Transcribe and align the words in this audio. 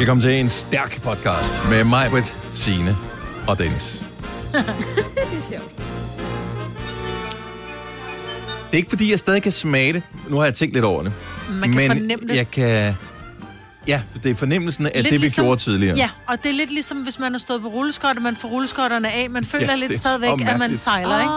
Velkommen 0.00 0.22
til 0.22 0.40
en 0.40 0.50
stærk 0.50 1.02
podcast 1.02 1.52
med 1.70 1.84
mig, 1.84 2.10
Britt, 2.10 2.36
Signe 2.52 2.96
og 3.48 3.58
Dennis. 3.58 4.04
det 4.52 4.58
er 4.58 5.42
sjovt. 5.50 5.76
Det 8.66 8.72
er 8.72 8.76
ikke 8.76 8.90
fordi, 8.90 9.10
jeg 9.10 9.18
stadig 9.18 9.42
kan 9.42 9.52
smage 9.52 9.92
det. 9.92 10.02
Nu 10.28 10.36
har 10.36 10.44
jeg 10.44 10.54
tænkt 10.54 10.74
lidt 10.74 10.84
over 10.84 11.02
det. 11.02 11.12
Man 11.50 11.72
kan 11.72 11.76
Men 11.76 11.86
fornemme 11.86 12.28
det. 12.28 12.36
jeg 12.36 12.50
kan... 12.50 12.94
Ja, 13.88 14.02
for 14.12 14.18
det 14.18 14.30
er 14.30 14.34
fornemmelsen 14.34 14.86
af 14.86 14.92
Lidt 14.94 15.04
det, 15.04 15.12
vi 15.12 15.18
ligesom- 15.18 15.44
gjorde 15.44 15.60
tidligere. 15.60 15.96
Ja, 15.96 16.10
og 16.28 16.36
det 16.42 16.50
er 16.50 16.54
lidt 16.54 16.72
ligesom, 16.72 16.98
hvis 16.98 17.18
man 17.18 17.32
har 17.32 17.38
stået 17.38 17.62
på 17.62 17.68
rulleskøjt, 17.68 18.16
og 18.16 18.22
man 18.22 18.36
får 18.36 18.48
rulleskotterne 18.48 19.12
af. 19.12 19.30
Man 19.30 19.44
føler 19.44 19.66
Ja, 19.70 19.74
lidt 19.74 19.96
stadigvæk, 19.98 20.48
at 20.48 20.58
man 20.58 20.76
sejler, 20.76 21.20
ikke? 21.20 21.32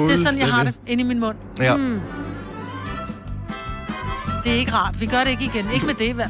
Ja, 0.00 0.06
Det 0.06 0.12
er 0.18 0.22
sådan, 0.22 0.38
jeg 0.38 0.48
har 0.48 0.64
det 0.64 0.74
inde 0.86 1.04
i 1.04 1.06
min 1.06 1.20
mund. 1.20 1.36
Ja. 1.60 1.76
Hmm. 1.76 2.00
Det 4.44 4.52
er 4.52 4.56
ikke 4.56 4.72
rart. 4.72 5.00
Vi 5.00 5.06
gør 5.06 5.24
det 5.24 5.30
ikke 5.30 5.44
igen. 5.44 5.70
Ikke 5.74 5.86
med 5.86 5.94
det. 5.94 6.14
Hvad? 6.14 6.26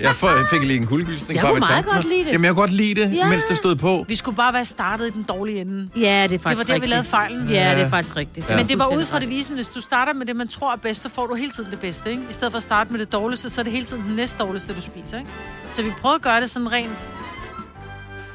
Jeg 0.00 0.10
får- 0.14 0.28
jeg 0.28 0.46
fik 0.50 0.62
lige 0.62 0.76
en 0.80 0.86
kuldegysning. 0.86 1.34
Jeg 1.36 1.42
bare 1.42 1.50
kunne 1.52 1.60
meget 1.60 1.74
tanken. 1.74 1.94
godt 1.94 2.08
lide 2.08 2.24
det. 2.24 2.32
Jamen, 2.32 2.44
jeg 2.44 2.50
kunne 2.54 2.60
godt 2.62 2.70
lide 2.72 2.94
det, 3.02 3.14
Ja. 3.14 3.28
mens 3.28 3.44
det 3.44 3.56
stod 3.56 3.76
på. 3.76 4.04
Vi 4.08 4.14
skulle 4.16 4.36
bare 4.36 4.52
være 4.52 4.64
startet 4.64 5.06
i 5.06 5.10
den 5.10 5.22
dårlige 5.22 5.60
ende. 5.60 5.88
Ja, 5.96 6.00
det 6.00 6.06
er 6.24 6.26
Det 6.28 6.40
faktisk 6.40 6.58
var 6.58 6.64
der, 6.64 6.72
vi 6.72 6.74
rigtigt. 6.74 6.90
lavede 6.90 7.08
fejlen. 7.08 7.48
Ja, 7.48 7.74
det 7.74 7.82
er 7.84 7.90
faktisk 7.90 8.16
rigtigt. 8.16 8.48
Ja. 8.50 8.56
Men 8.56 8.68
det 8.68 8.78
var 8.78 8.86
ud 8.96 9.04
fra 9.06 9.18
det 9.18 9.28
visende, 9.28 9.54
hvis 9.56 9.68
du 9.68 9.80
starter 9.80 10.12
med 10.14 10.26
det, 10.26 10.36
man 10.36 10.48
tror 10.48 10.72
er 10.72 10.76
bedst, 10.76 11.02
så 11.02 11.08
får 11.08 11.26
du 11.26 11.34
hele 11.34 11.50
tiden 11.50 11.70
det 11.70 11.80
bedste, 11.80 12.10
ikke? 12.10 12.22
I 12.30 12.32
stedet 12.32 12.52
for 12.52 12.56
at 12.56 12.62
starte 12.62 12.90
med 12.92 13.00
det 13.00 13.12
dårligste, 13.12 13.50
så 13.50 13.60
er 13.60 13.62
det 13.62 13.72
hele 13.72 13.84
tiden 13.86 14.02
det 14.08 14.16
næst 14.16 14.38
dårligste, 14.38 14.72
du 14.74 14.80
spiser, 14.80 15.18
ikke? 15.18 15.30
Så 15.72 15.82
vi 15.82 15.90
prøver 16.00 16.14
at 16.14 16.22
gøre 16.22 16.40
det 16.40 16.50
sådan 16.50 16.72
rent... 16.72 17.10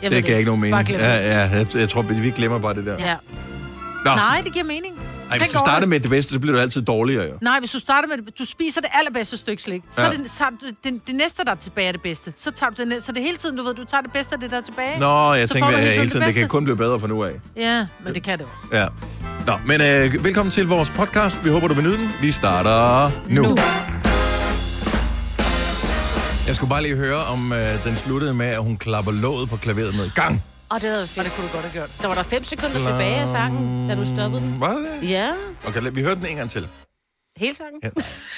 Jeg 0.02 0.12
Det 0.12 0.26
gav 0.26 0.38
ikke 0.38 0.46
nogen 0.48 0.62
mening. 0.62 0.90
Ja, 0.90 0.94
det. 0.98 1.02
ja, 1.02 1.50
jeg, 1.58 1.76
jeg 1.76 1.90
tror, 1.90 2.02
vi 2.02 2.30
glemmer 2.30 2.60
bare 2.60 2.74
det 2.76 2.86
der. 2.86 2.96
Ja. 3.00 3.16
Nå, 4.06 4.12
Nej, 4.16 4.42
det 4.44 4.54
giver 4.54 4.66
mening. 4.66 5.00
Ej, 5.32 5.38
hvis 5.38 5.48
du 5.48 5.58
starter 5.60 5.88
med 5.88 6.00
det 6.00 6.10
bedste, 6.10 6.34
så 6.34 6.40
bliver 6.40 6.56
du 6.56 6.62
altid 6.62 6.82
dårligere, 6.82 7.26
jo. 7.26 7.34
Nej, 7.42 7.60
hvis 7.60 7.72
du 7.72 7.80
starter 7.80 8.08
med 8.08 8.18
det, 8.18 8.40
du 8.40 8.46
spiser 8.46 8.82
det 8.82 8.90
allerbedste 8.94 9.38
stykke 9.38 9.62
slik, 9.64 9.82
så 9.92 10.06
Ja. 10.06 10.12
det, 10.12 10.30
så 10.32 10.44
er 10.44 10.50
det, 10.84 11.02
det, 11.08 11.16
næste, 11.16 11.46
der 11.46 11.52
er 11.52 11.56
tilbage, 11.56 11.88
er 11.88 11.92
det 11.92 12.02
bedste. 12.02 12.34
Så 12.38 12.52
tager 12.52 12.70
du 12.70 12.84
det. 12.90 13.04
Så 13.04 13.12
det 13.12 13.22
hele 13.24 13.38
tiden, 13.38 13.58
du 13.58 13.64
ved, 13.64 13.74
du 13.74 13.84
tager 13.84 14.02
det 14.02 14.12
bedste 14.12 14.34
af 14.34 14.40
det, 14.40 14.52
der 14.52 14.58
er 14.58 14.62
tilbage. 14.62 15.00
Nå, 15.00 15.34
jeg 15.34 15.48
Så 15.50 15.54
tænker, 15.54 15.72
du 15.72 15.78
at 15.78 15.84
hele 15.84 15.96
tiden 16.10 16.22
det 16.22 16.28
det 16.28 16.36
kan 16.36 16.48
kun 16.48 16.64
blive 16.64 16.78
bedre 16.78 17.00
fra 17.00 17.08
nu 17.08 17.24
af. 17.24 17.32
Ja, 17.58 17.86
men 18.06 18.14
det 18.14 18.24
kan 18.24 18.40
det 18.40 18.48
også. 18.54 18.64
Ja. 18.74 18.86
Nå, 19.48 19.58
men 19.66 19.82
øh, 19.82 20.24
velkommen 20.24 20.52
til 20.52 20.68
vores 20.68 20.92
podcast. 20.92 21.44
Vi 21.44 21.50
håber, 21.50 21.68
du 21.68 21.74
vil 21.74 21.84
nyde 21.84 21.98
den. 21.98 22.10
Vi 22.22 22.32
starter 22.32 23.12
nu. 23.30 23.42
Nu. 23.44 23.58
Jeg 26.48 26.56
skulle 26.56 26.70
bare 26.70 26.84
lige 26.84 26.96
høre, 26.96 27.18
om 27.18 27.54
øh, 27.54 27.84
den 27.86 27.96
sluttede 27.96 28.34
med, 28.34 28.46
at 28.46 28.64
hun 28.64 28.78
klapper 28.78 29.12
låget 29.12 29.50
på 29.50 29.58
klaveret 29.58 29.96
med 29.96 30.10
gang. 30.16 30.44
Og 30.70 30.82
det 30.82 30.90
havde 30.90 31.04
Og 31.04 31.10
fedt. 31.10 31.26
det 31.26 31.34
kunne 31.36 31.48
du 31.48 31.52
godt 31.54 31.64
have 31.66 31.74
gjort. 31.74 31.90
Der 32.02 32.08
var 32.08 32.16
der 32.16 32.24
fem 32.24 32.44
sekunder 32.44 32.76
tilbage 32.78 33.16
af 33.16 33.28
sangen, 33.30 33.90
da 33.90 33.96
du 33.96 34.06
stoppede 34.06 34.42
den. 34.42 34.60
Var 34.60 34.74
det 34.76 34.88
det? 35.02 35.10
Ja, 35.10 35.32
Okay, 35.68 35.82
lad- 35.82 35.92
vi 35.92 36.02
hører 36.02 36.16
den 36.16 36.26
en 36.26 36.36
gang 36.36 36.50
til. 36.50 36.68
hele 37.38 37.56
sangen. 37.56 37.80
Ja, 37.84 37.90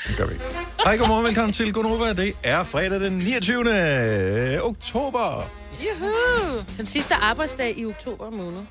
det 0.07 0.17
gør 0.17 0.25
vi 0.25 0.33
ikke. 0.33 0.45
Hej, 0.85 0.97
godmorgen, 0.97 1.25
velkommen 1.25 1.53
til 1.53 1.73
Gunova. 1.73 2.13
Det 2.13 2.33
er 2.43 2.63
fredag 2.63 2.99
den 3.01 3.13
29. 3.13 4.61
oktober 4.63 5.49
Juhu! 5.85 6.63
Den 6.77 6.85
sidste 6.85 7.15
arbejdsdag 7.15 7.77
i 7.77 7.85
oktober 7.85 8.29
måned. 8.29 8.61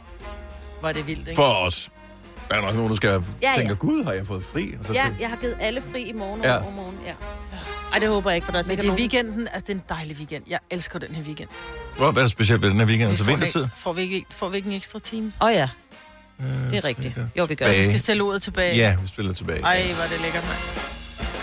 Var 0.82 0.92
det 0.92 1.06
vildt, 1.06 1.28
ikke? 1.28 1.36
for 1.36 1.66
os. 1.66 1.90
Der 2.50 2.56
er 2.56 2.60
nok 2.62 2.74
nogen, 2.74 2.88
der 2.90 2.96
skal 2.96 3.10
Ja, 3.42 3.50
ja. 3.50 3.58
tænke, 3.58 3.74
gud, 3.74 4.04
har 4.04 4.12
jeg 4.12 4.26
fået 4.26 4.44
fri? 4.44 4.74
Og 4.80 4.84
så 4.84 4.92
Ja, 4.92 5.02
tænker- 5.02 5.20
jeg 5.20 5.28
har 5.28 5.36
givet 5.36 5.56
alle 5.60 5.82
fri 5.92 6.02
i 6.02 6.12
morgen 6.12 6.40
og 6.40 6.46
Ja. 6.46 6.52
ja. 6.52 6.62
overmorgen. 6.62 6.98
Ja. 7.06 7.12
Ej, 7.92 7.98
det 7.98 8.08
håber 8.08 8.30
jeg 8.30 8.34
ikke, 8.36 8.44
for 8.44 8.52
der 8.52 8.58
er 8.58 8.62
Men 8.62 8.70
det 8.76 8.82
er 8.82 8.86
nogen... 8.86 8.98
weekenden, 9.00 9.48
altså 9.52 9.60
det 9.66 9.68
er 9.70 9.74
en 9.74 9.82
dejlig 9.88 10.16
weekend. 10.16 10.44
Jeg 10.48 10.58
elsker 10.70 10.98
den 10.98 11.14
her 11.14 11.22
weekend. 11.22 11.48
Hvor 11.96 12.12
hvad 12.12 12.22
er 12.22 12.26
der 12.26 12.30
specielt 12.30 12.62
ved 12.62 12.70
den 12.70 12.78
her 12.78 12.86
weekend? 12.86 13.08
Vi 13.08 13.12
Altså 13.12 13.24
vintertid? 13.24 13.66
får, 13.76 13.92
vi 13.92 14.02
ikke, 14.02 14.26
får 14.30 14.48
vi 14.48 14.56
ikke 14.56 14.70
en 14.70 14.76
ekstra 14.76 14.98
time? 14.98 15.32
Åh 15.40 15.46
oh, 15.48 15.52
ja, 15.54 15.68
Øh, 16.40 16.46
det 16.46 16.76
er 16.76 16.84
rigtigt. 16.84 17.06
sikkert. 17.06 17.26
Jo, 17.38 17.44
vi 17.44 17.54
gør 17.54 17.66
Bag. 17.66 17.74
Vi 17.76 17.82
det. 17.82 17.90
skal 17.90 18.00
stille 18.00 18.22
ordet 18.22 18.42
tilbage. 18.42 18.76
Ja, 18.76 18.96
vi 19.02 19.08
spiller 19.08 19.32
tilbage. 19.32 19.60
Ej, 19.62 19.92
hvor 19.94 20.04
er 20.04 20.08
det 20.08 20.20
lækkert, 20.20 20.44
mand. 20.44 20.58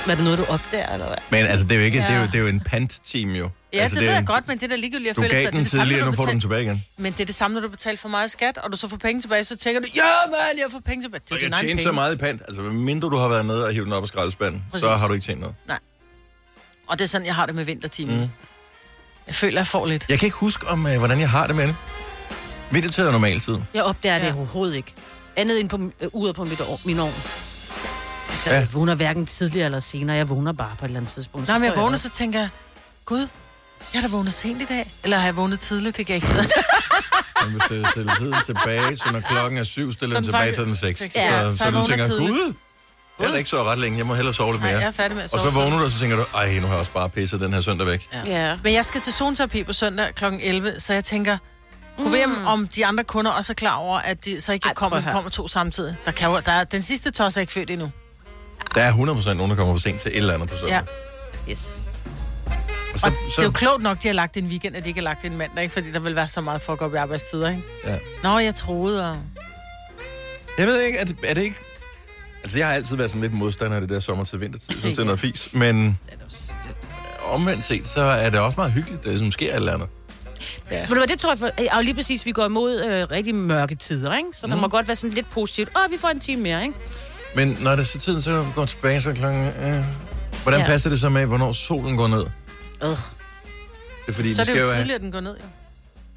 Men 0.05 0.11
er 0.11 0.15
det 0.15 0.23
noget, 0.23 0.39
du 0.39 0.45
opdager, 0.45 0.93
eller 0.93 1.07
hvad? 1.07 1.17
Men 1.29 1.45
altså, 1.45 1.65
det 1.65 1.71
er 1.75 1.79
jo, 1.79 1.85
ikke, 1.85 1.97
Ja. 1.99 2.03
det 2.07 2.15
er 2.15 2.19
jo, 2.21 2.25
det 2.25 2.35
er 2.35 2.39
jo 2.39 2.47
en 2.47 2.59
pant-team, 2.59 3.29
jo. 3.29 3.49
Ja, 3.73 3.77
altså, 3.79 3.95
det, 3.95 4.01
det 4.01 4.07
ved 4.07 4.13
er- 4.13 4.17
jeg 4.17 4.25
godt, 4.27 4.47
men 4.47 4.57
det 4.57 4.63
er 4.63 4.67
da 4.67 4.75
ligegyldigt. 4.75 5.07
Jeg 5.07 5.15
Du 5.15 5.21
føler, 5.21 5.33
gav 5.35 5.39
at 5.39 5.45
det 5.45 5.53
den 5.53 5.63
det 5.63 5.71
tidligere, 5.71 6.05
nu 6.05 6.11
du 6.11 6.15
får 6.15 6.25
du 6.25 6.31
den 6.31 6.39
tilbage 6.41 6.63
igen. 6.63 6.83
Men 6.97 7.11
det 7.13 7.19
er 7.19 7.25
det 7.25 7.35
samme, 7.35 7.55
når 7.55 7.61
du 7.61 7.69
betaler 7.69 7.97
for 7.97 8.09
meget 8.09 8.31
skat, 8.31 8.57
og 8.57 8.71
du 8.71 8.77
så 8.77 8.87
får 8.87 8.97
penge 8.97 9.21
tilbage, 9.21 9.43
så 9.43 9.55
tænker 9.55 9.81
du, 9.81 9.87
ja, 9.95 10.01
man, 10.31 10.37
jeg 10.57 10.65
får 10.71 10.79
penge 10.85 11.03
tilbage. 11.03 11.21
Det 11.25 11.31
er 11.31 11.35
Og 11.35 11.41
jeg 11.59 11.65
tjener 11.67 11.83
så 11.83 11.91
meget 11.91 12.15
i 12.15 12.17
pant. 12.17 12.41
Altså, 12.47 12.61
mindre 12.61 13.09
du 13.09 13.15
har 13.15 13.27
været 13.27 13.45
nede 13.45 13.65
og 13.65 13.71
hivet 13.71 13.85
den 13.85 13.93
op 13.93 14.03
af 14.03 14.07
skraldespanden, 14.07 14.63
så 14.75 14.87
har 14.89 15.07
du 15.07 15.13
ikke 15.13 15.25
tjent 15.25 15.39
noget. 15.39 15.55
Og 16.87 16.97
det 16.99 17.03
er 17.03 17.07
sådan, 17.09 17.27
jeg 17.27 17.35
har 17.35 17.45
det 17.45 17.55
med 17.55 17.65
vintertimen. 17.65 18.19
Mm. 18.19 18.27
Jeg 19.27 19.35
føler, 19.35 19.59
jeg 19.59 19.67
får 19.67 19.85
lidt. 19.85 20.05
Jeg 20.09 20.19
kan 20.19 20.27
ikke 20.27 20.37
huske, 20.37 20.67
om, 20.67 20.87
øh, 20.87 20.97
hvordan 20.97 21.19
jeg 21.19 21.29
har 21.29 21.47
det 21.47 21.55
med 21.55 21.67
det. 21.67 21.75
Vintertid 22.71 23.03
er 23.03 23.11
normaltid. 23.11 23.57
Jeg 23.73 23.83
opdager 23.83 24.17
ja. 24.17 24.25
Det 24.25 24.33
overhovedet 24.33 24.75
ikke. 24.75 24.93
Andet 25.35 25.59
end 25.59 25.69
på, 25.69 25.91
øh, 26.01 26.09
uret 26.13 26.35
på 26.35 26.43
mit 26.43 26.61
år, 26.61 26.79
min 26.85 26.99
ovn. 26.99 27.13
Altså, 28.29 28.49
Ja. 28.49 28.55
jeg 28.55 28.67
vågner 28.73 28.95
hverken 28.95 29.25
tidligere 29.25 29.65
eller 29.65 29.79
senere. 29.79 30.17
Jeg 30.17 30.29
vågner 30.29 30.51
bare 30.51 30.75
på 30.79 30.85
et 30.85 30.89
eller 30.89 30.99
andet 30.99 31.13
tidspunkt. 31.13 31.47
Nej, 31.47 31.55
Så 31.55 31.59
men 31.59 31.65
jeg 31.65 31.73
får 31.75 31.81
vågner, 31.81 31.95
det. 31.95 32.01
så 32.01 32.09
tænker 32.09 32.39
jeg, 32.39 32.49
gud, 33.05 33.19
jeg 33.93 34.01
har 34.01 34.07
da 34.07 34.11
vågnet 34.11 34.33
sent 34.33 34.61
i 34.61 34.65
dag. 34.65 34.93
Eller 35.03 35.17
har 35.17 35.25
jeg 35.25 35.35
vågnet 35.35 35.59
tidligt? 35.59 35.97
Det 35.97 36.05
kan 36.05 36.13
jeg 36.15 36.23
ikke. 36.23 36.35
Man 37.43 37.53
vil 37.53 37.61
stille, 37.65 37.87
stille 37.91 38.11
tiden 38.19 38.35
tilbage, 38.45 38.97
så 38.97 39.11
når 39.11 39.19
klokken 39.19 39.59
er 39.59 39.63
syv, 39.63 39.93
stiller 39.93 40.15
den 40.15 40.23
tilbage, 40.23 40.55
så 40.55 40.61
er 40.61 40.65
den 40.65 40.75
seks. 40.75 41.01
ja. 41.15 41.41
så, 41.41 41.51
Så 41.51 41.57
så, 41.57 41.63
jeg 41.63 41.73
du 41.73 41.87
tænker, 41.87 42.07
tidligt. 42.07 42.29
gud, 42.31 42.53
jeg 43.19 43.31
er 43.33 43.35
ikke 43.37 43.49
så 43.49 43.63
ret 43.63 43.79
længe, 43.79 43.97
jeg 43.97 44.05
må 44.05 44.13
hellere 44.15 44.33
sove 44.33 44.51
lidt 44.53 44.61
Nej, 44.61 44.71
mere. 44.71 44.79
jeg 44.81 44.87
er 44.87 44.91
færdig 44.91 45.15
med 45.15 45.23
at 45.23 45.33
Og 45.33 45.39
sove. 45.39 45.51
så 45.53 45.59
vågner 45.59 45.77
du, 45.79 45.85
og 45.85 45.91
så 45.91 45.99
tænker 45.99 46.15
du, 46.17 46.23
ej, 46.35 46.59
nu 46.59 46.61
har 46.67 46.73
jeg 46.73 46.79
også 46.79 46.91
bare 46.91 47.09
pisset 47.09 47.39
den 47.41 47.53
her 47.53 47.61
søndag 47.61 47.87
væk. 47.87 48.09
Ja. 48.25 48.57
Men 48.63 48.73
jeg 48.73 48.85
skal 48.85 49.01
til 49.01 49.13
zoneterapi 49.13 49.63
på 49.63 49.73
søndag 49.73 50.15
kl. 50.15 50.25
11, 50.41 50.79
så 50.79 50.93
jeg 50.93 51.05
tænker, 51.05 51.37
kunne 51.97 52.11
vi 52.11 52.17
mm. 52.25 52.45
om 52.47 52.67
de 52.67 52.85
andre 52.85 53.03
kunder 53.03 53.31
også 53.31 53.53
er 53.53 53.55
klar 53.55 53.75
over, 53.75 53.99
at 53.99 54.25
de 54.25 54.41
så 54.41 54.53
ikke 54.53 54.67
Ej, 54.67 54.73
kommer, 54.73 54.89
prøv 54.89 54.97
at 54.97 55.03
høre. 55.03 55.13
kommer 55.13 55.29
to 55.29 55.47
samtidig. 55.47 55.95
Der 56.05 56.11
kan 56.11 56.29
jo, 56.29 56.41
der 56.45 56.51
er, 56.51 56.63
den 56.63 56.81
sidste 56.83 57.11
tos 57.11 57.37
er 57.37 57.41
ikke 57.41 57.53
født 57.53 57.69
endnu. 57.69 57.91
Der 58.75 58.81
er 58.83 58.91
100% 58.93 59.33
nogen, 59.33 59.49
der 59.49 59.55
kommer 59.55 59.73
for 59.75 59.81
sent 59.81 60.01
til 60.01 60.11
et 60.11 60.17
eller 60.17 60.33
andet 60.33 60.49
på 60.49 60.55
søndag. 60.57 60.81
Ja. 61.47 61.51
Yes. 61.51 61.67
Og 62.93 62.99
så, 62.99 63.07
Og 63.07 63.13
det 63.27 63.37
er 63.39 63.43
jo 63.43 63.51
klogt 63.51 63.83
nok, 63.83 64.03
de 64.03 64.07
har 64.07 64.13
lagt 64.15 64.37
en 64.37 64.47
weekend, 64.47 64.75
at 64.75 64.83
de 64.83 64.89
ikke 64.89 64.99
har 64.99 65.03
lagt 65.03 65.25
en 65.25 65.37
mandag, 65.37 65.63
ikke? 65.63 65.73
Fordi 65.73 65.91
der 65.91 65.99
vil 65.99 66.15
være 66.15 66.27
så 66.27 66.41
meget 66.41 66.61
fuck 66.61 66.81
op 66.81 66.93
i 66.93 66.97
arbejdstider, 66.97 67.49
ikke? 67.49 67.63
Ja. 67.85 67.97
Nå, 68.23 68.39
jeg 68.39 68.55
troede, 68.55 69.09
og... 69.11 69.17
Jeg 70.57 70.67
ved 70.67 70.81
ikke, 70.81 70.97
er 70.99 71.05
det, 71.05 71.17
er 71.23 71.33
det 71.33 71.41
ikke... 71.43 71.55
Altså, 72.43 72.57
jeg 72.57 72.67
har 72.67 72.73
altid 72.73 72.95
været 72.97 73.09
sådan 73.09 73.21
lidt 73.21 73.33
modstander 73.33 73.75
af 73.75 73.81
det 73.81 73.89
der 73.89 73.99
sommer 73.99 74.23
til 74.23 74.41
vintertid. 74.41 74.81
Det 74.81 74.99
er 74.99 75.03
noget 75.03 75.19
fis. 75.19 75.49
Men 75.53 75.99
omvendt 77.31 77.63
set, 77.63 77.87
så 77.87 78.01
er 78.01 78.29
det 78.29 78.39
også 78.39 78.55
meget 78.57 78.71
hyggeligt, 78.71 79.03
det 79.03 79.19
som 79.19 79.31
sker 79.31 79.49
et 79.49 79.55
eller 79.55 79.73
andet. 79.73 79.89
Ja. 80.71 80.79
Ved 80.79 80.87
du 80.87 80.95
hvad, 80.95 81.07
det 81.07 81.19
tror 81.19 81.31
jeg, 81.31 81.39
for, 81.39 81.49
og 81.71 81.83
lige 81.83 81.93
præcis, 81.93 82.25
vi 82.25 82.31
går 82.31 82.45
imod 82.45 82.83
øh, 82.83 83.07
rigtig 83.11 83.35
mørke 83.35 83.75
tider, 83.75 84.17
ikke? 84.17 84.29
Så 84.33 84.47
der 84.47 84.55
Mm. 84.55 84.61
må 84.61 84.67
godt 84.67 84.87
være 84.87 84.95
sådan 84.95 85.13
lidt 85.13 85.29
positivt. 85.29 85.69
Åh, 85.75 85.91
vi 85.91 85.97
får 85.97 86.07
en 86.07 86.19
time 86.19 86.41
mere, 86.41 86.63
ikke? 86.63 86.75
Men 87.35 87.57
når 87.61 87.71
det 87.71 87.79
er 87.79 87.83
så 87.83 87.99
tiden, 87.99 88.21
så 88.21 88.45
går 88.55 88.65
tilbage, 88.65 89.01
så 89.01 89.13
klokken... 89.13 89.43
Øh, 89.45 89.83
hvordan 90.43 90.59
ja. 90.59 90.65
Ja. 90.65 90.71
passer 90.71 90.89
det 90.89 90.99
så 90.99 91.09
med, 91.09 91.25
hvornår 91.25 91.51
solen 91.51 91.97
går 91.97 92.07
ned? 92.07 92.25
Øh. 92.83 92.89
Det 92.89 92.97
er 94.07 94.11
fordi, 94.13 94.33
Så 94.33 94.41
er 94.41 94.45
det 94.45 94.55
jo 94.55 94.59
jo 94.59 94.67
have- 94.67 94.77
tidligere, 94.79 94.99
den 94.99 95.11
går 95.11 95.19
ned, 95.19 95.31
jo. 95.37 95.43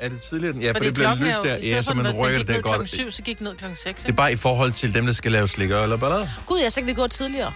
Er 0.01 0.09
det 0.09 0.23
tidligere? 0.23 0.57
Ja, 0.57 0.69
for 0.69 0.75
Fordi 0.75 0.87
det 0.87 0.95
bliver 0.95 1.09
klokken 1.09 1.27
lyst 1.27 1.39
er 1.39 1.43
jo, 1.43 1.49
der. 1.49 1.57
i 1.57 1.61
stedet 1.61 1.71
Ja, 1.73 1.77
for, 1.79 1.83
så 1.83 1.91
den 1.91 1.97
man 2.03 2.07
var- 2.07 2.13
rykker 2.27 2.39
den 2.39 2.47
det 2.47 2.47
gik 2.47 2.49
der 2.49 2.53
ned 2.55 2.63
godt. 2.63 2.73
klokken 2.75 2.87
7, 2.89 3.11
så 3.11 3.23
gik 3.23 3.39
den 3.39 3.45
ned 3.45 3.57
klokken 3.57 3.77
6, 3.77 4.03
Det 4.03 4.09
er 4.11 4.13
bare 4.15 4.33
i 4.33 4.37
forhold 4.37 4.73
til 4.73 4.95
dem, 4.95 5.07
der 5.07 5.13
skal 5.13 5.33
lave 5.33 5.49
slikker 5.49 5.83
eller 5.83 5.97
ballade. 5.97 6.31
Gud, 6.47 6.59
ja, 6.61 6.71
så 6.71 6.81
kan 6.81 6.87
vi 6.87 6.93
gå 6.95 7.07
tidligere. 7.07 7.53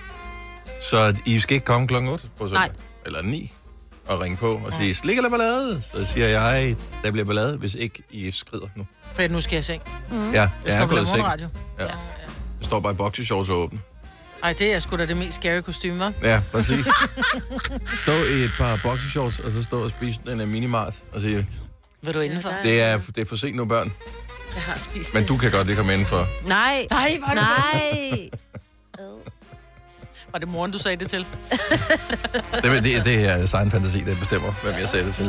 Så 0.91 1.15
I 1.27 1.41
skal 1.41 1.55
ikke 1.55 1.67
komme 1.67 1.89
klokken 1.89 2.11
8 2.11 2.29
på 2.39 2.49
søndag? 2.49 2.61
Nej. 2.61 2.71
Eller 3.07 3.23
9 3.23 3.53
og 4.07 4.21
ringe 4.21 4.37
på 4.37 4.61
og 4.67 4.73
sige, 4.73 4.95
slik 4.95 5.17
eller 5.17 5.31
ballade? 5.31 5.83
Så 5.83 6.05
siger 6.07 6.27
jeg, 6.29 6.77
der 7.05 7.11
bliver 7.11 7.25
ballade, 7.25 7.57
hvis 7.57 7.75
ikke 7.75 8.03
I 8.11 8.31
skrider 8.31 8.67
nu. 8.77 8.87
For 9.15 9.29
nu 9.29 9.41
skal 9.41 9.55
jeg 9.57 9.61
i 9.61 9.63
seng. 9.63 9.83
Mm. 10.11 10.33
Ja, 10.33 10.41
Jeg 10.41 10.51
jeg 10.67 10.73
er 10.73 10.77
skal 10.79 10.89
på 10.89 10.95
gået 10.95 11.03
i 11.03 11.07
seng. 11.07 11.25
radio. 11.25 11.49
Ja. 11.79 11.85
Jeg 11.85 11.93
står 12.63 12.81
bare 12.81 12.93
i 12.93 12.97
boxershorts 12.97 13.49
og 13.51 13.57
åben. 13.59 13.83
Ej, 14.43 14.53
det 14.53 14.73
er 14.75 14.79
sgu 14.79 14.97
da 14.97 15.07
det 15.07 15.17
mest 15.17 15.37
scary 15.37 15.61
kostume, 15.61 16.07
hva'? 16.09 16.27
Ja, 16.29 16.41
præcis. 16.53 16.87
stå 18.03 18.13
i 18.13 18.33
et 18.45 18.51
par 18.59 18.81
boxershorts, 18.83 19.39
og 19.39 19.53
så 19.53 19.63
stå 19.63 19.85
og 19.85 19.91
spise 19.91 20.21
den 20.27 20.41
af 20.41 20.47
minimars 20.47 21.03
og 21.13 21.21
sige, 21.21 21.47
Vil 22.05 22.15
du 22.15 22.21
indenfor? 22.21 22.49
Ja, 22.51 22.57
det 22.71 22.83
er, 22.83 22.99
det 22.99 23.19
er 23.19 23.25
for 23.25 23.37
sent 23.37 23.57
nu, 23.57 23.65
børn. 23.65 23.93
Jeg 24.55 24.63
har 24.63 24.79
spist 24.79 25.15
Men 25.15 25.23
det. 25.23 25.29
du 25.29 25.37
kan 25.37 25.51
godt 25.51 25.67
lige 25.67 25.77
komme 25.77 25.93
indenfor. 25.93 26.27
Nej. 26.49 26.87
Nej, 26.91 27.19
var 27.21 27.29
det, 27.29 27.37
Nej. 27.37 28.31
var 30.33 30.39
det 30.39 30.49
moren, 30.49 30.71
du 30.71 30.79
sagde 30.79 30.97
det 30.97 31.09
til? 31.11 31.27
Det, 32.63 32.85
det, 32.85 33.05
det 33.05 33.25
er 33.29 33.55
egen 33.55 33.71
fantasi, 33.71 33.99
der 33.99 34.17
bestemmer, 34.17 34.53
hvem 34.63 34.75
jeg 34.81 34.89
sagde 34.89 35.07
det 35.07 35.15
til. 35.15 35.25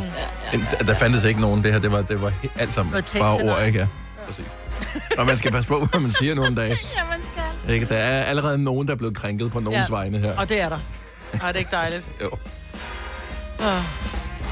En- 0.54 0.66
Der 0.86 0.94
fandtes 0.94 1.24
ikke 1.24 1.40
nogen, 1.40 1.64
det 1.64 1.72
her, 1.72 1.80
det 1.80 1.92
var, 1.92 2.02
det 2.02 2.22
var 2.22 2.32
alt 2.58 2.74
sammen 2.74 2.92
bare 3.18 3.32
ord, 3.50 3.66
ikke? 3.66 3.78
Ja, 3.78 3.86
præcis. 4.26 4.58
Og 5.18 5.26
man 5.26 5.36
skal 5.36 5.52
passe 5.52 5.68
på, 5.68 5.84
hvad 5.84 6.00
man 6.00 6.10
siger 6.10 6.34
nogle 6.34 6.56
dage. 6.56 6.68
Ja, 6.96 7.04
man 7.10 7.20
skal. 7.32 7.74
Ikke? 7.74 7.86
Der 7.86 7.96
er 7.96 8.24
allerede 8.24 8.62
nogen, 8.62 8.86
der 8.86 8.92
er 8.94 8.98
blevet 8.98 9.16
krænket 9.16 9.52
på 9.52 9.60
nogens 9.60 9.88
Ja. 9.88 9.94
vegne 9.94 10.18
her. 10.18 10.36
Og 10.38 10.48
det 10.48 10.60
er 10.60 10.68
der. 10.68 10.78
Ej, 11.32 11.46
det 11.52 11.54
er 11.54 11.58
ikke 11.58 11.70
dejligt. 11.70 12.04
Jo. 12.22 12.30
Oh. 13.60 13.82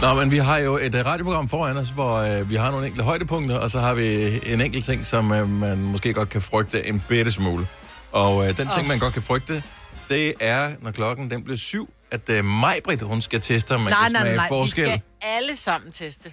Nå, 0.04 0.14
men 0.14 0.30
vi 0.30 0.36
har 0.36 0.58
jo 0.58 0.76
et 0.76 0.94
uh, 0.94 1.00
radioprogram 1.06 1.48
foran 1.48 1.76
os, 1.76 1.88
hvor 1.88 2.40
uh, 2.40 2.50
vi 2.50 2.54
har 2.54 2.70
nogle 2.70 2.86
enkelte 2.86 3.04
højdepunkter, 3.04 3.58
og 3.58 3.70
så 3.70 3.78
har 3.78 3.94
vi 3.94 4.24
en 4.52 4.60
enkelt 4.60 4.84
ting, 4.84 5.06
som 5.06 5.30
uh, 5.30 5.48
man 5.48 5.78
måske 5.78 6.12
godt 6.12 6.28
kan 6.28 6.42
frygte 6.42 6.86
en 6.88 7.02
bitte 7.08 7.32
smule. 7.32 7.66
Og 8.12 8.36
uh, 8.36 8.46
den 8.46 8.56
ting, 8.56 8.70
Åh. 8.78 8.86
man 8.86 8.98
godt 8.98 9.12
kan 9.12 9.22
frygte, 9.22 9.62
det 10.08 10.34
er, 10.40 10.72
når 10.80 10.90
klokken 10.90 11.30
den 11.30 11.44
bliver 11.44 11.56
syv, 11.56 11.92
at 12.10 12.30
uh, 12.38 12.44
Majbrit, 12.44 13.02
hun 13.02 13.22
skal 13.22 13.40
teste, 13.40 13.74
om 13.74 13.80
man 13.80 13.92
Nej, 13.92 14.02
kan 14.02 14.12
nej, 14.12 14.20
smage 14.22 14.36
nej, 14.36 14.44
vi 14.44 14.48
forskel. 14.48 14.84
skal 14.84 15.00
alle 15.22 15.56
sammen 15.56 15.92
teste. 15.92 16.32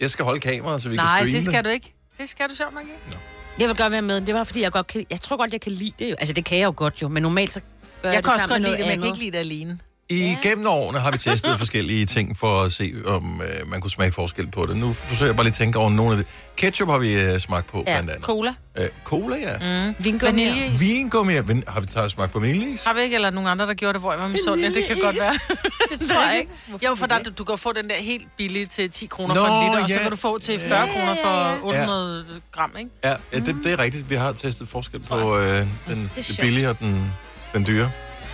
Jeg 0.00 0.10
skal 0.10 0.24
holde 0.24 0.40
kameraet, 0.40 0.82
så 0.82 0.88
vi 0.88 0.96
Nej, 0.96 1.04
kan 1.04 1.16
streame 1.16 1.32
det 1.36 1.44
skal 1.44 1.64
du 1.64 1.68
ikke. 1.68 1.94
Det 2.18 2.28
skal 2.28 2.48
du 2.48 2.54
sjovt 2.54 2.74
nok 2.74 2.82
ikke. 2.82 3.18
Jeg 3.58 3.68
vil 3.68 3.76
godt 3.76 3.92
være 3.92 4.02
med. 4.02 4.20
Det 4.20 4.34
var 4.34 4.44
fordi, 4.44 4.62
jeg 4.62 4.72
godt 4.72 4.86
kan... 4.86 5.04
Jeg 5.10 5.20
tror 5.20 5.36
godt, 5.36 5.52
jeg 5.52 5.60
kan 5.60 5.72
lide 5.72 5.92
det 5.98 6.10
jo. 6.10 6.16
Altså, 6.18 6.32
det 6.32 6.44
kan 6.44 6.58
jeg 6.58 6.64
jo 6.64 6.74
godt 6.76 7.02
jo, 7.02 7.08
men 7.08 7.22
normalt 7.22 7.52
så 7.52 7.60
gør 8.02 8.08
jeg, 8.08 8.14
Jeg 8.14 8.24
kan 8.24 8.32
det 8.32 8.34
også 8.34 8.48
godt 8.48 8.62
med 8.62 8.70
lide 8.70 8.78
det, 8.78 8.86
men 8.86 8.90
jeg 8.90 8.98
kan 8.98 9.06
ikke 9.06 9.18
lide 9.18 9.30
det 9.30 9.38
alene. 9.38 9.78
Igennem 10.08 10.66
årene 10.66 10.98
har 10.98 11.10
vi 11.10 11.18
testet 11.18 11.58
forskellige 11.64 12.06
ting 12.06 12.36
for 12.36 12.60
at 12.60 12.72
se, 12.72 12.94
om 13.06 13.42
øh, 13.42 13.68
man 13.70 13.80
kunne 13.80 13.90
smage 13.90 14.12
forskel 14.12 14.46
på 14.46 14.66
det. 14.66 14.76
Nu 14.76 14.92
forsøger 14.92 15.28
jeg 15.30 15.36
bare 15.36 15.44
lige 15.44 15.50
at 15.50 15.56
tænke 15.56 15.78
over 15.78 15.90
nogle 15.90 16.12
af 16.12 16.16
det. 16.16 16.26
Ketchup 16.56 16.88
har 16.88 16.98
vi 16.98 17.14
øh, 17.14 17.40
smagt 17.40 17.66
på, 17.66 17.78
Ja, 17.78 17.82
blandt 17.82 18.10
andet. 18.10 18.24
Cola. 18.24 18.54
Øh, 18.78 18.88
cola, 19.04 19.36
ja. 19.36 19.86
Mm. 19.86 19.94
Vingummi. 19.98 20.46
Vanilje. 20.46 20.78
Vingummi, 20.78 21.32
ja. 21.32 21.42
Har 21.68 21.80
vi 21.80 21.86
taget 21.86 22.10
smagt 22.10 22.32
på 22.32 22.40
vaniljeis? 22.40 22.84
Har 22.84 22.94
vi 22.94 23.00
ikke, 23.00 23.14
eller 23.14 23.30
nogen 23.30 23.48
andre, 23.48 23.66
der 23.66 23.74
gjorde 23.74 23.92
det, 23.92 24.00
hvor 24.00 24.12
jeg 24.12 24.20
var 24.20 24.28
misundelig? 24.28 24.74
Det 24.74 24.84
kan 24.86 24.96
godt 25.02 25.16
være. 25.16 25.56
Det 25.98 26.08
tror 26.08 26.28
jeg 26.28 26.38
ikke. 26.38 26.86
Jo, 26.86 26.94
for 26.94 27.06
der, 27.06 27.18
du 27.18 27.44
kan 27.44 27.58
få 27.58 27.72
den 27.72 27.90
der 27.90 27.96
helt 27.96 28.28
billige 28.36 28.66
til 28.66 28.90
10 28.90 29.06
kroner 29.06 29.34
Nå, 29.34 29.40
for 29.40 29.46
en 29.46 29.70
liter, 29.70 29.82
og 29.82 29.88
så 29.88 29.94
ja. 29.94 30.02
kan 30.02 30.10
du 30.10 30.16
få 30.16 30.38
til 30.38 30.60
40 30.60 30.88
kroner 30.88 31.16
for 31.24 31.66
800 31.66 32.24
gram, 32.52 32.72
ikke? 32.78 32.90
Ja, 33.04 33.14
ja 33.32 33.38
det, 33.38 33.56
det 33.64 33.72
er 33.72 33.78
rigtigt. 33.78 34.10
Vi 34.10 34.14
har 34.14 34.32
testet 34.32 34.68
forskel 34.68 35.00
på 35.00 35.38
øh, 35.38 35.60
den, 35.88 36.10
det, 36.16 36.26
det 36.28 36.38
billige 36.40 36.70
og 36.70 36.78
den, 36.78 37.12
den 37.54 37.66
dyre. 37.66 37.90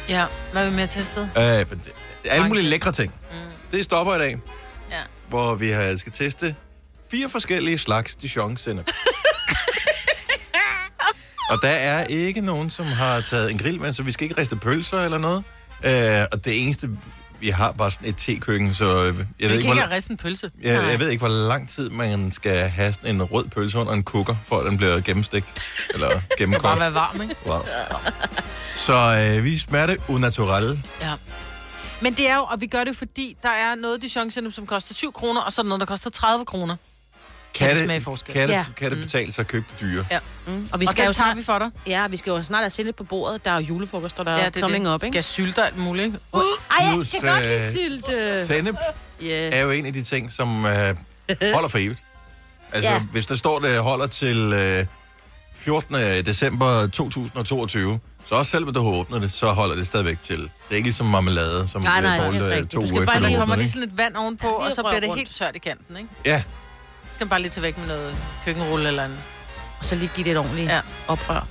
Ja, 0.08 0.25
hvad 0.52 0.62
har 0.64 0.70
vi 0.70 0.76
mere 0.76 0.87
testet? 0.87 1.31
Øh, 1.37 1.43
er 1.43 1.64
alle 2.25 2.49
mulige 2.49 2.64
lækre 2.64 2.93
ting. 2.93 3.14
Mm. 3.31 3.37
Det 3.72 3.84
stopper 3.84 4.14
i 4.14 4.19
dag, 4.19 4.38
Ja. 4.90 5.00
hvor 5.28 5.54
vi 5.54 5.70
har, 5.70 5.96
skal 5.96 6.12
teste 6.12 6.54
fire 7.10 7.28
forskellige 7.28 7.78
slags 7.78 8.14
dijon 8.14 8.56
sennep. 8.56 8.90
og 11.50 11.58
der 11.62 11.69
er 11.69 12.04
ikke 12.04 12.40
nogen, 12.40 12.70
som 12.70 12.87
har 12.87 13.20
taget 13.20 13.50
en 13.50 13.58
grill 13.58 13.81
med, 13.81 13.93
så 13.93 14.02
vi 14.02 14.12
skal 14.12 14.25
ikke 14.25 14.40
riste 14.40 14.56
pølser 14.56 15.00
eller 15.04 15.19
noget. 15.19 15.44
Øh, 15.84 16.26
og 16.32 16.44
det 16.44 16.62
eneste, 16.62 16.90
vi 17.43 17.49
har 17.49 17.73
bare 17.73 17.91
sådan 17.91 18.09
et 18.09 18.15
tekøkken, 18.19 18.75
så 18.75 18.85
øh, 18.85 19.05
jeg 19.05 19.05
Vi 19.06 19.15
ved, 19.15 19.49
kan 19.49 19.50
ikke, 19.56 19.67
hvor, 19.67 19.75
have 19.75 19.91
resten 19.91 20.17
pølse. 20.17 20.50
jeg, 20.62 20.89
jeg 20.91 21.00
ved 21.00 21.09
ikke, 21.11 21.21
hvor 21.21 21.49
lang 21.49 21.69
tid 21.69 21.91
man 21.91 22.33
skal 22.33 22.69
have 22.69 22.93
sådan 22.93 23.15
en 23.15 23.23
rød 23.23 23.44
pølse 23.49 23.79
under 23.79 23.93
en 23.93 24.03
kukker, 24.03 24.37
for 24.47 24.59
at 24.59 24.67
den 24.67 24.77
bliver 24.77 25.00
gennemstegt. 25.00 25.62
Eller 25.94 26.09
Bare 26.11 26.21
gennemkogt. 26.39 26.81
være 26.81 26.94
varm, 26.94 27.23
ikke? 27.23 27.35
Wow. 27.47 27.59
Så 28.77 28.94
øh, 29.39 29.44
vi 29.44 29.59
det 29.87 29.97
unaturelle. 30.09 30.83
Ja. 31.00 31.12
Men 32.00 32.15
det 32.15 32.29
er 32.31 32.37
jo, 32.37 32.43
og 32.44 32.61
vi 32.61 32.67
gør 32.67 32.85
det, 32.85 32.97
fordi 32.97 33.37
der 33.43 33.49
er 33.49 33.75
noget 33.75 34.03
dijon 34.03 34.31
som 34.53 34.67
koster 34.67 34.95
7 34.95 35.12
kroner, 35.12 35.41
og 35.41 35.53
så 35.53 35.61
er 35.61 35.62
der 35.62 35.69
noget, 35.69 35.81
der 35.81 35.87
koster 35.87 36.11
30 36.11 36.45
kroner. 36.45 36.77
Kan 37.54 37.76
det 37.76 37.84
smage 37.84 38.00
forskel? 38.00 38.34
Kan 38.34 38.49
det, 38.49 38.54
Ja. 38.54 38.64
kan 38.76 38.90
det 38.90 38.99
betale 38.99 39.32
sig 39.32 39.40
at 39.43 39.46
købe 39.49 39.64
det 39.70 39.81
dyre? 39.81 40.06
Ja. 40.10 40.19
Mm. 40.46 40.69
Og 40.72 40.81
vi 40.81 40.87
Og 40.87 40.90
skal 40.93 41.02
den 41.02 41.06
jo 41.08 41.12
snart, 41.12 41.37
vi 41.37 41.43
for 41.43 41.58
dig. 41.58 41.70
ja, 41.87 42.08
vi 42.08 42.16
skal 42.16 42.31
jo 42.31 42.43
snart 42.43 42.60
have 42.62 42.70
sille 42.70 42.93
på 42.93 43.04
bordet. 43.04 43.44
Der 43.44 43.50
er 43.50 43.54
jo 43.54 43.60
julefrokoster, 43.66 44.22
der 44.25 44.32
Ja, 44.32 44.38
er 44.44 44.49
det 44.50 44.56
er 44.56 44.60
coming 44.66 44.84
det. 44.87 44.94
up, 44.94 45.04
ikke? 45.04 45.14
Skal 45.14 45.25
sylte 45.25 45.58
og 45.58 45.66
alt 45.66 45.78
muligt, 45.78 46.04
ikke? 46.06 46.19
Ej, 46.34 46.40
jeg 46.87 46.90
Plus, 46.94 47.10
kan 47.20 47.28
godt 47.32 47.43
lide 47.43 47.54
øh, 47.54 47.70
sylte. 47.70 48.46
Sennep 48.46 48.76
Yeah. 49.22 49.52
er 49.56 49.60
jo 49.60 49.70
en 49.70 49.87
af 49.87 49.93
de 49.93 50.02
ting, 50.02 50.32
som 50.32 50.64
øh, 50.66 50.94
holder 51.54 51.69
for 51.69 51.78
evigt. 51.78 52.02
Altså, 52.75 52.90
ja. 52.90 52.99
Hvis 53.12 53.26
der 53.26 53.34
står, 53.37 53.58
det 53.58 53.78
holder 53.78 54.06
til 54.06 54.52
øh, 54.52 54.87
14. 55.54 55.94
december 56.26 56.87
2022, 56.87 58.00
så 58.26 58.34
også 58.34 58.50
selv, 58.50 58.64
hvis 58.64 58.75
du 58.75 58.82
har 58.82 58.90
åbnet 59.00 59.22
det, 59.22 59.32
så 59.32 59.46
holder 59.46 59.75
det 59.76 59.87
stadigvæk 59.87 60.20
til. 60.20 60.38
Det 60.38 60.49
er 60.70 60.75
ikke 60.75 60.87
ligesom 60.87 61.06
marmelade, 61.06 61.69
som 61.69 61.82
Nej, 61.82 62.00
nej, 62.00 62.28
bliver 62.31 62.43
det 62.44 62.52
er 62.54 62.58
øh, 62.60 62.66
to 62.69 62.81
Du 62.81 62.87
skal 62.87 62.96
uger 62.96 63.06
bare 63.06 63.20
lige 63.20 63.43
åbner 63.43 63.66
sådan 63.66 63.81
lidt 63.81 63.99
vand 63.99 64.16
ovenpå, 64.16 64.46
Ja, 64.46 64.52
og 64.66 64.72
så 64.72 64.82
bliver 64.82 65.00
det 65.00 65.08
rundt. 65.08 65.20
helt 65.20 65.34
tørt 65.34 65.56
i 65.56 65.58
kanten, 65.58 65.96
ikke? 65.96 66.08
Ja, 66.25 66.43
skal 67.14 67.25
man 67.25 67.29
bare 67.29 67.41
lige 67.43 67.50
tage 67.50 67.62
væk 67.62 67.79
med 67.79 67.87
noget 67.87 68.17
køkkenrulle 68.44 68.88
eller 68.88 69.05
en... 69.05 69.19
Og 69.79 69.85
så 69.85 69.94
lige 69.94 70.11
give 70.14 70.25
det 70.25 70.31
et 70.31 70.38
ordentligt 70.38 70.70
Ja. 70.70 70.81
oprør. 71.09 71.47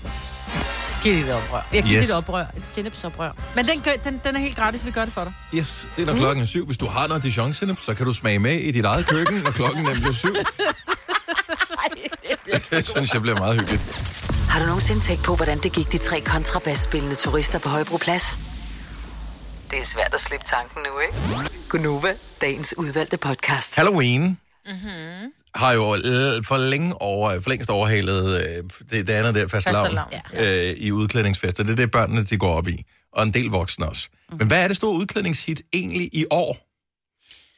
Giv 1.04 1.14
det 1.16 1.26
et 1.26 1.34
oprør. 1.34 1.62
Jeg 1.74 1.84
giver 1.84 1.98
Yes. 2.00 2.04
yes. 2.06 2.10
et 2.10 2.16
oprør. 2.16 2.46
Et 2.58 2.64
sennepsoprør. 2.74 3.32
Men 3.56 3.68
den, 3.68 3.82
gør, 3.82 3.92
den, 4.04 4.22
den 4.26 4.36
er 4.36 4.40
helt 4.40 4.56
gratis, 4.56 4.86
vi 4.86 4.92
gør 4.92 5.06
det 5.06 5.14
for 5.14 5.24
dig. 5.24 5.34
yes, 5.56 5.88
det 5.96 6.02
er 6.02 6.06
når 6.06 6.16
klokken 6.20 6.42
er 6.42 6.46
syv. 6.48 6.66
Hvis 6.66 6.78
du 6.78 6.88
har 6.88 7.08
noget 7.08 7.24
dijon 7.24 7.54
sennep, 7.54 7.80
så 7.86 7.94
kan 7.94 8.06
du 8.06 8.14
smage 8.14 8.40
med 8.40 8.60
i 8.60 8.72
dit 8.72 8.86
eget 8.86 9.08
køkken, 9.08 9.38
når 9.38 9.52
klokken 9.52 9.86
er 9.86 9.94
bliver 9.94 10.14
syv. 10.14 10.36
Det 12.72 12.88
synes 12.88 13.14
jeg 13.14 13.22
bliver 13.22 13.38
meget 13.38 13.60
hyggeligt. 13.60 13.84
Har 14.50 14.60
du 14.60 14.66
nogensinde 14.66 15.02
tænkt 15.02 15.24
på, 15.24 15.36
hvordan 15.36 15.60
det 15.60 15.72
gik 15.74 15.92
de 15.92 15.98
tre 15.98 16.22
kontrabasspillende 16.22 17.16
turister 17.16 17.60
på 17.60 17.70
Højbroplads? 17.70 18.38
Det 19.72 19.80
er 19.80 19.86
svært 19.86 20.14
at 20.14 20.22
slippe 20.22 20.46
tanken 20.46 20.82
nu, 20.84 21.00
ikke? 21.00 21.50
Gunova, 21.70 22.14
dagens 22.42 22.74
udvalgte 22.78 23.18
podcast. 23.18 23.76
Halloween. 23.76 24.38
Mm-hmm. 24.66 25.32
har 25.56 25.74
jo 25.74 25.96
øh, 25.96 26.44
for 26.44 26.58
længe 26.58 27.02
over, 27.02 27.42
for 27.42 27.50
længst 27.50 27.70
overhalet 27.70 28.42
øh, 28.42 28.64
det, 28.90 29.08
det 29.08 29.14
andet 29.14 29.36
der 29.36 29.48
fastelavn 29.48 29.98
Fastelavn, 29.98 30.70
øh, 30.70 30.76
i 30.78 30.92
udklædningsfester. 30.92 31.64
Det 31.64 31.72
er 31.72 31.76
det, 31.76 31.92
børnene 31.92 32.24
de 32.24 32.38
går 32.38 32.54
op 32.54 32.68
i. 32.68 32.86
Og 33.14 33.24
en 33.24 33.34
del 33.34 33.46
voksne 33.46 33.90
også. 33.90 34.10
Mm. 34.32 34.38
Men 34.38 34.48
hvad 34.48 34.64
er 34.64 34.68
det 34.68 34.78
store 34.78 35.00
udklædningshit 35.00 35.62
egentlig 35.74 36.10
i 36.14 36.26
år? 36.32 36.68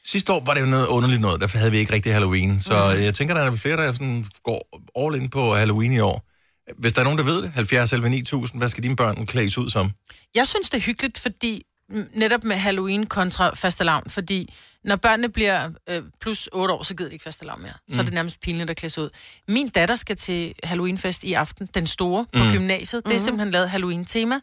Sidste 0.05 0.33
år 0.33 0.43
var 0.45 0.53
det 0.53 0.61
jo 0.61 0.65
noget 0.65 0.87
underligt 0.87 1.21
noget, 1.21 1.41
derfor 1.41 1.57
havde 1.57 1.71
vi 1.71 1.77
ikke 1.77 1.93
rigtig 1.93 2.13
Halloween. 2.13 2.59
Så 2.59 2.93
mm. 2.95 3.03
jeg 3.03 3.13
tænker, 3.15 3.35
der 3.35 3.41
er 3.51 3.55
flere, 3.55 3.77
der 3.77 3.91
sådan 3.91 4.25
går 4.43 4.81
all 4.95 5.21
in 5.21 5.29
på 5.29 5.53
Halloween 5.53 5.93
i 5.93 5.99
år. 5.99 6.29
Hvis 6.77 6.93
der 6.93 6.99
er 6.99 7.03
nogen, 7.03 7.17
der 7.17 7.25
ved 7.25 7.41
det, 7.41 7.51
70 7.51 7.93
11 7.93 8.09
9000, 8.09 8.61
hvad 8.61 8.69
skal 8.69 8.83
dine 8.83 8.95
børn 8.95 9.25
klædes 9.25 9.57
ud 9.57 9.69
som? 9.69 9.91
Jeg 10.35 10.47
synes, 10.47 10.69
det 10.69 10.77
er 10.77 10.81
hyggeligt, 10.81 11.19
fordi 11.19 11.63
netop 12.13 12.43
med 12.43 12.55
Halloween 12.55 13.05
kontra 13.05 13.55
fastelavn, 13.55 14.09
fordi 14.09 14.53
når 14.83 14.95
børnene 14.95 15.29
bliver 15.29 15.69
øh, 15.89 16.03
plus 16.21 16.49
8 16.51 16.73
år, 16.73 16.83
så 16.83 16.95
gider 16.95 17.09
de 17.09 17.13
ikke 17.13 17.23
fastelavn 17.23 17.61
mere. 17.61 17.73
Så 17.91 17.99
er 17.99 18.03
det 18.03 18.13
nærmest 18.13 18.39
pinligt 18.39 18.69
at 18.69 18.77
klæde 18.77 18.93
sig 18.93 19.03
ud. 19.03 19.09
Min 19.47 19.67
datter 19.67 19.95
skal 19.95 20.17
til 20.17 20.55
Halloweenfest 20.63 21.23
i 21.23 21.33
aften, 21.33 21.69
den 21.73 21.87
store, 21.87 22.25
på 22.33 22.43
mm. 22.43 22.51
gymnasiet. 22.51 23.05
Det 23.05 23.15
er 23.15 23.19
simpelthen 23.19 23.51
lavet 23.51 23.69
Halloween-tema. 23.69 24.39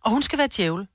Og 0.00 0.10
hun 0.10 0.22
skal 0.22 0.38
være 0.38 0.48
djævel. 0.56 0.86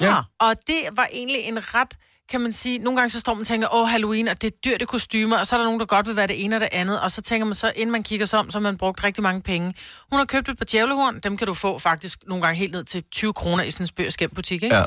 Ja. 0.00 0.16
Og 0.38 0.54
det 0.66 0.80
var 0.92 1.08
egentlig 1.12 1.40
en 1.40 1.74
ret, 1.74 1.98
kan 2.28 2.40
man 2.40 2.52
sige, 2.52 2.78
nogle 2.78 2.96
gange 2.96 3.10
så 3.10 3.20
står 3.20 3.34
man 3.34 3.40
og 3.40 3.46
tænker, 3.46 3.74
åh, 3.74 3.88
Halloween, 3.88 4.28
og 4.28 4.42
det 4.42 4.52
er 4.52 4.56
dyrt 4.64 4.80
det 4.80 4.88
kostymer, 4.88 5.38
og 5.38 5.46
så 5.46 5.56
er 5.56 5.58
der 5.58 5.64
nogen, 5.64 5.80
der 5.80 5.86
godt 5.86 6.06
vil 6.06 6.16
være 6.16 6.26
det 6.26 6.44
ene 6.44 6.56
og 6.56 6.60
det 6.60 6.68
andet, 6.72 7.00
og 7.00 7.10
så 7.10 7.22
tænker 7.22 7.44
man 7.44 7.54
så, 7.54 7.72
inden 7.76 7.92
man 7.92 8.02
kigger 8.02 8.26
sig 8.26 8.38
om, 8.38 8.50
så 8.50 8.58
har 8.58 8.62
man 8.62 8.76
brugt 8.76 9.04
rigtig 9.04 9.22
mange 9.22 9.42
penge. 9.42 9.74
Hun 10.10 10.18
har 10.18 10.24
købt 10.24 10.48
et 10.48 10.58
par 10.58 10.64
djævlehorn, 10.64 11.20
dem 11.20 11.36
kan 11.36 11.46
du 11.46 11.54
få 11.54 11.78
faktisk 11.78 12.18
nogle 12.26 12.42
gange 12.44 12.58
helt 12.58 12.72
ned 12.72 12.84
til 12.84 13.04
20 13.12 13.32
kroner 13.32 13.64
i 13.64 13.70
sådan 13.70 13.84
en 13.84 14.10
spøg 14.10 14.30
butik, 14.30 14.62
ikke? 14.62 14.76
Ja. 14.76 14.84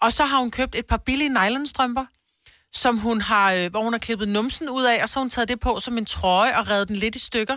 Og 0.00 0.12
så 0.12 0.24
har 0.24 0.38
hun 0.38 0.50
købt 0.50 0.74
et 0.74 0.86
par 0.86 0.96
billige 0.96 1.28
nylonstrømper, 1.28 2.04
som 2.72 2.98
hun 2.98 3.20
har, 3.20 3.52
øh, 3.52 3.70
hvor 3.70 3.82
hun 3.82 3.92
har 3.92 3.98
klippet 3.98 4.28
numsen 4.28 4.68
ud 4.68 4.84
af, 4.84 5.02
og 5.02 5.08
så 5.08 5.18
har 5.18 5.22
hun 5.22 5.30
taget 5.30 5.48
det 5.48 5.60
på 5.60 5.80
som 5.80 5.98
en 5.98 6.06
trøje 6.06 6.58
og 6.58 6.70
revet 6.70 6.88
den 6.88 6.96
lidt 6.96 7.16
i 7.16 7.18
stykker. 7.18 7.56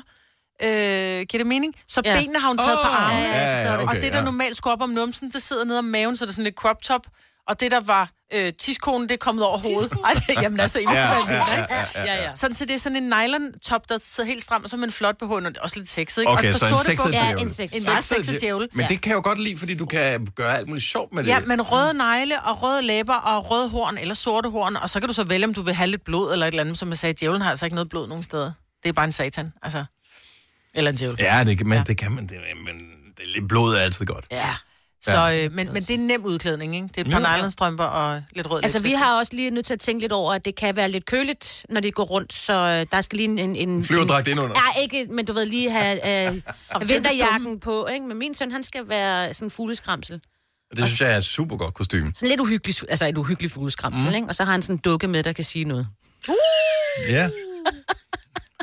Øh, 0.63 0.69
giver 0.69 1.25
det 1.37 1.47
mening? 1.47 1.75
Så 1.87 2.01
ja. 2.05 2.13
Ja. 2.13 2.19
benene 2.19 2.39
har 2.39 2.47
hun 2.47 2.57
taget 2.57 2.77
oh, 2.77 2.85
på 2.85 2.89
armene. 2.89 3.21
ja, 3.21 3.61
ja, 3.61 3.73
okay, 3.75 3.87
og 3.87 3.95
det, 3.95 4.13
der 4.13 4.19
ja. 4.19 4.25
normalt 4.25 4.57
skulle 4.57 4.73
op 4.73 4.81
om 4.81 4.89
numsen, 4.89 5.31
det 5.31 5.41
sidder 5.41 5.65
nede 5.65 5.79
om 5.79 5.85
maven, 5.85 6.17
så 6.17 6.25
det 6.25 6.29
er 6.29 6.33
sådan 6.33 6.43
lidt 6.43 6.55
crop 6.55 6.81
top. 6.81 7.07
Og 7.47 7.59
det, 7.59 7.71
der 7.71 7.79
var 7.79 8.09
øh, 8.33 8.53
tiskonen, 8.59 9.09
det 9.09 9.13
er 9.13 9.17
kommet 9.17 9.45
over 9.45 9.57
hovedet. 9.57 9.91
Ej, 10.05 10.13
det, 10.13 10.41
jamen 10.41 10.59
altså, 10.59 10.79
I 10.79 10.83
ja, 10.83 10.93
Ja, 10.93 11.57
ja, 11.59 11.65
ja, 11.95 12.23
ja. 12.23 12.33
Sådan, 12.33 12.55
så 12.55 12.65
det 12.65 12.73
er 12.73 12.77
sådan 12.77 12.95
en 12.95 13.09
nylon-top, 13.09 13.89
der 13.89 13.97
sidder 14.01 14.27
helt 14.29 14.43
stramt, 14.43 14.63
og 14.63 14.69
så 14.69 14.77
med 14.77 14.87
en 14.87 14.91
flot 14.91 15.17
BH, 15.17 15.31
og 15.31 15.41
det 15.41 15.57
er 15.57 15.61
også 15.61 15.77
lidt 15.79 15.89
sexet, 15.89 16.21
ikke? 16.21 16.31
Okay, 16.31 16.49
og 16.53 16.55
så 16.59 16.65
en 16.65 16.69
sorte 16.71 16.83
sexet 16.85 16.97
bukser. 17.05 17.19
Ja, 17.19 17.25
djævel. 17.27 17.41
en 17.43 17.53
sexet 17.53 17.77
En 17.77 17.83
meget 17.85 18.03
Sexet 18.03 18.41
djævel. 18.41 18.69
Men 18.73 18.85
det 18.89 19.01
kan 19.01 19.09
jeg 19.09 19.15
jo 19.15 19.21
godt 19.23 19.39
lide, 19.39 19.57
fordi 19.57 19.75
du 19.75 19.85
kan 19.85 20.27
gøre 20.35 20.57
alt 20.57 20.67
muligt 20.67 20.85
sjovt 20.85 21.13
med 21.13 21.23
det. 21.23 21.29
Ja, 21.29 21.39
men 21.39 21.61
røde 21.61 21.93
negle 21.93 22.41
og 22.41 22.61
røde 22.63 22.81
læber 22.81 23.15
og 23.15 23.51
røde 23.51 23.69
horn 23.69 23.97
eller 23.97 24.13
sorte 24.15 24.49
horn, 24.49 24.75
og 24.75 24.89
så 24.89 24.99
kan 24.99 25.07
du 25.07 25.13
så 25.13 25.23
vælge, 25.23 25.45
om 25.45 25.53
du 25.53 25.61
vil 25.61 25.73
have 25.73 25.87
lidt 25.87 26.03
blod 26.05 26.33
eller 26.33 26.45
et 26.45 26.51
eller 26.51 26.63
andet. 26.63 26.77
Som 26.77 26.89
jeg 26.89 26.97
sagde, 26.97 27.13
djævlen 27.13 27.41
har 27.41 27.49
altså 27.49 27.65
ikke 27.65 27.75
noget 27.75 27.89
blod 27.89 28.07
nogen 28.07 28.23
steder. 28.23 28.51
Det 28.83 28.89
er 28.89 28.93
bare 28.93 29.05
en 29.05 29.11
satan, 29.11 29.53
altså. 29.63 29.85
Eller 30.73 30.91
en 30.91 30.97
djævel. 30.97 31.17
Ja, 31.19 31.43
det, 31.43 31.57
kan- 31.57 31.67
men 31.67 31.77
Ja. 31.77 31.83
det 31.87 31.97
kan 31.97 32.11
man. 32.11 32.27
Det, 32.27 32.37
men 32.65 32.75
det, 33.17 33.25
lidt 33.27 33.47
blød 33.47 33.73
er 33.75 33.79
altid 33.79 34.05
godt. 34.05 34.25
Ja. 34.31 34.55
Så, 35.03 35.31
øh, 35.33 35.53
men, 35.53 35.73
men 35.73 35.81
det 35.83 35.89
er 35.89 35.93
en 35.93 36.07
nem 36.07 36.25
udklædning, 36.25 36.75
ikke? 36.75 36.87
Det 36.87 36.97
er 36.97 37.01
et 37.01 37.11
par 37.11 37.31
Ja. 37.31 37.37
nylonstrømper 37.37 37.83
og 37.83 38.23
lidt 38.35 38.51
rød 38.51 38.59
Altså, 38.63 38.79
vi 38.79 38.91
har 38.91 39.17
også 39.19 39.35
lige 39.35 39.49
nødt 39.51 39.65
til 39.65 39.73
at 39.73 39.79
tænke 39.79 40.01
lidt 40.01 40.11
over, 40.11 40.33
at 40.33 40.45
det 40.45 40.55
kan 40.55 40.75
være 40.75 40.89
lidt 40.91 41.05
køligt, 41.05 41.65
når 41.69 41.81
de 41.81 41.91
går 41.91 42.03
rundt, 42.03 42.33
så 42.33 42.53
øh, 42.53 42.85
der 42.91 43.01
skal 43.01 43.17
lige 43.17 43.29
en... 43.29 43.39
en, 43.39 43.55
en 43.69 43.83
Flyverdragt 43.83 44.27
ind 44.27 44.39
under. 44.39 44.55
Nej, 44.55 44.81
ikke, 44.81 45.05
men 45.09 45.25
du 45.25 45.33
ved 45.33 45.45
lige 45.45 45.71
have 45.71 45.95
øh, 46.27 46.33
det 46.35 46.43
er 46.69 46.79
vinterjakken 46.85 47.59
på, 47.59 47.87
ikke? 47.87 48.05
Men 48.05 48.17
min 48.17 48.35
søn, 48.35 48.51
han 48.51 48.63
skal 48.63 48.89
være 48.89 49.33
sådan 49.33 49.45
en 49.45 49.51
fugleskramsel. 49.51 50.21
Og 50.71 50.77
det 50.77 50.85
synes 50.85 51.01
jeg 51.01 51.13
er 51.13 51.17
et 51.17 51.23
super 51.23 51.57
godt 51.57 51.73
kostume. 51.73 52.11
Sådan 52.15 52.29
lidt 52.29 52.39
uhyggelig, 52.41 52.75
altså 52.89 53.05
et 53.05 53.17
uhyggeligt 53.17 53.53
fugleskramsel, 53.53 54.09
mm. 54.09 54.15
ikke? 54.15 54.27
Og 54.27 54.35
så 54.35 54.43
har 54.43 54.51
han 54.51 54.61
sådan 54.61 54.75
en 54.75 54.81
dukke 54.85 55.07
med, 55.07 55.23
der 55.23 55.33
kan 55.33 55.43
sige 55.43 55.65
noget. 55.65 55.87
Ja. 57.09 57.29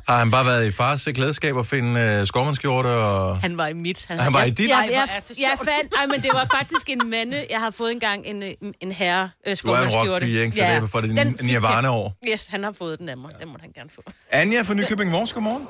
Har 0.09 0.19
han 0.19 0.31
bare 0.31 0.47
været 0.47 0.69
i 0.69 0.73
fars 0.73 1.09
klædeskab 1.14 1.55
og 1.57 1.67
finde 1.67 2.00
øh, 2.00 2.26
skovmandskjorte 2.26 2.87
og... 2.88 3.37
Han 3.40 3.59
var 3.59 3.67
i 3.67 3.73
mit. 3.73 4.07
Han 4.09 4.33
var 4.35 4.45
i 4.45 4.50
dit? 4.50 4.69
Ja, 4.69 4.76
jeg, 4.76 5.09
det 5.28 5.28
jeg, 5.28 5.50
sjovt. 5.57 5.71
fandt, 5.71 5.95
ej, 5.99 6.07
men 6.07 6.21
det 6.23 6.31
var 6.33 6.47
faktisk 6.59 6.87
en 6.90 7.00
mande. 7.11 7.47
Jeg 7.50 7.61
har 7.61 7.71
fået 7.71 7.93
engang 7.93 8.26
en, 8.26 8.43
øh, 8.43 8.49
en 8.81 8.93
herre 8.93 9.23
øh, 9.25 9.28
Du 9.28 9.47
er 9.47 9.50
en 9.50 9.57
skovmandskjorte. 9.57 10.11
rockpige, 10.12 10.40
ikke? 10.45 10.57
Så 10.57 10.62
det 10.62 10.76
er 10.76 10.87
for 10.87 11.00
det 11.00 11.11
den 11.17 11.38
fik 11.38 11.47
nirvana 11.50 11.88
jeg. 11.88 11.99
år. 11.99 12.07
Yes, 12.33 12.47
han 12.47 12.61
har 12.64 12.73
fået 12.73 12.99
den 12.99 13.09
af 13.09 13.17
mig. 13.17 13.31
Den 13.40 13.49
må 13.49 13.57
han 13.61 13.71
gerne 13.78 13.90
få. 13.97 14.02
Anja 14.33 14.62
fra 14.62 14.75
Nykøbing 14.75 15.11
Mors, 15.11 15.33
godmorgen. 15.33 15.67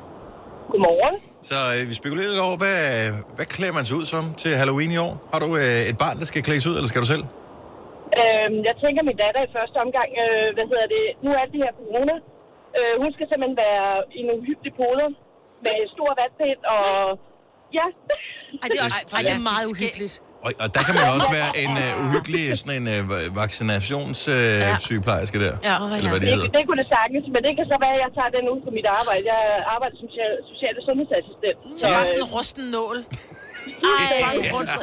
Godmorgen. 0.72 1.16
Så 1.50 1.54
øh, 1.74 1.88
vi 1.88 1.94
spekulerer 2.00 2.28
lidt 2.28 2.40
over, 2.40 2.56
hvad, 2.56 2.78
hvad 3.36 3.46
klæder 3.56 3.72
man 3.78 3.84
sig 3.84 3.96
ud 3.96 4.04
som 4.04 4.34
til 4.42 4.50
Halloween 4.60 4.90
i 4.90 4.96
år? 5.06 5.12
Har 5.32 5.38
du 5.44 5.48
øh, 5.56 5.90
et 5.92 5.98
barn, 5.98 6.18
der 6.20 6.26
skal 6.30 6.42
klædes 6.42 6.66
ud, 6.70 6.74
eller 6.78 6.88
skal 6.92 7.00
du 7.04 7.06
selv? 7.14 7.24
Øhm, 8.20 8.58
jeg 8.68 8.74
tænker, 8.82 9.00
min 9.10 9.16
datter 9.24 9.40
i 9.48 9.50
første 9.56 9.76
omgang, 9.84 10.08
øh, 10.24 10.46
hvad 10.56 10.66
hedder 10.72 10.86
det, 10.96 11.04
nu 11.24 11.28
er 11.40 11.44
det 11.52 11.58
her 11.64 11.72
corona. 11.80 12.14
Øh, 12.78 12.94
hun 13.02 13.10
skal 13.16 13.26
simpelthen 13.30 13.56
være 13.66 13.88
i 14.18 14.20
nogle 14.28 14.42
hyggelige 14.48 14.74
poler 14.82 15.08
med 15.64 15.76
stor 15.94 16.10
vatpind 16.20 16.60
og... 16.76 16.86
Ja. 17.78 17.86
Ej, 18.62 18.66
det 18.70 18.76
er, 18.80 18.84
også, 18.88 19.00
ej, 19.16 19.20
det 19.26 19.34
er 19.40 19.44
meget 19.52 19.66
uhyggeligt. 19.74 20.14
Og, 20.46 20.50
og 20.62 20.68
der 20.76 20.82
kan 20.86 20.94
man 20.98 21.04
også 21.16 21.30
være 21.38 21.50
en 21.64 21.72
uh, 21.84 22.04
uhyggelig 22.04 22.42
sådan 22.60 22.74
en 22.80 22.86
uh, 22.94 23.36
vaccinationssygeplejerske 23.42 24.84
uh, 24.84 24.88
sygeplejerske 24.88 25.36
der. 25.44 25.54
Ja. 25.68 25.74
Eller 25.98 26.10
hvad 26.12 26.20
det 26.22 26.28
Det, 26.28 26.36
hedder. 26.36 26.56
det 26.56 26.62
kunne 26.66 26.80
det 26.82 26.88
sagtens, 26.96 27.24
men 27.34 27.40
det 27.46 27.52
kan 27.58 27.64
så 27.72 27.76
være, 27.84 27.94
at 27.98 28.02
jeg 28.04 28.10
tager 28.18 28.32
den 28.36 28.44
ud 28.52 28.58
på 28.66 28.70
mit 28.78 28.88
arbejde. 29.00 29.22
Jeg 29.34 29.40
arbejder 29.74 29.94
som 30.00 30.08
social, 30.12 30.32
social 30.52 30.74
og 30.78 30.82
sundhedsassistent. 30.88 31.58
Så 31.80 31.84
bare 31.94 32.06
sådan 32.10 32.22
en 32.24 32.28
rusten 32.36 32.64
nål. 32.76 32.98
Ej, 34.28 34.34
rundt. 34.56 34.70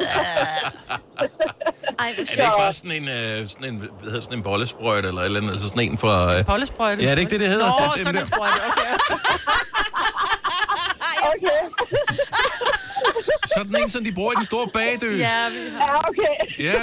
Ej, 2.02 2.08
Er 2.10 2.14
det 2.14 2.30
ikke 2.30 2.62
bare 2.64 2.72
sådan 2.72 2.92
en, 3.00 3.06
øh, 3.16 3.36
sådan 3.52 3.66
en, 3.70 3.76
hvad 3.78 4.10
hedder 4.12 4.20
sådan 4.26 4.38
en 4.38 4.44
bollesprøjt 4.48 5.04
eller 5.10 5.20
et 5.20 5.26
eller 5.26 5.40
andet, 5.40 5.52
altså 5.56 5.68
sådan 5.68 5.82
en 5.90 5.98
fra... 5.98 6.14
Øh, 6.38 6.44
Pollesprøjte. 6.52 7.02
ja, 7.02 7.08
er 7.10 7.14
det 7.14 7.22
ikke 7.24 7.34
det, 7.36 7.40
det 7.40 7.48
hedder? 7.48 7.68
Nå, 7.68 7.76
det, 7.84 7.94
det, 7.94 8.02
sådan 8.06 8.20
en 8.22 8.26
sprøjte, 8.32 8.60
okay. 8.70 8.92
Okay. 11.32 11.60
Sådan 13.56 13.74
en, 13.82 13.88
som 13.94 14.02
de 14.08 14.12
bruger 14.18 14.32
i 14.34 14.38
den 14.40 14.48
store 14.52 14.66
bagdøs. 14.78 15.20
Ja, 15.28 15.42
vi 15.54 15.60
har... 15.76 15.86
Ja, 15.86 15.92
okay. 16.10 16.34
Ja. 16.68 16.80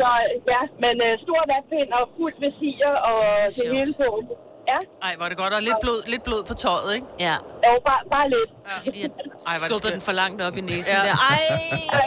Så 0.00 0.08
ja, 0.54 0.62
men 0.84 0.94
uh, 1.06 1.12
stor 1.24 1.40
vatpind 1.52 1.90
og 1.98 2.04
fuldt 2.16 2.36
med 2.44 2.52
siger 2.60 2.92
og 3.10 3.18
det 3.46 3.54
sjovt. 3.54 3.72
hele 3.76 3.92
på. 4.02 4.08
Ja, 4.70 4.78
Ej, 5.06 5.12
hvor 5.16 5.24
er 5.26 5.30
det 5.32 5.38
godt. 5.42 5.52
Og 5.58 5.62
lidt 5.68 5.80
blod, 5.84 5.98
lidt 6.12 6.22
blod 6.28 6.42
på 6.50 6.54
tøjet, 6.64 6.90
ikke? 6.96 7.06
Ja, 7.26 7.36
jo, 7.66 7.72
bare, 7.88 8.00
bare 8.14 8.26
lidt. 8.34 8.50
fordi 8.86 8.98
de 9.02 9.10
har 9.46 9.58
Ej, 9.62 9.68
skubbet 9.68 9.92
den 9.96 10.02
for 10.08 10.14
langt 10.22 10.38
op 10.46 10.56
i 10.60 10.62
næsen. 10.70 10.92
Ja. 10.94 11.00
Ja. 11.00 11.06
Der. 11.08 11.16
Ej, 11.30 11.40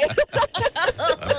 ja 0.01 0.08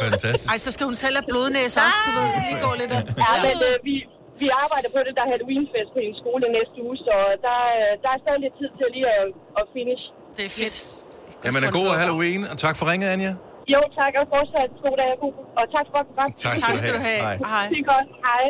fantastisk. 0.07 0.51
Ej, 0.53 0.57
så 0.67 0.71
skal 0.75 0.85
hun 0.91 0.97
selv 1.05 1.15
have 1.19 1.27
blodnæse 1.33 1.77
også, 1.87 2.01
du 2.07 2.11
ved. 2.19 2.29
Lige 2.49 2.59
gå 2.67 2.71
lidt. 2.83 2.93
Ja, 3.23 3.33
men 3.47 3.57
uh, 3.69 3.75
vi, 3.89 3.95
vi 4.43 4.47
arbejder 4.63 4.89
på 4.97 5.01
det, 5.07 5.13
der 5.17 5.23
er 5.27 5.31
Halloweenfest 5.35 5.91
på 5.97 6.01
en 6.09 6.15
skole 6.23 6.45
næste 6.59 6.77
uge, 6.87 6.97
så 7.07 7.15
der, 7.47 7.59
øh, 7.81 7.91
der 8.03 8.11
er 8.15 8.19
stadig 8.25 8.41
lidt 8.45 8.55
tid 8.61 8.71
til 8.79 8.87
lige 8.97 9.07
at, 9.19 9.27
at 9.59 9.65
finish. 9.77 10.03
Det 10.37 10.45
er 10.51 10.53
fedt. 10.61 10.77
Jamen, 11.45 11.61
er 11.69 11.71
god 11.81 11.89
Halloween, 12.03 12.41
og 12.53 12.57
tak 12.65 12.75
for 12.79 12.85
ringet, 12.93 13.09
Anja. 13.17 13.33
Jo, 13.73 13.81
tak, 13.99 14.13
og 14.21 14.27
fortsat 14.35 14.71
god 14.85 14.97
dag 15.01 15.09
og 15.15 15.19
god. 15.25 15.35
Og 15.61 15.65
tak 15.75 15.87
for 15.93 16.03
godt. 16.19 16.33
Tak 16.45 16.57
Tak 16.65 16.77
skal 16.77 16.95
du 16.95 16.99
have. 16.99 17.21
Hej. 17.21 17.37
Hej. 17.37 17.69
Det 17.69 17.79
er 17.79 17.89
godt. 17.95 18.09
Hej. 18.27 18.45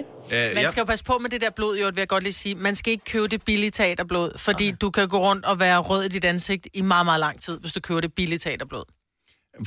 Øh, 0.49 0.55
Man 0.55 0.63
ja. 0.65 0.71
skal 0.71 0.81
jo 0.81 0.85
passe 0.85 1.05
på 1.05 1.19
med 1.23 1.31
det 1.31 1.41
der 1.41 1.51
blod, 1.51 1.79
jo, 1.79 1.87
vil 1.87 1.99
jeg 1.99 2.09
godt 2.09 2.23
lige 2.23 2.33
sige. 2.33 2.55
Man 2.55 2.75
skal 2.75 2.91
ikke 2.91 3.05
købe 3.05 3.29
det 3.29 3.43
billige 3.45 3.71
teaterblod, 3.71 4.31
fordi 4.39 4.69
okay. 4.69 4.77
du 4.81 4.91
kan 4.91 5.09
gå 5.09 5.19
rundt 5.19 5.45
og 5.45 5.61
være 5.61 5.79
rød 5.79 6.05
i 6.05 6.09
dit 6.09 6.25
ansigt 6.25 6.69
i 6.75 6.83
meget, 6.83 7.07
meget 7.07 7.21
lang 7.21 7.41
tid, 7.41 7.61
hvis 7.61 7.73
du 7.73 7.81
køber 7.81 8.01
det 8.01 8.13
billige 8.15 8.39
teaterblod. 8.39 8.85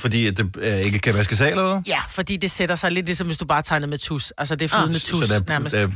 Fordi 0.00 0.26
at 0.26 0.36
det 0.36 0.56
øh, 0.58 0.78
ikke 0.80 0.98
kan 0.98 1.14
vaskes 1.14 1.40
af, 1.40 1.50
eller? 1.50 1.82
Ja, 1.86 2.00
fordi 2.08 2.36
det 2.36 2.50
sætter 2.50 2.74
sig 2.74 2.90
lidt 2.92 3.06
ligesom, 3.06 3.26
hvis 3.26 3.38
du 3.38 3.44
bare 3.44 3.62
tegner 3.62 3.86
med 3.86 3.98
tus. 3.98 4.30
Altså, 4.38 4.56
det 4.56 4.64
er 4.64 4.68
flydende 4.68 4.94
ah, 4.94 5.00
tus 5.00 5.24
Så 5.28 5.34
der, 5.34 5.40
nærmest. 5.48 5.76
der 5.76 5.82
er 5.82 5.88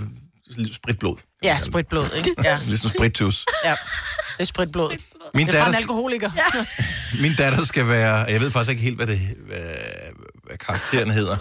spritblod. 0.73 1.16
Ja, 1.42 1.59
spritblod, 1.59 2.11
ikke? 2.16 2.35
Ja, 2.44 2.56
Ligesom 2.68 2.90
sprittus. 2.90 3.47
ja. 3.64 3.71
Det 3.71 4.40
er 4.40 4.44
spritblod. 4.44 4.97
Min 5.35 5.47
Det 5.47 5.54
er 5.54 5.59
fra 5.59 5.66
en 5.66 5.73
datter, 5.73 5.78
alkoholiker. 5.80 6.30
Ja. 6.37 6.66
min 7.23 7.35
datter 7.38 7.64
skal 7.64 7.88
være, 7.88 8.14
jeg 8.16 8.40
ved 8.40 8.50
faktisk 8.50 8.71
ikke 8.71 8.82
helt, 8.82 8.97
hvad, 8.97 9.06
det, 9.06 9.18
hvad, 9.47 9.61
hvad 10.47 10.56
karakteren 10.56 11.11
hedder. 11.11 11.37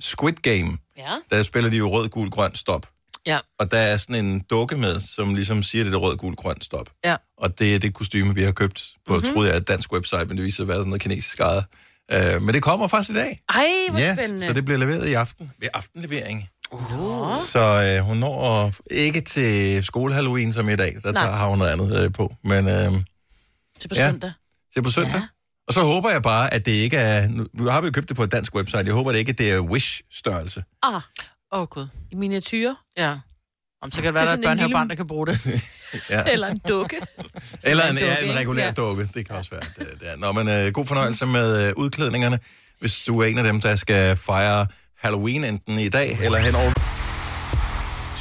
Squid 0.00 0.32
Game. 0.32 0.76
ja. 0.96 1.16
Der 1.30 1.42
spiller 1.42 1.70
de 1.70 1.76
jo 1.76 1.88
rød, 1.90 2.08
gul, 2.08 2.30
grøn, 2.30 2.54
stop. 2.54 2.86
ja. 3.26 3.38
Og 3.58 3.70
der 3.70 3.78
er 3.78 3.96
sådan 3.96 4.24
en 4.24 4.40
dukke 4.50 4.76
med, 4.76 5.00
som 5.00 5.34
ligesom 5.34 5.62
siger, 5.62 5.84
det 5.84 5.94
er 5.94 5.98
rød, 5.98 6.16
gul, 6.16 6.34
grøn, 6.34 6.60
stop. 6.60 6.90
Ja. 7.04 7.16
Og 7.38 7.58
det 7.58 7.74
er 7.74 7.78
det 7.78 7.94
kostyme, 7.94 8.34
vi 8.34 8.42
har 8.42 8.52
købt 8.52 8.88
på, 9.06 9.14
mm-hmm. 9.14 9.32
troede 9.32 9.48
jeg, 9.48 9.56
et 9.56 9.68
dansk 9.68 9.92
website, 9.92 10.24
men 10.24 10.36
det 10.36 10.44
viser 10.44 10.56
sig 10.56 10.62
at 10.64 10.68
være 10.68 10.76
sådan 10.76 10.88
noget 10.88 11.02
kinesisk 11.02 11.40
ejet. 11.40 11.64
Uh, 12.14 12.42
men 12.42 12.54
det 12.54 12.62
kommer 12.62 12.88
faktisk 12.88 13.10
i 13.10 13.14
dag. 13.14 13.40
Ej, 13.48 13.66
hvor 13.90 13.98
Ja, 14.00 14.16
spændende. 14.16 14.46
så 14.46 14.52
det 14.52 14.64
bliver 14.64 14.78
leveret 14.78 15.08
i 15.08 15.12
aften. 15.12 15.50
Ved 15.60 15.68
aftenlevering. 15.74 16.48
Uh. 16.72 16.92
Så 17.32 17.94
øh, 17.98 18.04
hun 18.06 18.16
når 18.16 18.72
ikke 18.90 19.20
til 19.20 19.80
skole-Halloween 19.80 20.52
som 20.52 20.68
i 20.68 20.76
dag, 20.76 20.96
så 21.00 21.12
Nej. 21.12 21.22
tager 21.24 21.36
har 21.36 21.46
hun 21.48 21.58
noget 21.58 21.70
andet 21.72 22.04
øh, 22.04 22.12
på. 22.12 22.34
Men 22.44 22.68
øh, 22.68 22.92
Til 23.80 23.88
på 23.88 23.94
Ja. 23.94 24.10
søndag. 24.10 24.32
er 24.76 24.82
på 24.82 24.90
søndag. 24.90 25.14
Ja. 25.14 25.22
Og 25.68 25.74
så 25.74 25.80
håber 25.82 26.10
jeg 26.10 26.22
bare, 26.22 26.54
at 26.54 26.66
det 26.66 26.72
ikke 26.72 26.96
er... 26.96 27.28
Nu 27.52 27.64
har 27.70 27.80
vi 27.80 27.86
jo 27.86 27.90
købt 27.92 28.08
det 28.08 28.16
på 28.16 28.22
et 28.22 28.32
dansk 28.32 28.54
website. 28.54 28.82
Jeg 28.84 28.92
håber 28.94 29.12
det 29.12 29.18
ikke, 29.18 29.30
at 29.30 29.38
det 29.38 29.50
er 29.52 29.60
Wish-størrelse. 29.60 30.64
Ah, 30.82 30.94
Åh, 30.94 31.00
oh, 31.60 31.66
gud. 31.68 31.86
i 32.10 32.14
miniatyr. 32.14 32.74
Ja. 32.96 33.14
Om 33.82 33.92
så 33.92 33.96
kan 34.02 34.06
det 34.06 34.14
være, 34.14 34.22
Det 34.22 34.28
der 34.28 34.32
er 34.32 34.36
et 34.38 34.44
børnehavebarn, 34.44 34.82
lille- 34.82 34.88
der 34.88 34.94
kan 34.96 35.06
bruge 35.06 35.26
det. 35.26 35.40
Ja. 36.10 36.22
Eller 36.32 36.48
en 36.48 36.60
dukke. 36.68 36.96
Eller 37.62 37.86
en, 37.90 37.98
ja, 37.98 38.16
en 38.30 38.36
regulær 38.36 38.64
Ja. 38.64 38.70
dukke. 38.72 39.08
Det 39.14 39.26
kan 39.26 39.36
også 39.36 39.50
være. 39.50 39.60
Det, 39.78 40.00
det 40.00 40.08
er. 40.12 40.16
Nå, 40.16 40.32
men 40.32 40.48
øh, 40.48 40.72
god 40.72 40.86
fornøjelse 40.86 41.26
med 41.26 41.66
øh, 41.68 41.72
udklædningerne. 41.76 42.38
Hvis 42.80 42.98
du 43.00 43.18
er 43.20 43.24
en 43.26 43.38
af 43.38 43.44
dem, 43.44 43.60
der 43.60 43.76
skal 43.76 44.16
fejre 44.16 44.66
Halloween 44.98 45.44
enten 45.44 45.78
i 45.78 45.88
dag 45.88 46.18
eller 46.22 46.38
hen 46.38 46.54
over 46.54 46.72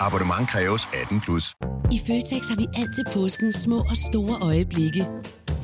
Abonnement 0.00 0.48
kræves 0.48 0.88
18 1.02 1.20
plus. 1.20 1.54
I 1.92 1.98
Føtex 2.06 2.48
har 2.48 2.56
vi 2.56 2.66
altid 2.74 3.04
påsken 3.14 3.52
små 3.52 3.78
og 3.78 3.96
store 3.96 4.36
øjeblikke. 4.42 5.06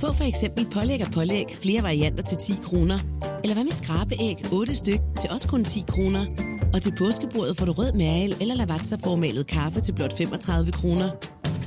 Få 0.00 0.12
for 0.12 0.24
eksempel 0.24 0.66
pålæg 0.74 1.00
og 1.06 1.12
pålæg 1.12 1.46
flere 1.62 1.82
varianter 1.82 2.22
til 2.22 2.38
10 2.38 2.52
kroner. 2.62 2.98
Eller 3.42 3.54
hvad 3.54 3.64
med 3.64 3.72
skrabeæg 3.72 4.36
8 4.52 4.74
styk 4.74 5.00
til 5.20 5.30
også 5.30 5.48
kun 5.48 5.64
10 5.64 5.84
kroner. 5.88 6.26
Og 6.74 6.82
til 6.82 6.92
påskebordet 6.98 7.58
får 7.58 7.66
du 7.66 7.72
rød 7.72 7.92
mal 7.92 8.36
eller 8.40 8.54
lavatserformalet 8.54 9.46
kaffe 9.46 9.80
til 9.80 9.94
blot 9.94 10.18
35 10.18 10.72
kroner. 10.72 11.10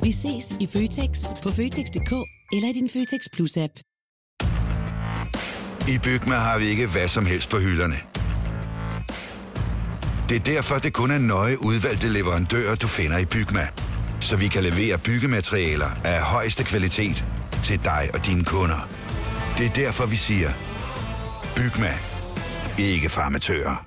Vi 0.04 0.12
ses 0.12 0.56
i 0.60 0.68
Føtex 0.74 1.12
på 1.44 1.50
Føtex.dk 1.50 2.14
eller 2.56 2.68
i 2.70 2.74
din 2.80 2.90
Føtex 2.90 3.22
Plus-app. 3.36 3.76
I 5.94 5.98
Bygma 6.04 6.36
har 6.36 6.60
vi 6.60 6.66
ikke 6.66 6.88
hvad 6.88 7.08
som 7.08 7.26
helst 7.26 7.50
på 7.50 7.58
hylderne. 7.58 7.96
Det 10.30 10.36
er 10.36 10.40
derfor, 10.40 10.76
det 10.76 10.94
kun 10.94 11.12
er 11.12 11.18
nøje 11.18 11.62
udvalgte 11.62 12.10
leverandører, 12.10 12.76
du 12.76 12.88
finder 12.88 13.18
i 13.18 13.26
Bygma. 13.26 13.68
Så 14.20 14.38
vi 14.38 14.48
kan 14.48 14.64
levere 14.64 14.98
byggematerialer 14.98 15.90
af 16.04 16.22
højeste 16.22 16.64
kvalitet 16.64 17.26
til 17.64 17.84
dig 17.84 18.10
og 18.14 18.26
dine 18.26 18.44
kunder. 18.44 18.90
Det 19.58 19.66
er 19.66 19.70
derfor, 19.70 20.06
vi 20.06 20.16
siger, 20.16 20.50
Bygma. 21.56 21.94
Ikke 22.80 23.10
farmatører. 23.10 23.86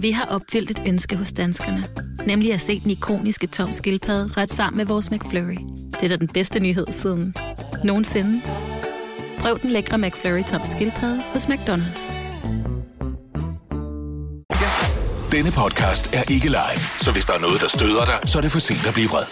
Vi 0.00 0.10
har 0.10 0.24
opfyldt 0.24 0.70
et 0.70 0.82
ønske 0.86 1.16
hos 1.16 1.32
danskerne. 1.32 1.84
Nemlig 2.26 2.54
at 2.54 2.60
se 2.60 2.80
den 2.80 2.90
ikoniske 2.90 3.46
tom 3.46 3.72
skildpadde 3.72 4.32
ret 4.36 4.52
sammen 4.52 4.76
med 4.76 4.86
vores 4.86 5.10
McFlurry. 5.10 5.58
Det 5.92 6.02
er 6.02 6.08
da 6.08 6.16
den 6.16 6.28
bedste 6.28 6.60
nyhed 6.60 6.86
siden 6.90 7.34
nogensinde. 7.84 8.42
Prøv 9.38 9.58
den 9.62 9.70
lækre 9.70 9.98
McFlurry 9.98 10.42
tom 10.42 10.60
skildpadde 10.64 11.22
hos 11.32 11.46
McDonald's. 11.46 12.29
Denne 15.32 15.50
podcast 15.50 16.14
er 16.14 16.32
ikke 16.32 16.48
live, 16.48 16.80
så 16.98 17.12
hvis 17.12 17.26
der 17.26 17.32
er 17.32 17.38
noget, 17.38 17.60
der 17.60 17.68
støder 17.68 18.04
dig, 18.04 18.18
så 18.24 18.38
er 18.38 18.42
det 18.42 18.52
for 18.52 18.58
sent 18.58 18.86
at 18.86 18.94
blive 18.94 19.08
vred. 19.08 19.24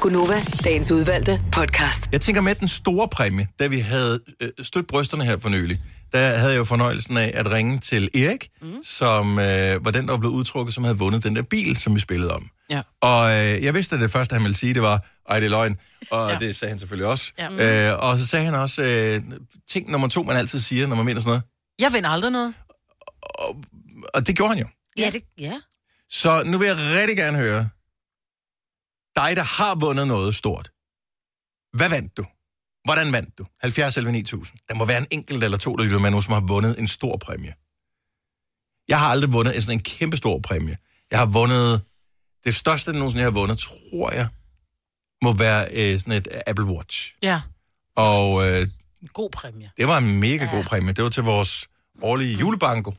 Gunova, 0.00 0.42
dagens 0.64 0.92
udvalgte 0.92 1.42
podcast. 1.52 2.08
Jeg 2.12 2.20
tænker 2.20 2.40
med 2.40 2.54
den 2.54 2.68
store 2.68 3.08
præmie, 3.08 3.48
da 3.58 3.66
vi 3.66 3.78
havde 3.78 4.20
øh, 4.40 4.48
stødt 4.62 4.86
brysterne 4.86 5.24
her 5.24 5.38
for 5.38 5.48
nylig, 5.48 5.80
der 6.12 6.18
havde 6.18 6.52
jeg 6.52 6.58
jo 6.58 6.64
fornøjelsen 6.64 7.16
af 7.16 7.32
at 7.34 7.52
ringe 7.52 7.78
til 7.78 8.10
Erik, 8.14 8.48
mm. 8.62 8.82
som 8.82 9.38
øh, 9.38 9.84
var 9.84 9.90
den, 9.90 10.06
der 10.06 10.12
var 10.12 10.18
blevet 10.18 10.34
udtrukket, 10.34 10.74
som 10.74 10.84
havde 10.84 10.98
vundet 10.98 11.24
den 11.24 11.36
der 11.36 11.42
bil, 11.42 11.76
som 11.76 11.94
vi 11.94 12.00
spillede 12.00 12.34
om. 12.34 12.48
Ja. 12.70 12.82
Og 13.00 13.30
øh, 13.30 13.64
jeg 13.64 13.74
vidste, 13.74 13.94
at 13.96 14.02
det 14.02 14.10
første, 14.10 14.32
han 14.32 14.42
ville 14.42 14.56
sige, 14.56 14.74
det 14.74 14.82
var, 14.82 15.06
ej, 15.28 15.40
det 15.40 15.46
er 15.46 15.50
løgn. 15.50 15.76
Og 16.10 16.30
ja. 16.30 16.38
det 16.38 16.56
sagde 16.56 16.70
han 16.70 16.78
selvfølgelig 16.78 17.10
også. 17.10 17.32
Ja. 17.38 17.90
Øh, 17.92 18.04
og 18.04 18.18
så 18.18 18.26
sagde 18.26 18.44
han 18.44 18.54
også, 18.54 18.82
øh, 18.82 19.22
ting 19.70 19.90
nummer 19.90 20.08
to, 20.08 20.22
man 20.22 20.36
altid 20.36 20.58
siger, 20.58 20.86
når 20.86 20.96
man 20.96 21.04
mener 21.04 21.20
sådan 21.20 21.28
noget. 21.28 21.42
Jeg 21.78 21.92
vinder 21.92 22.10
aldrig 22.10 22.30
noget. 22.30 22.54
Og 24.14 24.26
det 24.26 24.36
gjorde 24.36 24.54
han 24.54 24.58
jo. 24.62 24.66
Ja, 25.00 25.10
det, 25.10 25.22
ja. 25.38 25.60
Så 26.08 26.42
nu 26.46 26.58
vil 26.58 26.66
jeg 26.66 26.76
rigtig 26.76 27.16
gerne 27.16 27.38
høre, 27.38 27.68
dig, 29.16 29.36
der 29.36 29.42
har 29.42 29.74
vundet 29.74 30.06
noget 30.06 30.34
stort. 30.34 30.70
Hvad 31.72 31.88
vandt 31.88 32.16
du? 32.16 32.26
Hvordan 32.84 33.12
vandt 33.12 33.38
du? 33.38 33.46
70 33.60 33.96
eller 33.96 34.10
9000. 34.10 34.58
Der 34.68 34.74
må 34.74 34.84
være 34.84 34.98
en 34.98 35.06
enkelt 35.10 35.44
eller 35.44 35.58
to, 35.58 35.76
der 35.76 35.84
lytter 35.84 35.98
med 35.98 36.10
nu, 36.10 36.20
som 36.20 36.32
har 36.32 36.40
vundet 36.40 36.78
en 36.78 36.88
stor 36.88 37.16
præmie. 37.16 37.54
Jeg 38.88 38.98
har 39.00 39.08
aldrig 39.08 39.32
vundet 39.32 39.56
en 39.56 39.62
sådan 39.62 39.78
en 39.78 39.82
kæmpe 39.82 40.16
stor 40.16 40.40
præmie. 40.40 40.76
Jeg 41.10 41.18
har 41.18 41.26
vundet... 41.26 41.82
Det 42.44 42.54
største, 42.54 42.92
nogensinde 42.92 43.20
jeg 43.20 43.26
har 43.26 43.40
vundet, 43.40 43.58
tror 43.58 44.10
jeg, 44.12 44.28
må 45.22 45.32
være 45.32 45.68
øh, 45.72 45.98
sådan 46.00 46.12
et 46.12 46.28
Apple 46.46 46.64
Watch. 46.64 47.14
Ja. 47.22 47.40
Og 47.96 48.48
øh, 48.48 48.68
En 49.02 49.08
god 49.08 49.30
præmie. 49.30 49.70
det 49.76 49.88
var 49.88 49.98
en 49.98 50.20
mega 50.20 50.44
god 50.44 50.64
præmie. 50.64 50.92
Det 50.92 51.04
var 51.04 51.10
til 51.10 51.22
vores 51.22 51.68
årlige 52.02 52.38
julebanko, 52.38 52.94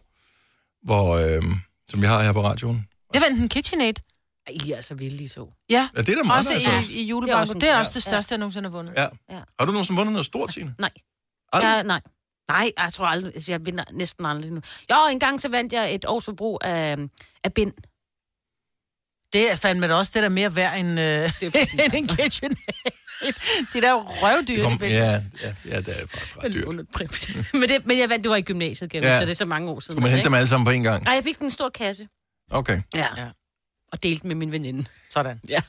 hvor, 0.84 1.16
øh, 1.18 1.44
som 1.92 2.02
vi 2.02 2.06
har 2.06 2.24
her 2.24 2.34
på 2.34 2.42
radioen. 2.44 2.88
Jeg 3.14 3.22
vandt 3.22 3.42
en 3.42 3.50
KitchenAid. 3.50 3.94
I 4.50 4.72
er 4.72 4.82
så 4.82 4.96
vilde, 4.96 5.24
I 5.24 5.28
så. 5.28 5.48
Ja. 5.70 5.90
Ja, 5.96 6.02
det 6.02 6.10
er 6.10 6.16
da 6.16 6.24
meget 6.24 6.40
Også 6.40 6.54
altså. 6.54 6.94
i, 6.94 7.02
i 7.02 7.06
julebanko. 7.06 7.54
Det 7.54 7.62
Det 7.62 7.70
er 7.70 7.78
også 7.78 7.92
det 7.96 8.06
ja. 8.06 8.12
største, 8.12 8.32
jeg 8.32 8.38
nogensinde 8.40 8.70
har 8.70 8.78
vundet. 8.78 8.94
Ja. 8.98 9.08
Ja. 9.30 9.40
Har 9.60 9.66
du 9.66 9.72
nogensinde 9.72 9.98
vundet 9.98 10.14
noget 10.14 10.26
stort, 10.26 10.54
Signe? 10.54 10.76
Nej. 10.80 10.90
Aldrig? 11.54 11.70
Ja, 11.70 11.84
nej. 11.84 12.02
Nej, 12.50 12.72
jeg 12.78 12.94
tror 12.94 13.06
aldrig, 13.06 13.36
altså, 13.36 13.52
jeg 13.52 13.66
vinder 13.66 13.84
næsten 13.92 14.26
aldrig 14.26 14.52
nu. 14.52 14.62
Jo, 14.92 14.96
en 15.12 15.20
gang 15.20 15.42
så 15.42 15.50
vandt 15.50 15.74
jeg 15.74 15.96
et 15.96 16.06
års 16.06 16.26
forbrug 16.26 16.60
af, 16.64 16.98
af 17.44 17.54
bind. 17.54 17.74
Det 19.34 19.52
er 19.52 19.56
fandme 19.56 19.88
da 19.88 19.94
også 19.94 20.12
det 20.16 20.24
der 20.24 20.30
mere 20.30 20.56
værd 20.56 20.78
end, 20.80 21.00
øh, 21.00 21.32
præcis. 21.52 21.74
end 21.74 21.94
en 21.94 22.08
KitchenAid. 22.08 22.56
det 23.74 23.84
der 23.84 23.90
er 23.90 23.92
jo 23.92 24.00
røvdyr. 24.08 24.64
Kom, 24.64 24.78
Kom, 24.78 24.88
ja, 24.88 25.12
ja, 25.44 25.54
ja, 25.70 25.78
det 25.78 25.88
er 26.04 26.08
faktisk 26.08 26.38
ret 26.44 26.54
dyrt. 26.54 27.54
Men, 27.54 27.62
det, 27.70 27.86
men 27.86 28.00
jeg 28.00 28.10
vandt, 28.10 28.24
det 28.24 28.30
var 28.32 28.36
i 28.36 28.42
gymnasiet, 28.42 28.94
jeg 28.94 29.04
Ja. 29.04 29.20
så 29.20 29.26
det 29.26 29.32
er 29.32 29.36
så 29.36 29.46
mange 29.46 29.70
år 29.72 29.80
siden. 29.80 29.96
Kunne 29.96 30.04
man 30.04 30.12
hente 30.12 30.26
dem 30.26 30.34
alle 30.34 30.48
sammen 30.48 30.66
på 30.66 30.72
en 30.72 30.84
gang? 30.84 31.04
Nej, 31.04 31.14
jeg 31.14 31.24
fik 31.24 31.38
den 31.38 31.46
en 31.48 31.52
stor 31.52 31.70
kasse. 31.70 32.08
Okay. 32.52 32.82
Ja. 32.96 33.08
Ja. 33.18 33.26
Og 33.92 34.04
delte 34.04 34.28
med 34.28 34.36
min 34.36 34.52
veninde. 34.52 34.86
Sådan. 35.10 35.40
Ja. 35.50 35.62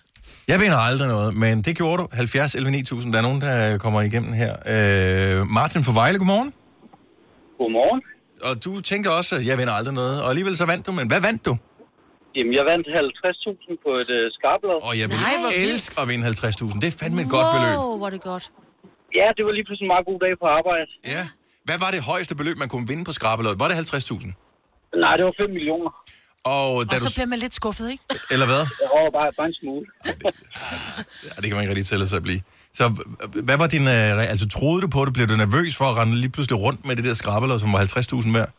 Jeg 0.49 0.61
vinder 0.61 0.77
aldrig 0.77 1.09
noget, 1.09 1.35
men 1.35 1.63
det 1.63 1.77
gjorde 1.77 2.03
du. 2.03 2.09
70 2.13 2.55
11 2.55 2.71
9000. 2.71 3.13
Der 3.13 3.19
er 3.19 3.23
nogen, 3.23 3.41
der 3.41 3.79
kommer 3.79 4.01
igennem 4.01 4.33
her. 4.33 4.53
Øh, 5.41 5.47
Martin 5.47 5.85
fra 5.85 5.93
Vejle, 5.93 6.19
godmorgen. 6.19 6.53
Godmorgen. 7.59 8.03
Og 8.43 8.65
du 8.65 8.81
tænker 8.81 9.11
også, 9.11 9.35
at 9.37 9.47
jeg 9.47 9.59
vinder 9.59 9.73
aldrig 9.73 9.95
noget. 9.95 10.23
Og 10.23 10.29
alligevel 10.29 10.57
så 10.57 10.67
vandt 10.67 10.87
du, 10.87 10.93
men 10.93 11.09
hvad 11.09 11.21
vandt 11.21 11.45
du? 11.45 11.57
Jamen, 12.37 12.53
jeg 12.59 12.65
vandt 12.73 12.87
50.000 12.89 13.83
på 13.85 13.91
et 14.03 14.11
øh, 14.19 14.25
skarblad. 14.37 14.79
Og 14.89 14.93
jeg 15.01 15.07
vil 15.11 15.17
Nej, 15.27 15.35
hvor 15.43 15.51
vildt. 15.59 15.73
elske 15.73 15.93
at 16.03 16.07
vinde 16.11 16.25
50.000. 16.29 16.81
Det 16.83 16.89
er 16.93 16.97
fandme 17.03 17.21
et 17.27 17.31
godt 17.37 17.49
beløb. 17.55 17.75
Wow, 17.79 17.97
hvor 17.99 18.07
er 18.11 18.15
det 18.17 18.23
godt. 18.33 18.45
Ja, 19.19 19.27
det 19.37 19.43
var 19.47 19.53
lige 19.59 19.67
pludselig 19.69 19.87
en 19.89 19.93
meget 19.95 20.07
god 20.11 20.19
dag 20.25 20.33
på 20.43 20.47
arbejde. 20.59 20.87
Ja. 21.15 21.23
Hvad 21.69 21.79
var 21.85 21.91
det 21.97 22.01
højeste 22.13 22.35
beløb, 22.41 22.57
man 22.65 22.69
kunne 22.73 22.87
vinde 22.93 23.05
på 23.09 23.13
skrabelådet? 23.19 23.59
Var 23.63 23.69
det 23.69 23.75
50.000? 23.75 24.99
Nej, 25.05 25.13
det 25.17 25.25
var 25.29 25.35
5 25.41 25.51
millioner. 25.59 25.91
Og 26.45 26.69
da 26.91 26.95
Og 26.97 27.01
du... 27.01 27.07
så 27.07 27.15
bliver 27.17 27.27
man 27.27 27.39
lidt 27.39 27.55
skuffet, 27.55 27.91
ikke? 27.91 28.05
Eller 28.35 28.47
hvad? 28.47 28.63
Det 28.81 28.89
var 28.95 29.11
bare, 29.19 29.31
bare 29.39 29.47
en 29.47 29.55
smule. 29.63 29.87
Ja, 31.27 31.31
det 31.41 31.45
kan 31.49 31.53
man 31.57 31.61
ikke 31.63 31.71
rigtig 31.75 31.87
tælle 31.87 32.07
sig 32.09 32.17
at 32.17 32.23
blive. 32.23 32.41
Så 32.79 32.85
h- 32.89 33.45
hvad 33.47 33.57
var 33.59 33.67
din... 33.67 33.83
Øh, 33.83 34.19
re- 34.19 34.31
altså, 34.35 34.49
troede 34.49 34.81
du 34.83 34.89
på 34.97 35.05
det? 35.05 35.13
Blev 35.15 35.27
du 35.29 35.37
nervøs 35.37 35.77
for 35.77 35.85
at 35.85 35.99
rende 35.99 36.17
lige 36.17 36.31
pludselig 36.31 36.61
rundt 36.61 36.85
med 36.87 36.97
det 36.97 37.05
der 37.05 37.15
skrabelåd, 37.15 37.59
som 37.59 37.73
var 37.73 37.79
50.000 37.79 38.33
værd? 38.39 38.51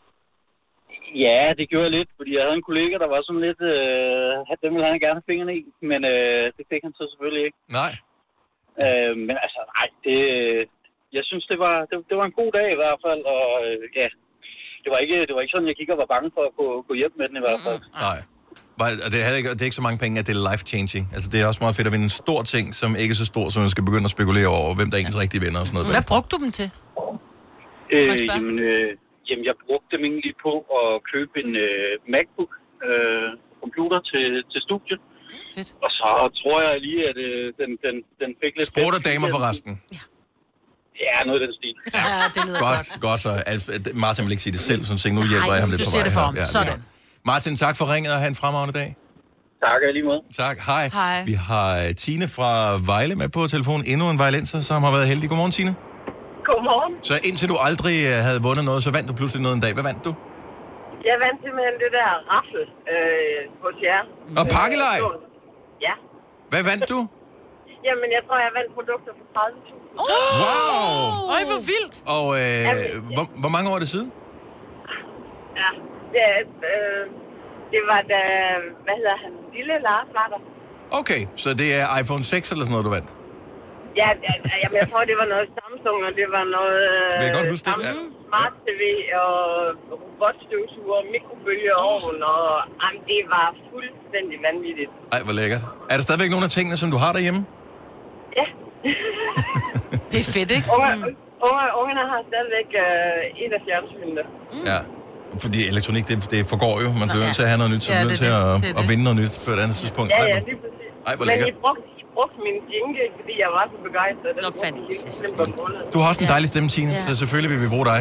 Ja, 1.24 1.40
det 1.58 1.64
gjorde 1.70 1.86
jeg 1.88 1.96
lidt, 1.98 2.10
fordi 2.18 2.30
jeg 2.34 2.42
havde 2.44 2.58
en 2.60 2.68
kollega, 2.70 2.94
der 3.04 3.10
var 3.14 3.20
sådan 3.22 3.46
lidt... 3.48 3.60
Øh, 3.72 4.32
dem 4.62 4.72
ville 4.74 4.90
han 4.90 5.04
gerne 5.04 5.18
have 5.18 5.30
fingrene 5.30 5.54
i, 5.60 5.62
men 5.90 6.00
øh, 6.12 6.44
det 6.56 6.64
fik 6.70 6.82
han 6.86 6.94
så 6.98 7.04
selvfølgelig 7.10 7.44
ikke. 7.48 7.58
Nej. 7.80 7.92
Øh, 8.82 9.14
men 9.26 9.36
altså, 9.44 9.60
nej, 9.76 9.88
det... 10.06 10.18
Jeg 11.16 11.24
synes, 11.30 11.44
det 11.52 11.58
var, 11.64 11.76
det, 11.88 11.96
det 12.08 12.16
var 12.20 12.26
en 12.26 12.38
god 12.40 12.50
dag 12.58 12.68
i 12.72 12.80
hvert 12.80 12.98
fald, 13.04 13.22
og 13.34 13.44
øh, 13.66 13.78
ja... 14.00 14.08
Det 14.84 14.92
var, 14.92 14.98
ikke, 15.04 15.18
det 15.28 15.34
var 15.34 15.42
ikke 15.42 15.54
sådan, 15.54 15.70
jeg 15.70 15.76
kiggede 15.76 15.96
og 15.96 16.02
var 16.04 16.14
bange 16.14 16.30
for 16.36 16.42
at 16.48 16.54
gå, 16.60 16.66
gå 16.88 16.94
hjem 17.00 17.14
med 17.18 17.26
den 17.28 17.36
i 17.40 17.44
hvert 17.46 17.62
fald. 17.66 17.80
Nej. 18.06 18.18
Var, 18.80 18.88
og 19.06 19.10
det 19.12 19.18
er, 19.24 19.30
ikke, 19.40 19.50
det 19.56 19.62
er 19.64 19.68
ikke 19.70 19.80
så 19.82 19.86
mange 19.88 20.00
penge, 20.04 20.14
at 20.20 20.26
det 20.28 20.34
er 20.38 20.42
life-changing. 20.50 21.04
Altså, 21.14 21.28
det 21.32 21.38
er 21.40 21.46
også 21.50 21.62
meget 21.64 21.76
fedt 21.76 21.86
at 21.90 21.94
vinde 21.96 22.08
en 22.12 22.16
stor 22.24 22.40
ting, 22.54 22.66
som 22.80 22.90
ikke 23.02 23.12
er 23.16 23.20
så 23.24 23.28
stor, 23.32 23.46
så 23.52 23.56
man 23.64 23.72
skal 23.74 23.84
begynde 23.88 24.06
at 24.10 24.14
spekulere 24.16 24.50
over, 24.60 24.70
hvem 24.78 24.88
der 24.90 24.96
er 24.98 25.02
ens 25.04 25.18
rigtige 25.24 25.42
venner 25.44 25.60
og 25.62 25.66
sådan 25.66 25.76
noget. 25.78 25.94
Hvad 25.96 26.06
brugte 26.12 26.30
du 26.34 26.38
dem 26.44 26.50
til? 26.58 26.68
Øh, 27.94 28.28
jamen, 28.30 28.56
øh, 28.68 28.88
jamen, 29.28 29.44
jeg 29.50 29.56
brugte 29.66 29.88
dem 29.94 30.02
egentlig 30.10 30.34
på 30.46 30.52
at 30.78 30.88
købe 31.12 31.34
en 31.44 31.50
øh, 31.66 31.92
MacBook 32.14 32.52
øh, 32.88 33.28
computer 33.62 33.98
til, 34.10 34.26
til 34.52 34.60
studiet. 34.68 35.00
Fedt. 35.54 35.68
Og 35.84 35.90
så 35.98 36.08
tror 36.40 36.56
jeg 36.66 36.74
lige, 36.86 37.00
at 37.10 37.16
øh, 37.28 37.44
den, 37.60 37.70
den, 37.84 37.94
den 38.22 38.30
fik 38.42 38.52
lidt... 38.58 38.68
Sport 38.74 38.94
og 38.98 39.02
damer 39.10 39.28
for 39.34 39.40
resten. 39.48 39.72
Ja, 41.04 41.16
noget 41.28 41.40
af 41.40 41.46
den 41.46 41.54
stil. 41.60 41.74
Ja, 41.94 42.04
det 42.34 42.40
lyder 42.48 42.60
godt. 42.68 42.86
Godt, 43.08 43.20
så. 43.26 43.30
Alf, 43.52 43.64
Martin 44.04 44.24
vil 44.24 44.32
ikke 44.36 44.42
sige 44.46 44.52
det 44.52 44.60
selv, 44.70 44.80
så 44.84 44.94
nu 45.12 45.20
hjælper 45.32 45.46
Nej, 45.46 45.54
jeg 45.54 45.62
ham 45.64 45.70
lidt 45.70 45.80
du 45.80 45.84
på 45.84 45.90
siger 45.90 46.00
vej 46.00 46.04
det 46.08 46.12
for 46.18 46.20
ham. 46.20 46.34
er 46.38 46.44
Sådan. 46.44 46.68
godt. 46.68 46.80
Martin, 47.30 47.56
tak 47.56 47.74
for 47.76 47.84
ringet 47.94 48.12
og 48.12 48.18
have 48.18 48.28
en 48.28 48.34
fremragende 48.42 48.78
dag. 48.80 48.96
Tak 49.64 49.80
lige 49.92 50.02
måde. 50.02 50.22
Tak, 50.36 50.56
hej. 50.58 50.90
Hej. 50.92 51.24
Vi 51.24 51.32
har 51.32 51.68
øh, 51.82 51.94
Tine 51.94 52.28
fra 52.28 52.50
Vejle 52.86 53.14
med 53.14 53.28
på 53.28 53.46
telefon. 53.46 53.84
Endnu 53.86 54.10
en 54.10 54.18
vejlenser, 54.18 54.60
som 54.60 54.82
har 54.82 54.90
været 54.90 55.08
heldig. 55.08 55.28
Godmorgen, 55.28 55.52
Tine. 55.52 55.74
Godmorgen. 56.48 56.92
Så 57.10 57.14
indtil 57.28 57.46
du 57.52 57.56
aldrig 57.68 57.96
øh, 58.12 58.18
havde 58.28 58.40
vundet 58.46 58.64
noget, 58.70 58.80
så 58.86 58.90
vandt 58.96 59.06
du 59.10 59.14
pludselig 59.20 59.40
noget 59.46 59.56
en 59.58 59.62
dag. 59.66 59.72
Hvad 59.78 59.86
vandt 59.90 60.02
du? 60.08 60.12
Jeg 61.08 61.16
vandt 61.24 61.38
simpelthen 61.44 61.76
det 61.84 61.90
der 61.98 62.10
raffel 62.32 62.64
øh, 62.92 63.40
hos 63.64 63.76
jer. 63.88 64.00
Og 64.40 64.44
pakkelej? 64.58 64.98
Ja. 65.86 65.94
Hvad 66.52 66.62
vandt 66.70 66.84
du? 66.92 66.98
Jamen, 67.88 68.08
jeg 68.16 68.22
tror, 68.26 68.36
jeg 68.46 68.52
vandt 68.58 68.70
produkter 68.78 69.12
for 69.18 69.26
30.000. 69.36 70.02
Wow! 70.02 71.34
Øj, 71.36 71.42
hvor 71.50 71.60
vildt. 71.72 71.96
Og 72.16 72.26
øh, 72.40 72.62
hvor, 73.16 73.26
hvor 73.42 73.52
mange 73.54 73.66
år 73.70 73.74
er 73.78 73.82
det 73.84 73.90
siden? 73.96 74.10
Ja. 75.60 75.70
Det, 76.14 76.26
øh, 76.72 77.02
det 77.72 77.82
var 77.90 78.00
da, 78.12 78.20
hvad 78.84 78.94
hedder 79.00 79.16
han, 79.24 79.32
lille 79.56 79.74
Lars 79.88 80.08
var 80.18 80.26
der. 80.32 80.40
Okay, 81.00 81.20
så 81.42 81.48
det 81.60 81.68
er 81.80 81.84
iPhone 82.00 82.24
6 82.24 82.50
eller 82.52 82.64
sådan 82.64 82.72
noget, 82.76 82.86
du 82.88 82.94
vandt? 82.98 83.10
Ja, 84.00 84.08
ja, 84.26 84.32
ja, 84.50 84.54
jamen, 84.62 84.76
jeg 84.82 84.86
tror, 84.90 85.02
det 85.10 85.16
var 85.22 85.28
noget 85.34 85.46
Samsung, 85.58 85.98
og 86.08 86.12
det 86.20 86.26
var 86.36 86.44
noget... 86.56 86.80
Øh, 86.94 87.24
jeg 87.24 87.30
godt 87.38 87.48
huske 87.54 87.64
det? 87.70 87.74
Ja. 87.88 87.92
Smart 88.28 88.54
TV 88.66 88.82
og 89.24 89.34
robotstøvsuger, 90.02 91.00
mikrobølgeovn, 91.14 92.18
og 92.34 92.42
jamen, 92.82 93.00
det 93.10 93.20
var 93.34 93.46
fuldstændig 93.70 94.36
vanvittigt. 94.48 94.90
Ej, 95.14 95.20
hvor 95.26 95.34
lækkert. 95.40 95.62
Er 95.92 95.96
der 95.98 96.04
stadigvæk 96.08 96.30
nogle 96.34 96.46
af 96.48 96.52
tingene, 96.56 96.76
som 96.82 96.88
du 96.94 96.98
har 97.04 97.12
derhjemme? 97.16 97.40
Ja. 98.40 98.46
Det 100.12 100.18
er 100.24 100.28
fedt, 100.36 100.50
ikke? 100.56 100.66
Unge, 100.76 100.90
unge, 101.48 101.64
ungerne 101.80 102.02
har 102.12 102.20
stadigvæk 102.30 102.68
øh, 102.86 103.42
et 103.44 103.52
af 103.56 103.60
fjernsynene. 103.66 104.22
Ja. 104.70 104.78
Fordi 105.44 105.58
elektronik, 105.72 106.04
det, 106.10 106.16
det 106.34 106.40
forgår 106.52 106.74
jo. 106.84 106.88
Man 107.02 107.06
bliver 107.12 107.24
nødt 107.26 107.36
til 107.40 107.44
at 107.46 107.50
have 107.52 107.60
noget 107.62 107.72
nyt, 107.74 107.82
så 107.86 107.88
Ja, 107.92 107.94
man 107.94 108.06
bliver 108.06 108.10
nødt 108.10 108.22
til 108.24 108.30
at, 108.40 108.76
Det 108.76 108.80
at 108.80 108.84
vinde 108.90 109.02
noget 109.08 109.18
nyt 109.22 109.34
på 109.46 109.50
et 109.56 109.60
andet 109.64 109.76
tidspunkt. 109.82 110.08
Ja, 110.14 110.22
ja, 110.34 110.38
lige 110.48 110.58
præcis. 110.62 110.90
Ej, 111.08 111.14
hvor 111.18 111.24
Men 111.28 111.34
I 111.34 111.36
lækkert. 111.36 111.60
brugte, 111.64 111.82
I 112.14 112.16
brugte 112.16 112.38
min 112.46 112.56
jingle, 112.72 113.04
fordi 113.18 113.34
jeg 113.44 113.50
var 113.56 113.64
så 113.72 113.76
begejstret. 113.88 114.32
Nå, 114.44 114.50
fantastisk. 114.64 115.92
Du 115.92 115.98
har 116.00 116.08
også 116.08 116.22
en 116.24 116.28
dejlig 116.34 116.48
stemme, 116.48 116.68
Tine, 116.68 116.90
Ja. 116.90 117.00
så 117.06 117.16
selvfølgelig 117.22 117.50
vil 117.54 117.60
vi 117.64 117.68
bruge 117.74 117.86
dig. 117.92 118.00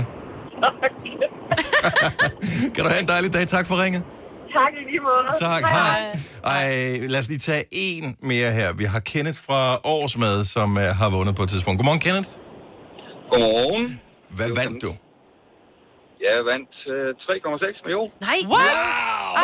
kan 2.76 2.82
du 2.86 2.90
have 2.94 3.02
en 3.02 3.08
dejlig 3.08 3.34
dag. 3.34 3.48
Tak 3.48 3.66
for 3.68 3.84
ringet. 3.84 4.04
Tak 4.58 4.72
i 4.82 4.92
lige 4.92 5.00
måde. 5.10 5.24
Tak, 5.40 5.62
hej. 5.62 6.18
Ej, 6.44 6.98
lad 7.14 7.20
os 7.20 7.28
lige 7.28 7.40
tage 7.40 7.64
en 7.72 8.18
mere 8.20 8.52
her. 8.52 8.74
Vi 8.74 8.84
har 8.84 9.00
Kenneth 9.00 9.40
fra 9.48 9.62
Årsmad, 9.84 10.46
som 10.46 10.72
uh, 10.72 10.82
har 10.82 11.10
vundet 11.18 11.36
på 11.36 11.44
et 11.44 11.50
tidspunkt. 11.50 11.78
Godmorgen, 11.80 12.00
Kenneth. 12.00 12.30
Godmorgen. 13.32 14.02
Hvad 14.30 14.50
vandt 14.60 14.82
du? 14.84 14.92
Jeg 16.28 16.46
vandt 16.52 16.74
øh, 16.88 17.10
3,6 17.10 17.84
millioner. 17.86 18.12
Nej. 18.22 18.38
What? 18.54 18.78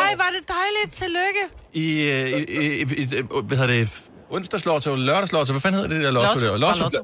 Ej, 0.04 0.12
var 0.22 0.30
det 0.36 0.42
dejligt. 0.58 0.90
Tillykke. 1.02 1.42
I, 1.84 1.86
øh, 2.14 2.26
i, 2.38 2.42
i, 2.62 2.82
i, 2.82 3.02
i 3.02 3.22
hvad 3.48 3.56
hedder 3.58 3.72
det, 3.78 4.09
onsdagslotto, 4.36 4.90
lørdagslotto, 5.08 5.50
hvad 5.52 5.60
fanden 5.64 5.76
hedder 5.80 5.92
det 5.94 6.00
der 6.06 6.10
lotto, 6.18 6.28
Lotto. 6.34 6.46
der? 6.46 6.56
Lotto. 6.66 6.84
Lotto. 6.84 7.02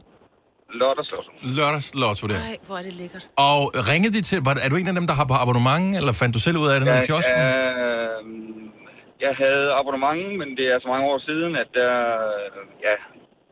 Lørdagslotto. 0.81 1.31
Lørdagslotto 1.57 2.25
der. 2.33 2.39
Nej, 2.49 2.57
hvor 2.67 2.77
er 2.81 2.85
det 2.89 2.95
lækkert. 3.03 3.25
Og 3.51 3.61
ringede 3.91 4.13
de 4.17 4.23
til, 4.29 4.39
var, 4.47 4.55
er 4.65 4.69
du 4.73 4.77
en 4.77 4.89
af 4.93 4.97
dem, 5.01 5.07
der 5.11 5.15
har 5.21 5.27
på 5.33 5.37
abonnement, 5.45 5.87
eller 5.99 6.13
fandt 6.21 6.33
du 6.37 6.41
selv 6.47 6.57
ud 6.63 6.69
af 6.73 6.77
det 6.81 6.87
nede 6.89 6.99
i 7.03 7.07
kiosken? 7.11 7.39
øh, 7.47 8.19
jeg 9.27 9.33
havde 9.43 9.67
abonnement, 9.81 10.25
men 10.41 10.49
det 10.59 10.67
er 10.73 10.79
så 10.85 10.89
mange 10.93 11.05
år 11.13 11.19
siden, 11.29 11.53
at 11.63 11.69
der, 11.81 11.95
ja, 12.87 12.95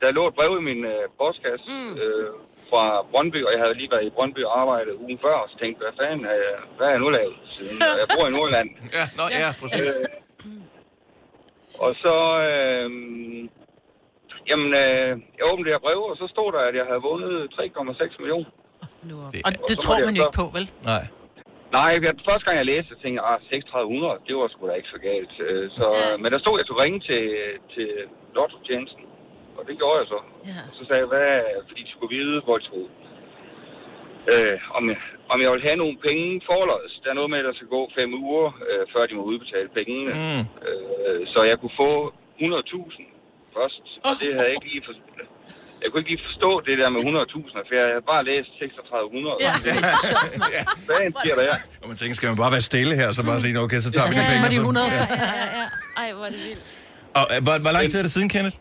der 0.01 0.09
lå 0.19 0.23
et 0.31 0.35
brev 0.39 0.51
i 0.61 0.65
min 0.71 0.81
øh, 0.95 1.03
postkasse 1.21 1.67
mm. 1.75 1.93
øh, 2.03 2.29
fra 2.71 2.83
Brøndby, 3.13 3.41
og 3.47 3.51
jeg 3.55 3.61
havde 3.65 3.77
lige 3.81 3.91
været 3.95 4.07
i 4.09 4.15
Brøndby 4.17 4.41
og 4.49 4.53
arbejdet 4.63 4.93
ugen 5.03 5.19
før, 5.25 5.37
og 5.43 5.49
så 5.51 5.57
tænkte, 5.63 5.79
hvad 5.85 5.95
fanden, 6.01 6.25
er 6.33 6.37
jeg, 6.45 6.57
hvad 6.77 6.87
er 6.89 6.95
jeg 6.97 7.03
nu 7.05 7.11
lavet? 7.19 7.37
Siden 7.55 7.77
jeg 8.01 8.07
bor 8.15 8.25
i 8.29 8.33
Nordjylland. 8.37 8.69
Ja, 8.99 9.05
nå, 9.19 9.25
ja, 9.43 9.49
præcis. 9.61 9.81
Øh, 9.81 10.07
og 11.85 11.93
så, 12.05 12.17
øh, 12.51 12.89
jamen, 14.51 14.71
øh, 14.83 15.11
jeg 15.39 15.45
åbnede 15.51 15.67
det 15.67 15.75
her 15.77 15.85
brev, 15.87 16.01
og 16.13 16.17
så 16.23 16.27
stod 16.35 16.49
der, 16.57 16.63
at 16.71 16.75
jeg 16.81 16.87
havde 16.91 17.03
vundet 17.11 17.33
3,6 17.55 18.21
millioner. 18.23 18.51
Og 19.47 19.51
det 19.71 19.77
tror 19.85 19.97
man 20.07 20.15
jo 20.19 20.23
ikke 20.27 20.39
på, 20.43 20.47
vel? 20.57 20.67
Nej. 20.93 21.05
Nej, 21.79 21.91
jeg, 22.05 22.15
første 22.29 22.45
gang 22.47 22.57
jeg 22.63 22.69
læste, 22.73 22.89
så 22.93 22.97
tænkte 23.03 23.19
jeg, 23.21 23.27
ah, 23.33 23.39
3600, 23.53 24.19
det 24.27 24.35
var 24.41 24.47
sgu 24.49 24.61
da 24.69 24.75
ikke 24.81 24.93
så 24.97 25.01
galt. 25.11 25.35
Øh, 25.47 25.65
Så, 25.79 25.87
Men 26.23 26.29
der 26.33 26.39
stod, 26.45 26.55
at 26.55 26.61
jeg 26.61 26.67
skulle 26.67 26.85
ringe 26.87 27.01
til, 27.11 27.23
til 27.75 27.89
Lotto-tjenesten, 28.37 29.05
og 29.59 29.63
det 29.69 29.75
gjorde 29.81 29.97
jeg 30.01 30.09
så. 30.15 30.21
Ja. 30.51 30.61
Så 30.77 30.83
sagde 30.87 31.01
jeg, 31.05 31.11
hvad, 31.15 31.29
fordi 31.69 31.83
de 31.89 31.93
skulle 31.95 32.13
vide, 32.19 32.37
hvor 32.47 32.57
de 32.59 32.65
skulle. 32.71 32.89
Øh, 34.33 34.59
om, 34.79 34.85
jeg, 34.93 34.99
om 35.33 35.39
jeg 35.43 35.51
ville 35.53 35.67
have 35.69 35.81
nogle 35.83 35.97
penge 36.09 36.27
forlods. 36.51 36.93
Der 37.03 37.09
er 37.11 37.19
noget 37.21 37.31
med, 37.31 37.39
at 37.43 37.49
der 37.49 37.55
skal 37.59 37.71
gå 37.77 37.83
fem 37.99 38.11
uger, 38.25 38.49
øh, 38.69 38.83
før 38.93 39.03
de 39.09 39.15
må 39.19 39.23
udbetale 39.33 39.69
pengene. 39.79 40.13
Mm. 40.23 40.43
Øh, 40.69 41.21
så 41.33 41.39
jeg 41.51 41.57
kunne 41.61 41.77
få 41.85 41.93
100.000 42.39 43.14
først, 43.59 43.83
og 44.07 44.13
det 44.21 44.29
havde 44.37 44.47
jeg 44.49 44.55
ikke 44.57 44.69
lige 44.75 44.83
forstået. 44.91 45.29
Jeg 45.83 45.89
kunne 45.91 46.01
ikke 46.03 46.13
lige 46.15 46.25
forstå 46.31 46.51
det 46.69 46.75
der 46.83 46.89
med 46.95 47.01
100.000, 47.01 47.67
for 47.69 47.73
jeg 47.81 47.87
havde 47.93 48.05
bare 48.13 48.23
læst 48.31 48.49
3600. 48.59 49.37
Ja. 49.47 49.53
Hvad 50.89 50.99
sker 51.23 51.35
der 51.39 51.45
her? 51.51 51.57
Og 51.83 51.87
man 51.91 51.97
tænker, 52.01 52.15
skal 52.19 52.27
man 52.33 52.39
bare 52.45 52.53
være 52.57 52.65
stille 52.73 52.93
her, 53.01 53.09
så 53.17 53.21
bare 53.31 53.41
sige, 53.45 53.55
okay, 53.67 53.81
så 53.87 53.91
tager 53.95 54.07
vi 54.11 54.15
de 54.21 54.23
penge. 54.33 54.43
de 54.43 54.47
og 54.47 54.53
så- 54.53 54.61
100. 54.61 54.87
Ja. 54.87 54.93
Ja, 54.95 55.07
ja, 55.43 55.47
ja. 55.61 55.67
Ej, 56.03 56.09
hvor 56.17 56.25
er 56.29 56.33
det 56.35 56.41
vildt. 56.49 56.63
Og 57.19 57.25
øh, 57.33 57.39
hvor, 57.45 57.55
hvor 57.65 57.73
lang 57.77 57.85
tid 57.91 57.99
er 57.99 58.05
det 58.09 58.13
siden, 58.19 58.29
Kenneth? 58.35 58.57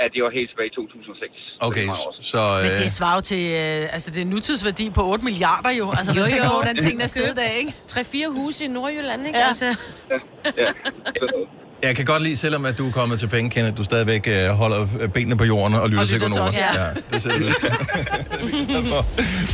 Ja, 0.00 0.04
det 0.14 0.20
var 0.26 0.30
helt 0.38 0.48
tilbage 0.52 0.68
i 0.72 0.74
2006. 0.74 1.32
Okay, 1.68 1.86
så... 2.30 2.40
Men 2.64 2.72
Øh, 2.72 2.78
det 2.82 2.90
svarer 2.98 3.14
jo 3.14 3.20
til, 3.32 3.42
øh, 3.62 3.94
altså 3.94 4.08
det 4.14 4.20
er 4.22 4.26
nutidsværdi 4.34 4.90
på 4.90 5.02
8 5.12 5.24
milliarder 5.24 5.70
jo. 5.80 5.86
Altså, 5.98 6.12
jo, 6.20 6.24
jo. 6.36 6.50
hvordan 6.52 6.76
tingene 6.76 7.02
er 7.02 7.06
stedet 7.16 7.36
dag, 7.36 7.52
ikke? 7.58 7.74
3-4 7.90 8.28
huse 8.28 8.64
i 8.64 8.68
Nordjylland, 8.68 9.26
ikke? 9.26 9.38
Ja. 9.38 9.46
Altså. 9.48 9.66
jeg 11.82 11.96
kan 11.96 12.04
godt 12.04 12.22
lide, 12.22 12.36
selvom 12.36 12.64
at 12.64 12.78
du 12.78 12.88
er 12.88 12.92
kommet 12.92 13.20
til 13.20 13.26
penge, 13.28 13.50
Kenneth, 13.50 13.76
du 13.76 13.84
stadigvæk 13.84 14.26
øh, 14.28 14.48
holder 14.48 14.86
øh, 15.00 15.08
benene 15.08 15.36
på 15.36 15.44
jorden 15.44 15.76
og 15.76 15.88
lytter 15.88 16.02
Og 16.02 16.08
til 16.08 16.14
lytter 16.20 16.28
til 16.28 16.36
Gonova. 16.36 16.74
ja. 16.74 16.84
ja. 16.84 16.90
det 17.12 17.22
ser 17.22 17.38
du. 17.38 18.94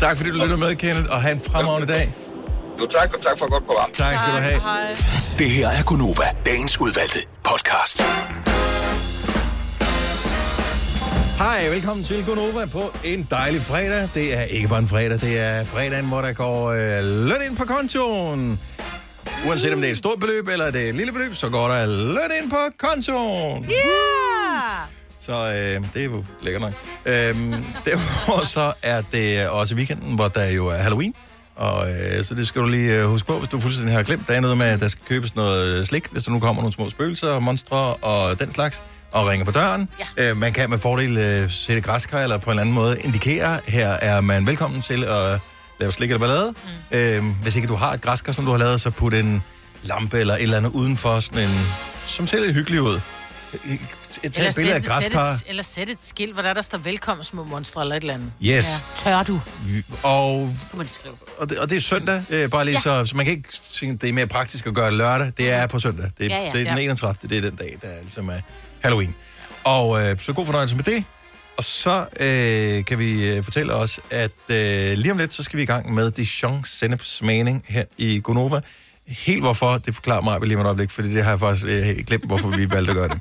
tak 0.07 0.17
fordi 0.17 0.31
du 0.31 0.37
lytter 0.37 0.57
med, 0.57 0.77
Kenneth, 0.77 1.11
og 1.11 1.23
have 1.23 1.33
en 1.35 1.41
fremragende 1.41 1.93
dag. 1.93 2.15
Jo, 2.81 2.87
tak, 2.95 3.15
og 3.15 3.23
tak 3.23 3.39
for 3.39 3.51
godt 3.51 3.67
program. 3.67 3.91
Tak 3.93 4.15
skal 4.21 4.33
du 4.33 4.39
have. 4.39 4.61
Det 5.39 5.51
her 5.51 5.69
er 5.69 5.83
Gunova, 5.83 6.25
dagens 6.47 6.81
udvalgte 6.81 7.19
podcast. 7.45 8.03
Hej, 11.39 11.69
velkommen 11.69 12.05
til 12.05 12.25
Gonova 12.25 12.67
på 12.67 12.93
en 13.05 13.27
dejlig 13.31 13.63
fredag. 13.63 14.09
Det 14.15 14.39
er 14.39 14.43
ikke 14.43 14.69
bare 14.69 14.79
en 14.79 14.89
fredag, 14.89 15.21
det 15.21 15.39
er 15.41 15.65
fredagen, 15.65 16.07
hvor 16.07 16.21
der 16.21 16.33
går 16.33 16.67
øh, 16.71 17.05
løn 17.29 17.43
ind 17.49 17.57
på 17.57 17.65
kontoen. 17.65 18.61
Uanset 19.47 19.73
om 19.75 19.81
det 19.81 19.87
er 19.87 19.91
et 19.91 19.99
stort 19.99 20.21
beløb 20.21 20.49
eller 20.49 20.71
det 20.71 20.85
er 20.85 20.89
et 20.89 20.95
lille 20.95 21.13
beløb, 21.13 21.35
så 21.35 21.49
går 21.49 21.69
der 21.69 21.87
løn 21.87 22.43
ind 22.43 22.51
på 22.51 22.57
kontoen. 22.79 23.65
Yeah! 23.65 24.89
Så 25.21 25.33
øh, 25.33 25.85
det 25.95 26.01
er 26.01 26.05
jo 26.05 26.25
lækkert 26.43 26.63
nok. 26.63 26.73
Øhm, 27.07 27.65
derudover 27.85 28.45
så 28.45 28.73
er 28.83 29.03
det 29.13 29.49
også 29.49 29.75
weekenden, 29.75 30.15
hvor 30.15 30.29
der 30.29 30.51
jo 30.51 30.67
er 30.67 30.77
Halloween. 30.77 31.15
Og 31.57 31.91
øh, 31.91 32.25
så 32.25 32.35
det 32.35 32.49
skal 32.49 32.63
du 32.63 32.67
lige 32.67 32.93
øh, 32.93 33.05
huske 33.05 33.27
på, 33.27 33.39
hvis 33.39 33.49
du 33.49 33.61
fuldstændig 33.61 33.95
har 33.95 34.03
glemt. 34.03 34.29
Der 34.29 34.35
er 34.35 34.41
noget 34.41 34.59
med, 34.59 34.67
at 34.67 34.81
der 34.81 34.89
skal 34.89 35.05
købes 35.09 35.35
noget 35.35 35.89
slik, 35.89 36.07
hvis 36.13 36.25
der 36.25 36.31
nu 36.31 36.41
kommer 36.41 36.63
nogle 36.63 36.73
små 36.73 36.91
spøgelser, 36.91 37.39
monstre 37.39 37.95
og 37.95 38.39
den 38.39 38.53
slags, 38.53 38.83
og 39.13 39.29
ringer 39.29 39.45
på 39.45 39.53
døren. 39.53 39.89
Ja. 40.19 40.31
Øh, 40.31 40.37
man 40.37 40.53
kan 40.53 40.71
med 40.71 40.79
fordel 40.79 41.19
øh, 41.19 41.51
sætte 41.51 41.83
græskar 41.83 42.21
eller 42.23 42.39
på 42.39 42.51
en 42.51 42.59
anden 42.59 42.75
måde 42.75 43.01
indikere, 43.05 43.61
her 43.67 43.89
er 43.89 44.21
man 44.21 44.47
velkommen 44.47 44.83
til 44.83 45.05
at 45.05 45.41
lave 45.81 45.93
slik 45.93 46.11
eller 46.11 46.19
ballade. 46.19 46.55
Mm. 46.91 46.97
Øh, 46.99 47.25
hvis 47.43 47.57
ikke 47.57 47.69
du 47.69 47.75
har 47.75 47.93
et 47.93 48.01
græskar, 48.03 48.33
som 48.33 48.45
du 48.45 48.51
har 48.51 48.59
lavet, 48.59 48.81
så 48.81 48.91
put 48.91 49.15
en 49.15 49.43
lampe 49.83 50.19
eller 50.19 50.35
et 50.35 50.43
eller 50.43 50.57
andet 50.57 50.71
udenfor, 50.71 51.21
sådan 51.21 51.49
en, 51.49 51.61
som 52.07 52.27
ser 52.27 52.41
lidt 52.41 52.55
hyggelig 52.55 52.83
ud. 52.83 53.01
Et, 53.65 53.81
et 54.23 54.33
billede 54.57 54.75
af 54.75 54.83
sæt 54.83 54.85
græskar. 54.85 55.25
et, 55.33 55.43
eller 55.47 55.63
sæt 55.63 55.89
et 55.89 56.03
skilt, 56.03 56.33
hvor 56.35 56.43
der, 56.43 56.55
der 56.55 56.63
står 56.63 56.79
velkommen 56.79 57.25
små 57.25 57.45
monstre 57.45 57.81
eller 57.83 57.97
et 57.97 58.01
eller 58.01 58.15
andet. 58.15 58.33
Yes. 58.45 58.85
Tør 58.97 59.23
du? 59.23 59.41
Og, 60.03 60.55
Kunne 60.71 60.79
man 60.79 60.89
skrive. 60.89 61.15
og, 61.39 61.51
det, 61.51 61.59
og 61.59 61.71
det 61.71 61.77
er 61.77 61.81
søndag, 61.81 62.23
øh, 62.31 62.51
bare 62.51 62.65
lige 62.65 62.75
ja. 62.75 62.81
så, 62.81 63.05
så 63.05 63.17
man 63.17 63.27
kan 63.27 63.37
ikke 63.37 63.49
sige, 63.71 63.93
det 63.97 64.09
er 64.09 64.13
mere 64.13 64.27
praktisk 64.27 64.67
at 64.67 64.75
gøre 64.75 64.87
det 64.87 64.95
lørdag. 64.95 65.33
Det 65.39 65.51
er 65.51 65.67
på 65.67 65.79
søndag. 65.79 66.11
Det, 66.19 66.33
er, 66.33 66.37
Ja, 66.37 66.43
ja. 66.45 66.51
det 66.53 66.61
er 66.61 66.65
den 66.71 66.79
Ja. 66.79 66.85
31. 66.85 67.29
Det 67.29 67.37
er 67.39 67.41
den 67.43 67.55
dag, 67.57 67.79
der 67.83 67.89
er 67.89 68.01
ligesom 68.01 68.29
er 68.29 68.41
Halloween. 68.81 69.15
Og 69.65 70.07
øh, 70.11 70.19
så 70.19 70.33
god 70.33 70.47
fornøjelse 70.47 70.77
med 70.77 70.85
det. 70.85 71.05
Og 71.57 71.65
så 71.65 72.07
øh, 72.21 72.85
kan 72.85 72.99
vi 72.99 73.29
øh, 73.29 73.45
fortælle 73.45 73.75
os, 73.75 74.01
at 74.11 74.31
øh, 74.49 74.93
lige 74.93 75.13
om 75.13 75.19
lidt, 75.19 75.33
så 75.33 75.43
skal 75.43 75.57
vi 75.57 75.63
i 75.63 75.67
gang 75.67 75.95
med 75.95 76.11
Dijon 76.11 76.65
Seneps 76.65 77.17
smagning 77.17 77.65
her 77.69 77.85
i 77.99 78.21
Gonova. 78.21 78.61
Helt 79.07 79.43
hvorfor, 79.43 79.79
det 79.79 79.95
forklarer 79.95 80.23
mig 80.23 80.41
lige 80.41 80.57
om 80.57 80.61
et 80.61 80.67
øjeblik, 80.67 80.91
fordi 80.91 81.09
det 81.09 81.23
har 81.25 81.31
jeg 81.31 81.41
faktisk 81.41 81.67
øh, 81.67 82.05
glemt, 82.07 82.27
hvorfor 82.27 82.49
vi 82.49 82.71
valgte 82.71 82.91
at 82.91 82.97
gøre 82.97 83.09
det. 83.09 83.21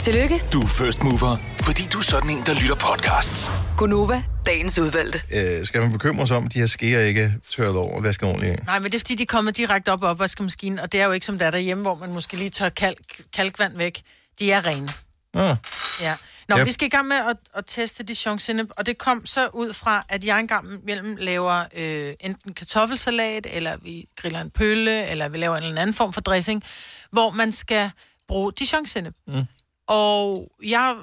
Tillykke, 0.00 0.42
Du 0.52 0.60
er 0.60 0.66
first 0.66 1.02
mover, 1.02 1.36
fordi 1.62 1.82
du 1.92 1.98
er 1.98 2.02
sådan 2.02 2.30
en, 2.30 2.42
der 2.46 2.54
lytter 2.54 2.74
podcasts. 2.74 3.50
Gunova, 3.76 4.22
dagens 4.46 4.78
udvalgte. 4.78 5.20
Øh, 5.34 5.66
skal 5.66 5.80
man 5.80 5.92
bekymre 5.92 6.26
sig 6.26 6.36
om, 6.36 6.46
at 6.46 6.54
de 6.54 6.58
her 6.58 6.66
skeer 6.66 7.00
ikke 7.00 7.34
tørret 7.50 7.76
over 7.76 7.96
og 7.96 8.02
vasket 8.04 8.28
ordentligt 8.28 8.52
af? 8.60 8.64
Nej, 8.64 8.78
men 8.78 8.92
det 8.92 8.94
er 8.94 9.00
fordi, 9.00 9.14
de 9.14 9.26
kommer 9.26 9.50
direkte 9.50 9.92
op 9.92 10.04
af 10.04 10.08
opvaskemaskinen, 10.10 10.78
og 10.78 10.92
det 10.92 11.00
er 11.00 11.04
jo 11.04 11.12
ikke 11.12 11.26
som 11.26 11.38
der 11.38 11.46
er 11.46 11.50
derhjemme, 11.50 11.82
hvor 11.82 11.94
man 11.94 12.12
måske 12.12 12.36
lige 12.36 12.50
tør 12.50 12.68
kalk, 12.68 13.22
kalkvand 13.32 13.76
væk. 13.76 14.02
De 14.38 14.52
er 14.52 14.66
rene. 14.66 14.88
Ah. 15.34 15.56
Ja. 16.00 16.14
Nå, 16.48 16.58
Yep. 16.58 16.66
vi 16.66 16.72
skal 16.72 16.86
i 16.86 16.90
gang 16.90 17.08
med 17.08 17.16
at, 17.16 17.36
at 17.54 17.64
teste 17.66 18.02
Dijon 18.02 18.40
og 18.78 18.86
det 18.86 18.98
kom 18.98 19.26
så 19.26 19.46
ud 19.46 19.72
fra, 19.72 20.02
at 20.08 20.24
jeg 20.24 20.40
engang 20.40 20.84
mellem 20.84 21.16
laver 21.16 21.64
øh, 21.76 22.08
enten 22.20 22.54
kartoffelsalat, 22.54 23.46
eller 23.50 23.76
vi 23.76 24.08
griller 24.16 24.40
en 24.40 24.50
pølle, 24.50 25.06
eller 25.06 25.28
vi 25.28 25.38
laver 25.38 25.56
en 25.56 25.62
eller 25.64 25.82
anden 25.82 25.94
form 25.94 26.12
for 26.12 26.20
dressing, 26.20 26.62
hvor 27.10 27.30
man 27.30 27.52
skal 27.52 27.90
bruge 28.28 28.52
Dijon. 28.58 28.86
Mm. 29.26 29.44
Og 29.90 30.52
jeg, 30.62 30.96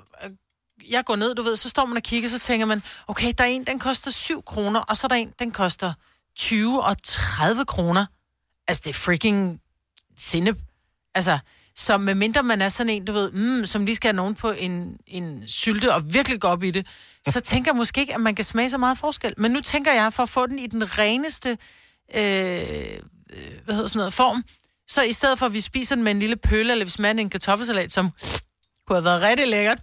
jeg 0.90 1.06
går 1.06 1.16
ned, 1.16 1.36
du 1.36 1.42
ved, 1.42 1.56
så 1.56 1.70
står 1.70 1.86
man 1.86 1.98
og 1.98 2.04
kigger, 2.04 2.30
så 2.30 2.40
tænker 2.40 2.66
man, 2.66 2.84
okay, 3.08 3.34
der 3.38 3.44
er 3.44 3.48
en, 3.48 3.64
den 3.64 3.80
koster 3.80 4.12
7 4.12 4.44
kroner, 4.44 4.80
og 4.80 4.98
så 4.98 5.08
er 5.08 5.10
der 5.10 5.16
en, 5.16 5.34
den 5.40 5.52
koster 5.52 5.94
20 6.36 6.84
og 6.84 7.04
30 7.04 7.66
kroner. 7.66 8.06
Altså, 8.68 8.82
det 8.86 8.90
er 8.90 8.94
freaking 8.94 9.62
sinep. 10.18 10.58
Altså, 11.16 11.40
så 11.76 11.98
medmindre 11.98 12.44
man 12.44 12.62
er 12.62 12.70
sådan 12.70 12.90
en, 12.90 13.06
du 13.06 13.12
ved, 13.12 13.32
mm, 13.32 13.66
som 13.66 13.86
lige 13.86 13.96
skal 13.96 14.08
have 14.08 14.16
nogen 14.16 14.36
på 14.36 14.52
en, 14.52 14.98
en 15.08 15.48
sylte 15.48 15.94
og 15.94 16.14
virkelig 16.14 16.42
gå 16.42 16.48
op 16.48 16.64
i 16.64 16.72
det, 16.72 16.88
så 17.28 17.42
tænker 17.52 17.72
jeg 17.72 17.78
måske 17.78 18.02
ikke, 18.02 18.14
at 18.14 18.22
man 18.22 18.36
kan 18.36 18.46
smage 18.46 18.70
så 18.70 18.78
meget 18.78 18.98
forskel. 18.98 19.34
Men 19.38 19.52
nu 19.52 19.62
tænker 19.62 19.94
jeg, 19.94 20.14
for 20.14 20.24
at 20.24 20.30
få 20.30 20.48
den 20.48 20.60
i 20.60 20.68
den 20.68 20.98
reneste, 20.98 21.50
øh, 22.16 22.22
øh, 23.30 23.52
hvad 23.66 23.76
hedder 23.76 23.88
sådan 23.88 24.00
noget, 24.00 24.14
form, 24.14 24.44
så 24.88 25.02
i 25.02 25.12
stedet 25.12 25.40
for, 25.40 25.46
at 25.46 25.54
vi 25.54 25.62
spiser 25.62 25.96
den 25.96 26.04
med 26.04 26.12
en 26.12 26.20
lille 26.20 26.36
pølle, 26.36 26.72
eller 26.72 26.96
den 26.98 27.20
i 27.20 27.22
en 27.22 27.30
kartoffelsalat, 27.30 27.92
som 27.92 28.12
kunne 28.88 28.96
have 28.96 29.04
været 29.04 29.22
rigtig 29.22 29.48
lækkert, 29.48 29.80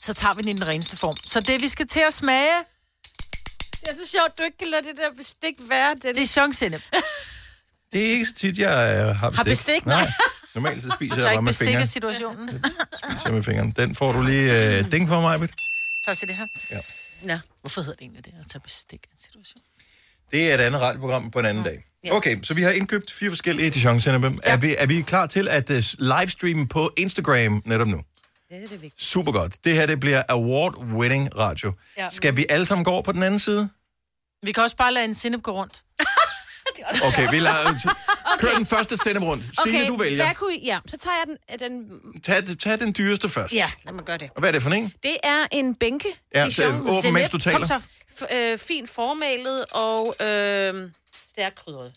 så 0.00 0.14
tager 0.14 0.34
vi 0.34 0.42
den 0.42 0.48
i 0.48 0.52
den 0.52 0.68
reneste 0.68 0.96
form. 0.96 1.16
Så 1.16 1.40
det, 1.40 1.62
vi 1.62 1.68
skal 1.68 1.86
til 1.88 2.00
at 2.00 2.14
smage, 2.14 2.58
Det 3.80 3.88
er 3.90 3.94
så 4.04 4.10
sjovt, 4.10 4.38
du 4.38 4.42
ikke 4.42 4.58
kan 4.58 4.68
lade 4.68 4.82
det 4.82 4.96
der 4.96 5.14
bestik 5.16 5.54
være. 5.68 5.94
Det, 5.94 6.02
det 6.02 6.22
er 6.22 6.26
chongsinep. 6.26 6.82
Det 7.92 8.06
er 8.06 8.10
ikke 8.10 8.26
så 8.26 8.34
tit, 8.34 8.58
jeg 8.58 8.96
øh, 9.08 9.16
har 9.16 9.30
bestik. 9.30 9.36
Har 9.36 9.44
bestik? 9.44 9.86
Nej. 9.86 10.10
Normalt 10.54 10.82
så 10.82 10.88
Du 10.88 10.94
spiser 10.94 11.16
jeg 11.16 11.34
bare 11.34 11.42
med 11.42 11.52
fingeren. 11.52 11.80
af 11.80 11.88
situationen. 11.88 12.48
Spiser 12.48 13.32
med 13.32 13.42
fingeren. 13.42 13.70
Den 13.70 13.94
får 13.94 14.12
du 14.12 14.22
lige 14.22 14.78
øh, 14.78 14.92
ding 14.92 15.08
for 15.08 15.20
mig, 15.20 15.38
Britt. 15.38 15.52
Så 16.04 16.14
se 16.14 16.26
det 16.26 16.36
her. 16.36 16.46
Ja. 16.70 16.80
Nå. 17.22 17.38
Hvorfor 17.60 17.80
hedder 17.80 17.94
det 17.96 18.02
egentlig 18.02 18.24
det, 18.24 18.34
at 18.40 18.50
tage 18.50 18.60
bestik 18.60 19.00
af 19.10 19.12
en 19.12 19.18
situation? 19.18 19.62
Det 20.30 20.50
er 20.50 20.54
et 20.54 20.60
andet 20.60 20.80
radioprogram 20.80 21.30
på 21.30 21.38
en 21.38 21.46
anden 21.46 21.64
dag. 21.64 21.84
Okay, 22.12 22.38
så 22.42 22.54
vi 22.54 22.62
har 22.62 22.70
indkøbt 22.70 23.12
fire 23.12 23.30
forskellige 23.30 23.70
Dijon 23.70 23.98
ja. 23.98 24.12
er, 24.42 24.56
vi, 24.56 24.74
er 24.78 24.86
vi 24.86 25.02
klar 25.02 25.26
til 25.26 25.48
at 25.48 25.70
uh, 25.70 25.76
livestreame 25.98 26.68
på 26.68 26.92
Instagram 26.96 27.62
netop 27.64 27.86
nu? 27.86 28.00
Det 28.48 28.56
er 28.56 28.60
det 28.60 28.82
vigtigt. 28.82 29.02
Super 29.02 29.32
godt. 29.32 29.64
Det 29.64 29.74
her 29.74 29.86
det 29.86 30.00
bliver 30.00 30.22
award-winning 30.30 31.38
radio. 31.38 31.72
Ja. 31.98 32.08
Skal 32.08 32.36
vi 32.36 32.46
alle 32.48 32.66
sammen 32.66 32.84
gå 32.84 32.90
over 32.90 33.02
på 33.02 33.12
den 33.12 33.22
anden 33.22 33.40
side? 33.40 33.68
Vi 34.42 34.52
kan 34.52 34.62
også 34.62 34.76
bare 34.76 34.92
lade 34.92 35.04
en 35.04 35.14
sinep 35.14 35.42
gå 35.42 35.52
rundt. 35.52 35.84
Okay, 37.04 37.30
vi 37.30 37.36
lader... 37.36 37.94
Kør 38.40 38.48
den 38.56 38.66
første 38.66 38.96
sende 38.96 39.20
rundt. 39.20 39.44
Signe, 39.64 39.86
du 39.86 39.96
vælger. 39.96 40.24
Hvad 40.24 40.34
kunne 40.34 40.54
I, 40.56 40.66
ja, 40.66 40.78
så 40.86 40.98
tager 40.98 41.14
jeg 41.26 41.58
den, 41.60 41.70
den... 41.70 42.22
Tag, 42.22 42.58
tag 42.58 42.78
den 42.80 42.94
dyreste 42.98 43.28
først. 43.28 43.54
Ja, 43.54 43.70
lad 43.84 43.92
mig 43.92 44.04
gøre 44.04 44.18
det. 44.18 44.30
Og 44.34 44.40
hvad 44.40 44.48
er 44.48 44.52
det 44.52 44.62
for 44.62 44.70
en? 44.70 44.92
Det 45.02 45.16
er 45.22 45.46
en 45.52 45.74
bænke. 45.74 46.08
Ja, 46.34 46.50
så 46.50 46.68
åbn, 46.68 47.02
Zenep. 47.02 47.14
mens 47.14 47.30
du 47.30 47.38
taler. 47.38 47.58
Kom 47.58 47.66
så. 47.66 47.80
F- 48.20 48.34
øh, 48.36 48.58
fint 48.58 48.90
formalet 48.90 49.64
og 49.70 50.14
øh, 50.20 50.90
stærkt 51.34 51.56
krydret. 51.58 51.92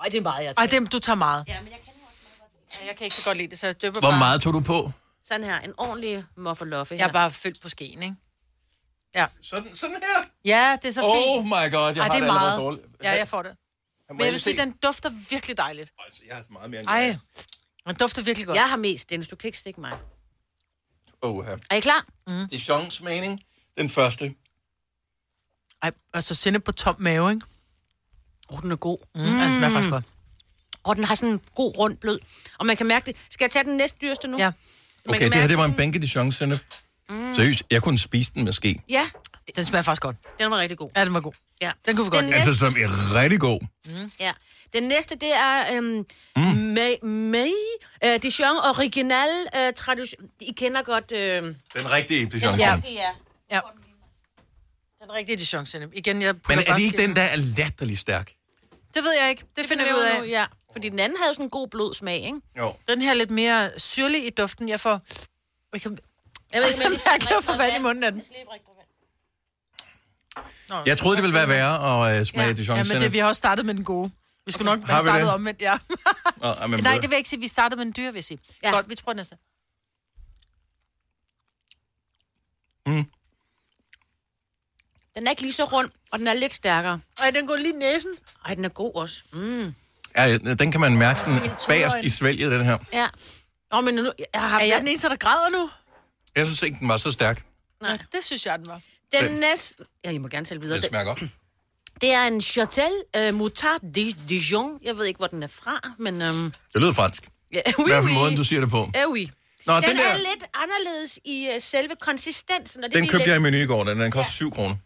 Ej, 0.00 0.08
det 0.08 0.14
er 0.18 0.22
meget, 0.22 0.44
jeg 0.44 0.54
Ej, 0.56 0.66
tager. 0.66 0.80
dem, 0.80 0.86
du 0.86 0.98
tager 0.98 1.16
meget. 1.16 1.44
Ja, 1.48 1.60
men 1.60 1.72
jeg 1.72 1.78
kan 1.84 1.92
nu 1.96 2.00
også 2.06 2.16
meget 2.38 2.50
godt 2.52 2.80
Ja, 2.80 2.86
jeg 2.86 2.96
kan 2.96 3.04
ikke 3.04 3.16
så 3.16 3.24
godt 3.24 3.38
lide 3.38 3.48
det, 3.50 3.58
så 3.58 3.66
jeg 3.66 3.82
døber 3.82 4.00
Hvor 4.00 4.10
bare. 4.10 4.18
meget 4.18 4.40
tog 4.42 4.52
du 4.52 4.60
på? 4.60 4.92
Sådan 5.24 5.44
her, 5.44 5.60
en 5.60 5.74
ordentlig 5.78 6.24
mufferloffe. 6.36 6.94
Jeg 6.94 7.08
er 7.08 7.12
bare 7.12 7.30
fyldt 7.30 7.60
på 7.60 7.68
skeen, 7.68 8.02
ikke? 8.02 8.16
Ja. 9.14 9.26
Sådan, 9.42 9.76
sådan 9.76 9.96
her? 9.96 10.24
Ja, 10.44 10.76
det 10.82 10.88
er 10.88 10.92
så 10.92 11.00
Oh 11.04 11.16
fint. 11.16 11.46
my 11.46 11.50
god, 11.50 11.60
jeg 11.60 11.70
Ej, 11.70 11.78
har 11.78 11.92
det 11.92 11.94
det 11.94 12.00
er 12.02 12.14
allerede 12.14 12.30
meget. 12.40 12.58
dårligt. 12.60 12.86
Ja, 13.02 13.10
jeg 13.12 13.28
får 13.28 13.42
det. 13.42 13.56
Men 14.10 14.20
jeg 14.20 14.32
vil 14.32 14.40
se? 14.40 14.44
sige, 14.44 14.56
den 14.56 14.72
dufter 14.72 15.10
virkelig 15.30 15.56
dejligt. 15.56 15.92
Jeg 16.26 16.36
har 16.36 16.44
meget 16.50 16.70
mere 16.70 16.80
end 16.80 16.88
Ej, 16.88 17.16
den 17.86 17.94
dufter 17.94 18.22
virkelig 18.22 18.46
godt. 18.46 18.56
Jeg 18.56 18.68
har 18.70 18.76
mest, 18.76 19.10
Dennis. 19.10 19.28
Du 19.28 19.36
kan 19.36 19.48
ikke 19.48 19.58
stikke 19.58 19.80
mig. 19.80 19.98
Oh, 21.22 21.44
her. 21.46 21.56
Er 21.70 21.76
I 21.76 21.80
klar? 21.80 22.06
Mm. 22.28 22.48
Dijons 22.48 23.00
mening. 23.00 23.40
Den 23.78 23.90
første. 23.90 24.34
Ej, 25.82 25.92
altså 26.14 26.34
sende 26.34 26.60
på 26.60 26.72
tom 26.72 26.96
mave, 26.98 27.30
ikke? 27.32 27.46
Åh, 28.50 28.56
oh, 28.56 28.62
den 28.62 28.70
er 28.72 28.76
god. 28.76 28.98
Mm, 29.14 29.20
mm. 29.20 29.38
Ja, 29.38 29.44
den 29.44 29.64
er 29.64 29.68
faktisk 29.68 29.90
godt. 29.90 30.04
Og 30.84 30.96
den 30.96 31.04
har 31.04 31.14
sådan 31.14 31.28
en 31.28 31.40
god 31.54 31.78
rund 31.78 31.96
blød. 31.96 32.18
Og 32.58 32.66
man 32.66 32.76
kan 32.76 32.86
mærke 32.86 33.06
det. 33.06 33.16
Skal 33.30 33.44
jeg 33.44 33.50
tage 33.50 33.64
den 33.64 33.76
næste 33.76 33.98
dyreste 34.02 34.28
nu? 34.28 34.38
Ja. 34.38 34.52
Man 35.06 35.16
Okay, 35.16 35.26
det 35.26 35.34
her, 35.34 35.48
det 35.48 35.58
var 35.58 35.64
en 35.64 35.74
bænke 35.74 35.98
Dijon 35.98 36.32
sennep. 36.32 36.60
Mm. 37.08 37.34
Seriøst, 37.34 37.62
jeg 37.70 37.82
kunne 37.82 37.98
spise 37.98 38.32
den 38.34 38.44
måske. 38.44 38.80
Ja, 38.88 39.06
Den 39.56 39.64
smager 39.64 39.82
faktisk 39.82 40.02
godt. 40.02 40.16
den 40.38 40.50
var 40.50 40.58
rigtig 40.58 40.78
god. 40.78 40.90
Ja, 40.96 41.04
den 41.04 41.14
var 41.14 41.20
god. 41.20 41.32
Ja. 41.60 41.70
Den 41.86 41.96
kunne 41.96 42.04
vi 42.04 42.10
godt 42.10 42.24
lide. 42.24 42.34
Altså, 42.36 42.54
som 42.54 42.76
er 42.78 43.14
rigtig 43.14 43.40
god. 43.40 43.60
Mm. 43.86 44.12
Ja. 44.20 44.32
Den 44.72 44.82
næste, 44.82 45.14
det 45.14 45.34
er 45.34 45.76
øhm, 45.76 46.06
mm. 46.36 46.42
May, 46.42 46.94
May 47.02 47.50
uh, 48.04 48.22
Dijon 48.22 48.56
Original 48.56 49.28
uh, 49.56 49.74
Tradition. 49.76 50.28
I 50.40 50.52
kender 50.56 50.82
godt... 50.82 51.12
Øh, 51.12 51.42
Den 51.42 51.54
rigtige 51.92 52.26
Dijon 52.26 52.58
ja. 52.58 52.80
det 52.82 53.00
er. 53.00 53.10
Ja. 53.50 53.60
Den 55.04 55.12
rigtige 55.12 55.36
Dijon 55.36 55.66
sennep. 55.66 55.90
Igen, 55.94 56.22
jeg 56.22 56.34
Men 56.48 56.58
er 56.58 56.74
det 56.74 56.82
ikke 56.82 56.98
den, 56.98 57.16
der 57.16 57.22
er 57.22 57.36
latterlig 57.36 57.98
stærk? 57.98 58.32
Det 58.94 59.02
ved 59.02 59.12
jeg 59.20 59.30
ikke. 59.30 59.42
Det, 59.42 59.56
det 59.56 59.66
finder 59.68 59.84
vi 59.84 59.92
ud 59.92 60.00
af. 60.00 60.18
Nu, 60.18 60.24
ja. 60.24 60.44
Fordi 60.72 60.88
den 60.88 60.98
anden 60.98 61.18
havde 61.18 61.34
sådan 61.34 61.46
en 61.46 61.50
god 61.50 61.68
blød 61.68 61.94
smag, 61.94 62.16
ikke? 62.16 62.40
Jo. 62.58 62.72
Den 62.88 63.02
her 63.02 63.10
er 63.10 63.14
lidt 63.14 63.30
mere 63.30 63.70
syrlig 63.80 64.26
i 64.26 64.30
duften. 64.30 64.68
Jeg 64.68 64.80
får... 64.80 65.00
Jeg 65.72 65.82
kan... 65.82 65.98
Jeg 66.52 66.62
ved 66.62 66.68
ikke, 66.68 66.86
om 66.86 66.92
jeg 66.92 67.20
kan 67.28 67.42
få 67.42 67.56
vand 67.56 67.76
i 67.76 67.78
munden 67.78 68.04
af 68.04 68.12
den. 68.12 68.22
Nå, 70.68 70.76
Jeg 70.86 70.98
troede, 70.98 71.16
det 71.16 71.22
ville 71.22 71.34
være 71.34 71.48
værre 71.48 72.10
at 72.10 72.20
uh, 72.20 72.26
smage 72.26 72.46
ja. 72.46 72.52
Dijon 72.52 72.76
ja, 72.76 72.84
men 72.84 73.00
det, 73.02 73.12
vi 73.12 73.18
har 73.18 73.26
også 73.26 73.38
startet 73.38 73.66
med 73.66 73.74
den 73.74 73.84
gode. 73.84 74.10
Vi 74.46 74.52
skulle 74.52 74.70
nok 74.70 74.80
Har 74.80 74.92
have 74.92 75.02
startet 75.02 75.26
det? 75.26 75.34
omvendt, 75.34 75.62
ja. 75.62 75.78
Nå, 76.42 76.66
men 76.66 76.82
Nej, 76.82 76.94
det 76.94 77.02
vil 77.02 77.10
jeg 77.10 77.18
ikke 77.18 77.28
sige. 77.28 77.40
Vi 77.40 77.48
startede 77.48 77.76
med 77.76 77.86
en 77.86 77.94
dyr, 77.96 78.06
vil 78.06 78.14
jeg 78.14 78.24
sige. 78.24 78.38
Ja. 78.62 78.70
Godt, 78.70 78.88
vi 78.88 78.94
prøver 79.04 79.16
næste. 79.16 79.36
Mm. 82.86 83.04
Den 85.16 85.26
er 85.26 85.30
ikke 85.30 85.42
lige 85.42 85.52
så 85.52 85.64
rund, 85.64 85.88
og 86.12 86.18
den 86.18 86.26
er 86.28 86.34
lidt 86.34 86.54
stærkere. 86.54 87.00
Ej, 87.20 87.30
den 87.30 87.46
går 87.46 87.56
lige 87.56 87.74
i 87.74 87.76
næsen. 87.76 88.10
Ej, 88.46 88.54
den 88.54 88.64
er 88.64 88.68
god 88.68 88.94
også. 88.94 89.22
Mm. 89.32 89.74
Ja, 90.16 90.36
den 90.38 90.72
kan 90.72 90.80
man 90.80 90.96
mærke 90.98 91.20
sådan 91.20 91.50
bagerst 91.68 91.96
i 92.02 92.10
svælget, 92.10 92.50
den 92.52 92.64
her. 92.64 92.78
Ja. 92.92 93.06
Nå, 93.72 93.80
men 93.80 93.94
nu... 93.94 94.12
Jeg 94.34 94.40
har 94.42 94.60
Er 94.60 94.64
jeg 94.64 94.80
den 94.80 94.88
eneste, 94.88 95.08
der 95.08 95.16
græder 95.16 95.50
nu? 95.50 95.70
Jeg 96.36 96.46
synes 96.46 96.62
ikke, 96.62 96.76
den 96.80 96.88
var 96.88 96.96
så 96.96 97.12
stærk. 97.12 97.44
Nej. 97.82 97.90
Det 98.12 98.20
synes 98.24 98.46
jeg, 98.46 98.58
den 98.58 98.66
var. 98.68 98.80
Den 99.12 99.24
Den- 99.24 99.40
næste... 99.40 99.74
Ja, 100.04 100.10
I 100.10 100.18
må 100.18 100.28
gerne 100.28 100.46
selv 100.46 100.62
videre. 100.62 100.80
Den 100.80 100.88
smager 100.88 101.04
godt. 101.04 101.22
Det 102.00 102.12
er 102.12 102.22
en 102.26 102.40
Châtel 102.40 103.28
uh, 103.28 103.34
Moutard 103.34 103.80
de 103.94 104.14
Dijon. 104.28 104.78
Jeg 104.82 104.98
ved 104.98 105.04
ikke, 105.04 105.18
hvor 105.18 105.26
den 105.26 105.42
er 105.42 105.46
fra, 105.46 105.80
men... 105.98 106.14
Um... 106.22 106.52
Det 106.72 106.80
lyder 106.80 106.92
fransk. 106.92 107.28
Ja, 107.52 107.60
I 107.68 107.72
hvert 107.86 108.04
fald 108.04 108.14
måden, 108.14 108.36
du 108.36 108.44
siger 108.44 108.60
det 108.60 108.70
på. 108.70 108.90
Eh 108.94 109.08
oui. 109.08 109.30
Nå, 109.66 109.74
den, 109.74 109.82
den 109.82 109.90
den 109.90 109.98
der- 109.98 110.04
er 110.10 110.16
lidt 110.16 110.44
anderledes 110.54 111.18
i 111.24 111.48
uh, 111.56 111.62
selve 111.62 111.90
konsistensen. 112.00 112.84
Og 112.84 112.90
det 112.90 112.96
Den 112.96 113.04
er 113.04 113.10
købte 113.10 113.28
jeg 113.28 113.36
i 113.36 113.40
lidt... 113.40 113.52
menu 113.52 113.64
i 113.64 113.66
går. 113.66 113.84
Den, 113.84 114.00
den 114.00 114.10
koster 114.10 114.32
7 114.32 114.50
kroner. 114.50 114.76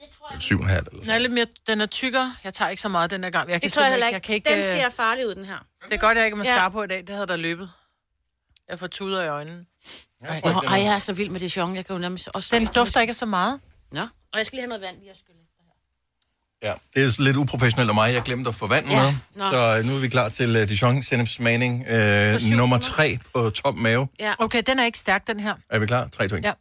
Eller 0.00 0.40
7,5 0.40 0.76
eller 0.78 1.00
Den 1.02 1.10
er 1.10 1.18
lidt 1.18 1.32
mere... 1.32 1.46
Den 1.66 1.80
er 1.80 1.86
tykkere. 1.86 2.34
Jeg 2.44 2.54
tager 2.54 2.68
ikke 2.68 2.82
så 2.82 2.88
meget 2.88 3.10
den 3.10 3.24
her 3.24 3.30
gang. 3.30 3.50
Jeg 3.50 3.60
kan 3.60 3.68
Det 3.68 3.72
tror 3.72 3.82
jeg 3.82 3.90
heller 3.92 4.06
ikke. 4.06 4.14
Jeg 4.14 4.22
kan 4.22 4.34
ikke 4.34 4.50
Den 4.50 4.58
øh, 4.58 4.64
ser 4.64 4.88
farlig 4.88 5.26
ud, 5.26 5.34
den 5.34 5.44
her. 5.44 5.58
Det 5.84 5.94
er 5.94 5.98
godt, 5.98 6.18
jeg 6.18 6.26
ikke 6.26 6.38
er 6.48 6.54
Ja. 6.62 6.68
på 6.68 6.82
i 6.82 6.86
dag. 6.86 6.98
Det 7.06 7.08
havde 7.14 7.26
der 7.26 7.36
løbet. 7.36 7.70
Jeg 8.68 8.78
får 8.78 8.86
tuder 8.86 9.22
i 9.22 9.28
øjnene. 9.28 9.64
Ej, 10.24 10.40
Nå, 10.44 10.50
ej, 10.50 10.80
jeg 10.82 10.94
er 10.94 10.98
så 10.98 11.12
vild 11.12 11.30
med 11.30 11.40
Dijon. 11.40 11.76
Jeg 11.76 11.86
kan 11.86 11.94
jo 11.94 12.00
nærmest 12.00 12.28
også... 12.34 12.56
Den 12.56 12.66
dufter 12.66 13.00
ikke 13.00 13.14
så 13.14 13.26
meget. 13.26 13.60
Nå, 13.92 14.00
og 14.32 14.38
jeg 14.38 14.46
skal 14.46 14.56
lige 14.56 14.62
have 14.62 14.68
noget 14.68 14.82
vand 14.82 14.96
lige 14.98 15.10
at 15.10 15.16
skylle. 15.16 15.36
Ja, 16.62 16.72
det 16.94 17.04
er 17.04 17.22
lidt 17.22 17.36
uprofessionelt 17.36 17.88
af 17.88 17.94
mig. 17.94 18.14
Jeg 18.14 18.22
glemte 18.22 18.48
at 18.48 18.54
få 18.54 18.66
vand 18.66 18.86
Ja, 18.90 19.02
med. 19.02 19.14
nå. 19.34 19.50
Så 19.50 19.76
øh, 19.78 19.84
nu 19.84 19.94
er 19.96 19.98
vi 20.00 20.08
klar 20.08 20.28
til 20.28 20.56
uh, 20.62 20.68
Dijon 20.68 21.26
smagning 21.26 21.74
uh, 21.80 22.56
nummer 22.56 22.78
3 22.78 23.18
på 23.34 23.50
top 23.50 23.74
mave. 23.74 24.08
Ja. 24.18 24.34
Okay, 24.38 24.62
den 24.66 24.78
er 24.78 24.84
ikke 24.84 24.98
stærk, 24.98 25.26
den 25.26 25.40
her. 25.40 25.54
Er 25.70 25.78
vi 25.78 25.86
klar? 25.86 26.08
3, 26.08 26.28
2, 26.28 26.36
1. 26.36 26.44
Ja. 26.44 26.52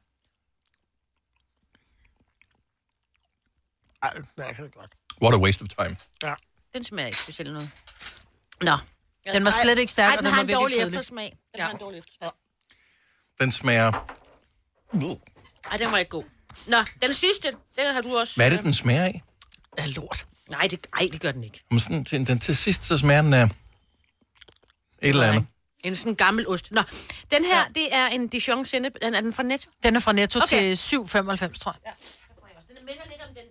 Ej, 4.04 4.14
det 4.14 4.26
smager 4.36 4.54
det 4.54 4.74
godt. 4.74 4.92
What 5.22 5.34
a 5.34 5.38
waste 5.38 5.62
of 5.62 5.68
time. 5.70 5.98
Ja. 6.24 6.34
Den 6.74 6.84
smager 6.84 7.06
ikke 7.06 7.18
specielt 7.18 7.54
noget. 7.54 7.70
Nå. 8.62 8.78
Den 9.34 9.46
var 9.46 9.52
slet 9.64 9.78
ikke 9.80 9.92
stærk, 9.92 10.10
Ej, 10.12 10.18
og 10.18 10.18
den, 10.18 10.26
den 10.26 10.34
har 10.34 10.38
var 10.38 10.42
en 10.42 10.48
virkelig 10.48 10.62
dårlig 10.62 10.78
kedelig. 10.78 10.98
eftersmag. 10.98 11.26
Den 11.52 11.60
Ja. 11.60 11.64
har 11.66 11.72
en 11.72 11.78
dårlig 11.80 12.00
eftersmag. 12.00 12.30
Den 13.40 13.52
smager... 13.52 13.92
Ej, 15.72 15.78
den 15.78 15.92
var 15.92 15.98
ikke 15.98 16.10
god. 16.10 16.24
Nå, 16.68 16.78
den 17.02 17.14
sidste, 17.14 17.52
den 17.78 17.94
har 17.94 18.02
du 18.02 18.18
også... 18.18 18.36
Hvad 18.36 18.46
er 18.46 18.50
det, 18.50 18.64
den 18.64 18.74
smager 18.74 19.04
af? 19.04 19.24
Det 19.76 19.84
er 19.84 19.88
lort. 19.88 20.26
Nej, 20.50 20.68
det, 20.72 20.88
ej, 20.94 21.08
det 21.12 21.22
gør 21.22 21.32
den 21.32 21.44
ikke. 21.44 21.64
Men 21.72 21.80
sådan, 21.80 22.06
til, 22.06 22.28
den, 22.28 22.40
til 22.40 22.58
sidst, 22.58 22.86
så 22.86 22.98
smager 22.98 23.22
den 23.22 23.34
af 23.34 23.44
et 23.44 23.52
eller 25.02 25.24
andet. 25.28 25.46
En 25.84 25.96
sådan 25.96 26.16
gammel 26.16 26.48
ost. 26.48 26.72
Nå, 26.72 26.82
den 27.32 27.46
her, 27.46 27.58
ja. 27.58 27.66
det 27.76 27.94
er 27.96 28.08
en 28.08 28.28
Dijon 28.28 28.66
sennep. 28.66 28.96
Den 29.02 29.16
er 29.16 29.22
den 29.22 29.34
fra 29.34 29.44
Netto? 29.44 29.70
Den 29.84 29.96
er 29.96 30.00
fra 30.00 30.12
Netto 30.12 30.40
Okay. 30.40 30.76
til 30.76 30.96
7,95, 30.98 31.00
tror 31.00 31.16
jeg. 31.16 31.46
Ja. 31.86 31.92
Den 32.76 32.86
minder 32.86 33.04
lidt 33.06 33.22
om 33.30 33.36
den. 33.36 33.44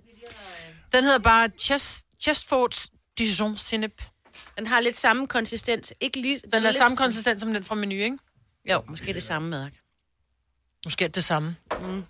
Den 0.92 1.04
hedder 1.04 1.18
bare 1.18 1.48
Chest, 1.60 2.06
Chestford 2.20 2.86
Dijon 3.18 3.56
Sinep. 3.58 4.02
Den 4.58 4.66
har 4.66 4.80
lidt 4.80 4.98
samme 4.98 5.26
konsistens. 5.26 5.92
Ikke 6.00 6.20
lige, 6.20 6.38
Den 6.38 6.54
er 6.54 6.58
lidt- 6.58 6.76
samme 6.76 6.96
konsistens 6.96 7.40
som 7.40 7.52
den 7.54 7.64
fra 7.64 7.74
menu, 7.74 7.94
ikke? 7.94 8.18
Jo, 8.70 8.82
måske 8.88 9.12
det 9.14 9.22
samme 9.22 9.48
mærke. 9.48 9.78
Måske 10.84 11.04
er 11.04 11.08
det 11.08 11.24
samme. 11.24 11.56
Mm. 11.80 12.04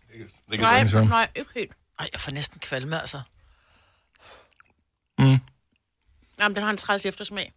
Det 0.51 0.59
kan 0.59 0.61
Nej, 0.61 0.85
være. 0.93 1.07
nej, 1.07 1.29
ikke 1.37 1.51
helt. 1.55 1.73
Ej, 1.99 2.09
jeg 2.13 2.21
får 2.21 2.33
næsten 2.33 2.61
kvalme, 2.61 3.01
altså. 3.01 3.21
Mm. 5.19 5.39
Jamen, 6.41 6.57
den 6.57 6.63
har 6.65 6.71
en 6.71 6.77
træls 6.77 7.07
eftersmag. 7.07 7.53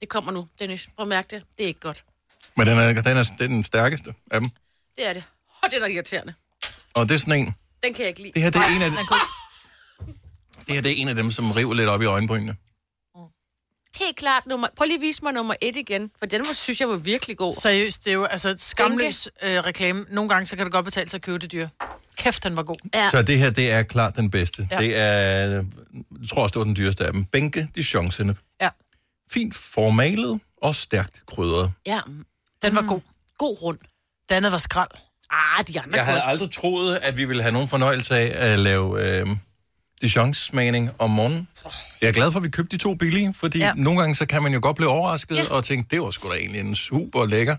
Det 0.00 0.08
kommer 0.08 0.32
nu, 0.32 0.48
Dennis. 0.58 0.88
Prøv 0.96 1.04
at 1.04 1.08
mærke 1.08 1.28
det. 1.36 1.44
Det 1.58 1.64
er 1.64 1.68
ikke 1.68 1.80
godt. 1.80 2.04
Men 2.56 2.66
den 2.66 2.78
er, 2.78 2.86
den 2.86 3.16
er, 3.16 3.22
det 3.22 3.40
er 3.40 3.48
den 3.48 3.64
stærkeste 3.64 4.14
af 4.30 4.40
dem. 4.40 4.50
Det 4.96 5.06
er 5.08 5.12
det. 5.12 5.24
Og 5.62 5.70
det 5.70 5.76
er 5.76 5.80
da 5.80 5.86
irriterende. 5.86 6.34
Og 6.94 7.08
det 7.08 7.14
er 7.14 7.18
sådan 7.18 7.38
en... 7.38 7.54
Den 7.82 7.94
kan 7.94 8.00
jeg 8.00 8.08
ikke 8.08 8.22
lide. 8.22 8.32
Det 8.32 8.42
her, 8.42 8.50
det 8.50 8.60
er 8.60 8.66
en 8.76 8.82
af, 8.82 8.90
den 8.90 9.06
god. 9.06 9.41
Det 10.66 10.74
her 10.74 10.82
det 10.82 10.92
er 10.92 10.96
en 10.96 11.08
af 11.08 11.14
dem, 11.14 11.30
som 11.30 11.50
river 11.50 11.74
lidt 11.74 11.88
op 11.88 12.02
i 12.02 12.04
øjenbrynene. 12.04 12.56
Helt 13.96 14.16
klart. 14.16 14.46
Nummer... 14.46 14.68
Prøv 14.76 14.84
lige 14.84 14.96
at 14.96 15.00
vise 15.00 15.22
mig 15.22 15.32
nummer 15.32 15.54
et 15.60 15.76
igen. 15.76 16.10
For 16.18 16.26
den 16.26 16.40
var, 16.40 16.54
synes 16.54 16.80
jeg 16.80 16.88
var 16.88 16.96
virkelig 16.96 17.36
god. 17.36 17.52
Seriøst, 17.52 18.04
det 18.04 18.10
er 18.10 18.14
jo 18.14 18.24
altså 18.24 18.48
et 18.48 18.60
skamløs 18.60 19.28
øh, 19.42 19.58
reklame. 19.58 20.04
Nogle 20.10 20.28
gange, 20.28 20.46
så 20.46 20.56
kan 20.56 20.66
det 20.66 20.72
godt 20.72 20.84
betale 20.84 21.10
sig 21.10 21.18
at 21.18 21.22
købe 21.22 21.38
det 21.38 21.52
dyr. 21.52 21.68
Kæft, 22.16 22.44
den 22.44 22.56
var 22.56 22.62
god. 22.62 22.76
Ja. 22.94 23.10
Så 23.10 23.22
det 23.22 23.38
her, 23.38 23.50
det 23.50 23.70
er 23.70 23.82
klart 23.82 24.16
den 24.16 24.30
bedste. 24.30 24.68
Ja. 24.70 24.78
Det 24.78 24.96
er... 24.96 25.02
Jeg 26.20 26.28
tror 26.30 26.42
også, 26.42 26.52
det 26.52 26.58
var 26.58 26.64
den 26.64 26.76
dyreste 26.76 27.06
af 27.06 27.12
dem. 27.12 27.24
Bænke 27.24 27.68
Dijon 27.74 28.10
sennep. 28.10 28.38
Ja. 28.60 28.68
Fint 29.30 29.54
formalet 29.54 30.40
og 30.62 30.74
stærkt 30.74 31.22
krydret. 31.26 31.72
Ja. 31.86 32.00
Den 32.62 32.76
var 32.76 32.82
god. 32.82 33.00
God 33.38 33.62
rund. 33.62 33.78
Det 34.28 34.34
andet 34.34 34.52
var 34.52 34.58
skrald. 34.58 34.90
Ah, 35.30 35.64
de 35.68 35.80
andre 35.80 35.96
Jeg 35.96 36.06
havde 36.06 36.22
aldrig 36.22 36.52
troet, 36.52 36.98
at 37.02 37.16
vi 37.16 37.24
ville 37.24 37.42
have 37.42 37.52
nogen 37.52 37.68
fornøjelse 37.68 38.16
af 38.16 38.52
at 38.52 38.58
lave 38.58 39.20
øh, 39.20 39.26
Dijon-smagning 40.02 40.90
om 40.98 41.10
morgenen. 41.10 41.48
Jeg 42.00 42.08
er 42.08 42.12
glad 42.12 42.32
for, 42.32 42.38
at 42.38 42.44
vi 42.44 42.48
købte 42.50 42.76
de 42.76 42.82
to 42.82 42.94
billige, 42.94 43.34
fordi 43.36 43.58
ja. 43.58 43.72
Nogle 43.76 44.00
gange 44.00 44.14
så 44.14 44.26
kan 44.26 44.42
man 44.42 44.52
jo 44.52 44.58
godt 44.62 44.76
blive 44.76 44.88
overrasket 44.88 45.36
ja. 45.36 45.44
og 45.44 45.64
tænke, 45.64 45.88
det 45.90 46.00
var 46.00 46.10
sgu 46.10 46.28
da 46.28 46.34
egentlig 46.34 46.60
en 46.60 46.74
super 46.74 47.26
lækker. 47.26 47.56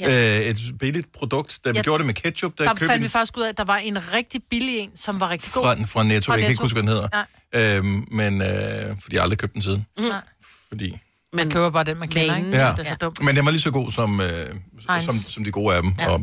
Øh, 0.00 0.10
et 0.40 0.58
billigt 0.80 1.12
produkt. 1.12 1.58
Da 1.64 1.70
vi 1.70 1.76
Ja. 1.78 1.82
gjorde 1.82 1.98
det 1.98 2.06
med 2.06 2.14
ketchup, 2.14 2.52
der, 2.58 2.64
Der 2.64 2.70
købte 2.70 2.86
fandt 2.86 3.04
vi 3.04 3.08
faktisk 3.08 3.36
ud 3.38 3.42
af, 3.42 3.48
at 3.48 3.56
der 3.56 3.64
var 3.64 3.76
en 3.76 4.12
rigtig 4.12 4.40
billig 4.50 4.78
en, 4.78 4.90
som 4.96 5.20
var 5.20 5.30
rigtig 5.30 5.52
god. 5.52 5.62
fra, 5.62 5.74
fra 5.86 6.02
Netto. 6.02 6.26
Fra 6.26 6.32
Jeg 6.34 6.40
kan 6.42 6.50
ikke 6.50 6.62
huske, 6.62 6.74
hvad 6.74 6.82
den 6.82 6.88
hedder. 6.88 7.24
Øhm, 7.54 8.04
men, 8.10 8.42
øh, 8.42 8.48
fordi 9.02 9.14
jeg 9.16 9.22
aldrig 9.22 9.38
købte 9.38 9.54
den 9.54 9.62
siden. 9.62 9.86
Nej. 9.98 10.20
Fordi, 10.68 10.98
Man 11.32 11.50
køber 11.50 11.70
bare 11.70 11.84
den, 11.84 11.98
man 11.98 12.08
kender, 12.08 12.36
ikke? 12.36 12.48
ja. 12.48 12.72
Det 12.76 12.86
er 12.86 12.90
så 12.90 12.96
dumt. 13.00 13.22
Men 13.22 13.36
den 13.36 13.44
var 13.44 13.50
lige 13.50 13.60
så 13.62 13.70
god 13.70 13.92
som, 13.92 14.20
øh, 14.20 14.28
som, 15.00 15.14
som 15.14 15.44
de 15.44 15.50
gode 15.50 15.74
af 15.74 15.82
dem 15.82 15.92
Ja. 15.98 16.14
at, 16.14 16.20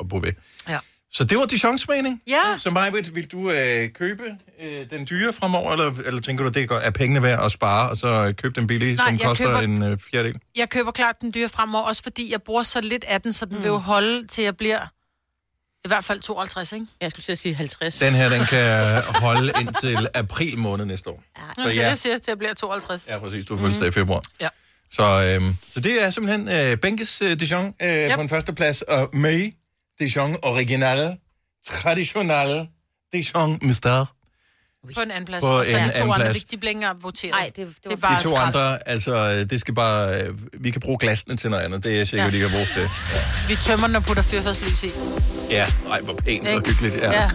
at 0.00 0.08
bruge 0.08 0.22
ved. 0.22 0.32
Ja. 0.68 0.78
Så 1.12 1.24
det 1.24 1.38
var 1.38 1.44
Dijon-smagning. 1.46 2.22
Ja. 2.26 2.42
Så 2.58 2.70
Majbrit, 2.70 3.14
vil 3.14 3.26
du 3.32 3.50
øh, 3.50 3.88
købe 3.92 4.22
øh, 4.60 4.90
den 4.90 5.06
dyre 5.10 5.32
fremover, 5.32 5.72
eller, 5.72 5.92
eller 6.06 6.20
tænker 6.20 6.44
du, 6.44 6.50
det 6.50 6.70
er 6.70 6.74
er 6.74 6.90
pengene 6.90 7.22
værd 7.22 7.44
at 7.44 7.52
spare, 7.52 7.90
og 7.90 7.96
så 7.96 8.08
øh, 8.08 8.34
købe 8.34 8.60
den 8.60 8.66
billige, 8.66 8.94
Nej, 8.96 9.06
som 9.08 9.18
koster 9.18 9.46
køber- 9.46 9.60
en 9.60 9.82
øh, 9.82 9.98
fjerdedel? 10.12 10.40
Jeg 10.56 10.68
køber 10.68 10.90
klart 10.90 11.20
den 11.20 11.34
dyre 11.34 11.48
fremover, 11.48 11.84
også 11.84 12.02
fordi 12.02 12.32
jeg 12.32 12.42
bruger 12.42 12.62
så 12.62 12.80
lidt 12.80 13.04
af 13.04 13.20
den, 13.22 13.32
så 13.32 13.44
den 13.44 13.54
mm. 13.56 13.62
vil 13.62 13.68
jo 13.68 13.76
holde 13.78 14.26
til 14.26 14.44
jeg 14.44 14.56
bliver 14.56 14.80
i 15.84 15.88
hvert 15.88 16.04
fald 16.04 16.20
52, 16.20 16.72
ikke? 16.72 16.86
Jeg 17.00 17.10
skulle 17.10 17.24
til 17.24 17.32
at 17.32 17.38
sige 17.38 17.54
50. 17.54 17.98
Den 17.98 18.14
her, 18.14 18.28
den 18.28 18.46
kan 18.46 19.02
holde 19.02 19.52
indtil 19.60 20.08
april 20.14 20.58
måned 20.58 20.84
næste 20.84 21.10
år. 21.10 21.22
Ja, 21.38 21.42
Så 21.54 21.60
er 21.62 21.66
det, 21.68 21.76
ja, 21.76 21.88
jeg 21.88 21.98
siger, 21.98 22.18
til 22.18 22.24
jeg 22.30 22.38
bliver 22.38 22.54
52. 22.54 23.06
ja 23.08 23.18
præcis, 23.18 23.44
du 23.46 23.54
har 23.56 23.60
fødselsdag 23.62 23.88
i 23.88 23.92
februar. 23.92 24.22
Ja. 24.40 24.48
Så, 24.92 25.02
øh, 25.02 25.42
så 25.72 25.80
det 25.80 26.02
er 26.04 26.10
simpelthen 26.10 26.48
øh, 26.48 26.76
Benkes 26.76 27.22
øh, 27.22 27.40
Dijon 27.40 27.74
øh, 27.82 27.88
yep. 28.10 28.14
på 28.14 28.20
en 28.20 28.28
første 28.28 28.52
plads, 28.52 28.82
og 28.82 29.10
May 29.12 29.52
Dijon 30.00 30.36
Original, 30.42 31.16
Traditional 31.66 32.68
Dijon 33.12 33.58
Mystère. 33.62 34.16
På 34.94 35.00
en 35.00 35.10
anden 35.10 35.24
plads. 35.24 35.40
På 35.40 35.46
og 35.46 35.64
så 35.64 35.70
en 35.70 35.76
de 35.76 35.80
anden 35.80 35.96
to 36.06 36.12
andre, 36.12 36.26
plads. 36.26 36.44
de, 36.44 36.56
bliver 36.56 36.68
ikke 36.70 36.86
voteret. 37.02 37.30
Nej, 37.32 37.50
det, 37.56 37.66
det, 37.66 37.74
det 37.84 37.92
er 37.92 37.96
bare 37.96 38.18
De 38.18 38.24
to 38.24 38.28
skrald. 38.28 38.46
andre, 38.46 38.88
altså, 38.88 39.44
det 39.44 39.60
skal 39.60 39.74
bare... 39.74 40.22
Øh, 40.22 40.34
vi 40.64 40.70
kan 40.70 40.80
bruge 40.80 40.98
glasene 40.98 41.36
til 41.36 41.50
noget 41.50 41.64
andet. 41.64 41.84
Det 41.84 41.92
er 41.92 41.96
jeg 41.96 42.08
sikker, 42.08 42.24
Ja. 42.24 42.30
ja. 42.30 42.36
de 42.36 42.40
kan 42.40 42.50
bruges 42.50 42.70
til. 42.70 42.88
Vi 43.48 43.56
tømmer 43.66 43.86
den 43.86 43.96
og 43.96 44.02
putter 44.02 44.22
fyrfærdslys 44.22 44.82
i. 44.84 44.90
Ja, 45.50 45.66
ej, 45.90 46.00
hvor 46.00 46.14
pænt 46.14 46.48
og 46.48 46.62
hyggeligt. 46.66 46.94
Ja. 46.96 47.12
Ja. 47.12 47.20
Jeg 47.20 47.30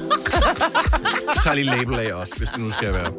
tager 1.43 1.53
lige 1.53 1.65
label 1.65 1.99
af 1.99 2.13
også, 2.13 2.33
hvis 2.37 2.49
det 2.49 2.59
nu 2.59 2.71
skal 2.71 2.93
være. 2.93 3.11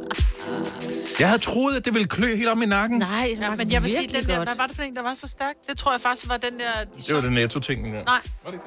Jeg 1.21 1.29
havde 1.29 1.43
troet, 1.43 1.77
at 1.77 1.85
det 1.85 1.95
ville 1.95 2.09
klø 2.09 2.37
helt 2.37 2.49
om 2.49 2.63
i 2.63 2.67
nakken. 2.67 2.99
Nej, 2.99 3.35
Ja, 3.41 3.55
men 3.55 3.73
jeg 3.73 3.83
vil 3.83 3.91
sige, 3.91 4.09
den 4.09 4.27
der, 4.27 4.45
hvad 4.45 4.55
var 4.57 4.67
det 4.67 4.77
for 4.77 4.83
en, 4.83 4.97
der 4.97 5.03
var 5.03 5.15
så 5.15 5.27
stærk? 5.27 5.55
Det 5.69 5.79
tror 5.79 5.93
jeg 5.93 6.01
faktisk 6.01 6.29
var 6.29 6.37
den 6.37 6.59
der... 6.59 7.03
Det 7.07 7.15
var 7.15 7.21
den 7.21 7.33
netto-ting. 7.33 7.85
Der. 7.95 8.05
Nej, 8.05 8.21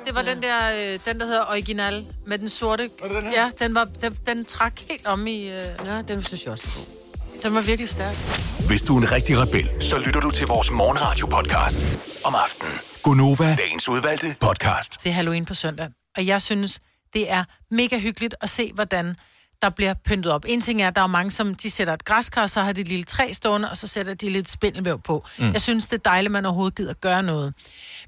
det 0.06 0.16
var 0.16 0.22
den 0.22 0.42
der, 0.42 0.94
øh, 0.94 1.00
den 1.06 1.20
der 1.20 1.26
hedder 1.26 1.46
Original, 1.50 2.06
med 2.28 2.38
den 2.38 2.50
sorte. 2.50 2.90
Var 3.02 3.08
det 3.08 3.16
den 3.18 3.26
her? 3.32 3.44
Ja, 3.44 3.50
den, 3.60 3.76
var, 3.76 3.86
den, 4.02 4.18
den 4.28 4.46
trak 4.46 4.80
helt 4.90 5.06
om 5.08 5.28
i... 5.28 5.50
Øh, 5.50 5.60
ja, 5.86 6.02
den 6.02 6.24
synes 6.24 6.44
jeg 6.46 6.52
også 6.52 6.68
er 6.68 6.86
god. 6.86 7.44
Den 7.44 7.54
var 7.54 7.62
virkelig 7.62 7.90
stærk. 7.90 8.16
Hvis 8.68 8.82
du 8.82 8.98
er 8.98 9.02
en 9.02 9.12
rigtig 9.12 9.38
rebel, 9.40 9.70
så 9.80 9.98
lytter 9.98 10.20
du 10.20 10.32
til 10.32 10.48
vores 10.48 10.70
morgenradio-podcast 10.72 11.86
om 12.24 12.36
aftenen. 12.36 12.74
Gunova, 13.04 13.56
dagens 13.56 13.90
udvalgte 13.90 14.28
podcast. 14.42 14.98
Det 15.04 15.10
er 15.10 15.14
Halloween 15.14 15.46
på 15.46 15.54
søndag. 15.54 15.90
Og 16.18 16.26
jeg 16.26 16.42
synes, 16.42 16.80
det 17.14 17.32
er 17.32 17.44
mega 17.72 17.98
hyggeligt 18.00 18.36
at 18.42 18.50
se, 18.50 18.72
hvordan 18.74 19.16
der 19.62 19.70
bliver 19.70 19.94
pyntet 19.94 20.32
op. 20.32 20.46
En 20.48 20.62
ting 20.62 20.82
er, 20.82 20.88
at 20.88 20.96
der 20.96 21.02
er 21.02 21.08
mange, 21.08 21.32
som 21.32 21.56
de 21.56 21.70
sætter 21.70 21.94
et 21.94 22.06
græskar, 22.06 22.48
så 22.48 22.62
har 22.62 22.72
de 22.74 22.82
et 22.82 22.88
lille 22.88 23.04
træ 23.04 23.34
stående, 23.34 23.70
og 23.70 23.78
så 23.78 23.88
sætter 23.88 24.14
de 24.14 24.30
lidt 24.30 24.50
spindelvæv 24.50 25.02
på. 25.02 25.26
Mm. 25.38 25.46
Mm. 25.46 25.54
Jeg 25.54 25.62
synes, 25.62 25.88
det 25.88 25.98
er 25.98 26.10
dejligt, 26.10 26.30
at 26.30 26.32
man 26.32 26.46
overhovedet 26.46 26.76
gider 26.78 26.94
gøre 26.94 27.24
noget. 27.24 27.54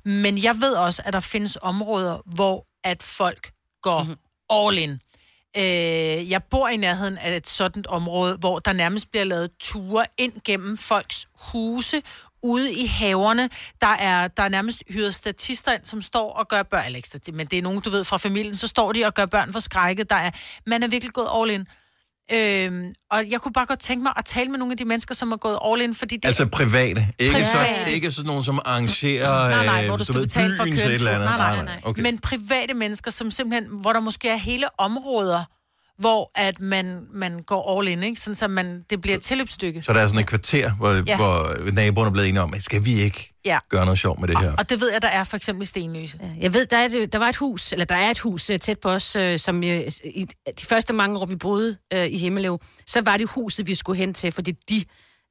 Men 0.06 0.44
jeg 0.44 0.62
ved 0.62 0.74
også, 0.74 1.02
at 1.06 1.14
der 1.14 1.20
findes 1.20 1.58
områder, 1.62 2.18
hvor 2.26 2.66
at 2.84 3.04
folk 3.04 3.52
går 3.82 4.04
mm-hmm. 4.04 4.18
all 4.50 4.78
in. 4.78 5.00
Øh, 5.58 6.32
jeg 6.32 6.44
bor 6.44 6.68
i 6.68 6.78
nærheden 6.78 7.18
af 7.18 7.36
et 7.36 7.48
sådan 7.48 7.84
område, 7.90 8.38
hvor 8.38 8.60
der 8.60 8.74
nærmest 8.74 9.12
bliver 9.12 9.24
lavet 9.24 9.50
ture 9.60 10.06
ind 10.18 10.34
gennem 10.46 10.78
folks 10.78 11.28
huse, 11.34 12.02
ude 12.44 12.74
i 12.74 12.86
haverne. 12.86 13.50
Der 13.82 13.88
er, 13.88 14.28
der 14.28 14.44
er 14.44 14.50
nærmest 14.50 14.84
hyret 14.90 15.14
statister 15.14 15.72
ind, 15.74 15.86
som 15.86 16.02
står 16.02 16.34
og 16.34 16.48
gør 16.48 16.64
børn, 16.64 16.86
eller 16.86 16.98
ikke 16.98 17.08
stati- 17.16 17.32
men 17.32 17.48
det 17.48 17.58
er 17.58 17.62
nogen, 17.62 17.82
du 17.82 17.90
ved, 17.90 18.04
fra 18.04 18.18
familien, 18.18 18.58
så 18.58 18.68
står 18.68 18.92
de 18.92 19.06
og 19.06 19.14
gør 19.14 19.26
børn 19.26 19.54
for 19.54 19.60
skrækket. 19.60 20.10
Der 20.10 20.16
er, 20.16 20.32
man 20.68 20.84
er 20.84 20.88
virkelig 20.88 21.14
gået 21.14 21.28
all 21.42 21.52
in. 21.52 21.68
Øhm, 22.34 22.94
og 23.12 23.30
jeg 23.30 23.42
kunne 23.42 23.54
bare 23.54 23.66
godt 23.66 23.80
tænke 23.80 24.04
mig 24.04 24.14
at 24.18 24.26
tale 24.26 24.50
med 24.50 24.60
nogle 24.60 24.72
af 24.72 24.78
de 24.78 24.86
mennesker, 24.86 25.16
som 25.16 25.32
er 25.32 25.38
gået 25.38 25.60
all 25.66 25.82
in, 25.82 25.96
fordi 25.96 26.16
det 26.18 26.26
Altså 26.26 26.46
private. 26.46 27.08
Ikke, 27.20 27.34
Private. 27.34 27.86
Så, 27.86 27.92
ikke 27.92 28.12
sådan 28.12 28.28
nogen, 28.28 28.44
som 28.44 28.60
arrangerer 28.66 29.50
Nej, 29.50 29.66
nej, 29.66 29.86
hvor 29.86 29.94
øh, 29.94 30.00
du 30.00 30.04
skal 30.04 30.16
ved, 30.16 30.22
betale 30.22 30.56
for 30.56 30.64
at 30.64 30.70
køre 30.70 30.88
et 30.88 30.94
eller 30.94 31.12
andet. 31.12 31.30
Nej, 31.30 31.56
nej, 31.56 31.66
nej. 31.66 31.80
Okay. 31.84 32.02
Men 32.02 32.20
private 32.20 32.74
mennesker, 32.74 33.12
som 33.12 33.32
simpelthen, 33.32 33.82
hvor 33.82 33.94
der 33.94 34.00
måske 34.00 34.30
er 34.30 34.36
hele 34.36 34.68
områder, 34.80 35.44
hvor 36.02 36.32
at 36.36 36.60
man, 36.62 37.08
man 37.14 37.44
går 37.44 37.80
all 37.80 37.88
in, 37.88 38.04
ikke? 38.04 38.22
Sådan, 38.22 38.36
så 38.36 38.48
man, 38.48 38.84
det 38.90 39.02
bliver 39.02 39.18
et 39.18 39.24
tilløbsstykke. 39.24 39.82
Så 39.84 39.94
der 39.94 40.00
er 40.00 40.08
sådan 40.08 40.20
et 40.22 40.28
kvarter, 40.28 40.72
hvor, 40.72 41.04
ja. 41.08 41.16
Hvor 41.18 41.72
naboerne 41.72 42.08
er 42.08 42.12
blevet 42.12 42.30
enige 42.30 42.42
om, 42.42 42.54
skal 42.60 42.86
vi 42.86 42.94
ikke 43.02 43.28
Ja. 43.46 43.60
gøre 43.70 43.86
noget 43.86 44.00
sjovt 44.00 44.20
med 44.20 44.28
det 44.28 44.40
her? 44.40 44.56
Og 44.58 44.70
det 44.70 44.82
ved 44.82 44.92
jeg, 44.92 45.02
der 45.02 45.08
er 45.08 45.24
for 45.24 45.38
eksempel 45.38 45.64
i 45.64 45.66
Stenløse. 45.66 46.18
Ja. 46.22 46.28
Jeg 46.40 46.54
ved, 46.54 46.66
der, 46.66 46.78
er, 46.78 46.86
et- 46.86 47.14
der 47.14 47.20
var 47.20 47.30
et 47.30 47.36
hus, 47.36 47.72
eller 47.72 47.86
der 47.86 47.96
er 47.96 48.10
et 48.12 48.20
hus 48.20 48.50
øh, 48.50 48.60
tæt 48.60 48.80
på 48.80 48.90
os, 48.90 49.16
øh, 49.16 49.40
som 49.40 49.64
øh, 49.64 49.82
i 50.06 50.26
de 50.60 50.66
første 50.66 50.94
mange 50.94 51.18
år, 51.20 51.26
vi 51.26 51.36
boede 51.36 51.78
øh, 51.94 52.06
i 52.08 52.18
Himmelev, 52.18 52.62
så 52.88 53.02
var 53.02 53.18
det 53.18 53.30
huset, 53.30 53.68
vi 53.68 53.76
skulle 53.76 53.98
hen 53.98 54.14
til, 54.14 54.32
fordi 54.32 54.52
de 54.70 54.84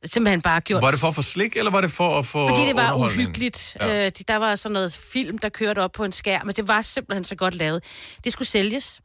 simpelthen 0.04 0.42
bare 0.42 0.60
gjort... 0.60 0.82
Var 0.82 0.90
det 0.90 1.00
for 1.00 1.08
at 1.08 1.14
få 1.14 1.22
slik, 1.22 1.56
eller 1.56 1.70
var 1.70 1.80
det 1.80 1.90
for 1.90 2.18
at 2.18 2.26
få 2.26 2.48
Fordi 2.48 2.60
det 2.68 2.76
var 2.76 2.94
uhyggeligt. 2.94 3.76
Ja. 3.80 4.06
Øh, 4.06 4.12
de- 4.18 4.24
der 4.28 4.36
var 4.36 4.54
sådan 4.54 4.72
noget 4.72 4.96
film, 5.12 5.38
der 5.38 5.48
kørte 5.48 5.78
op 5.78 5.92
på 5.92 6.04
en 6.04 6.12
skærm, 6.12 6.46
men 6.46 6.54
det 6.54 6.68
var 6.68 6.82
simpelthen 6.82 7.24
så 7.24 7.34
godt 7.34 7.54
lavet. 7.54 7.84
Det 8.24 8.32
skulle 8.32 8.48
sælges. 8.48 9.00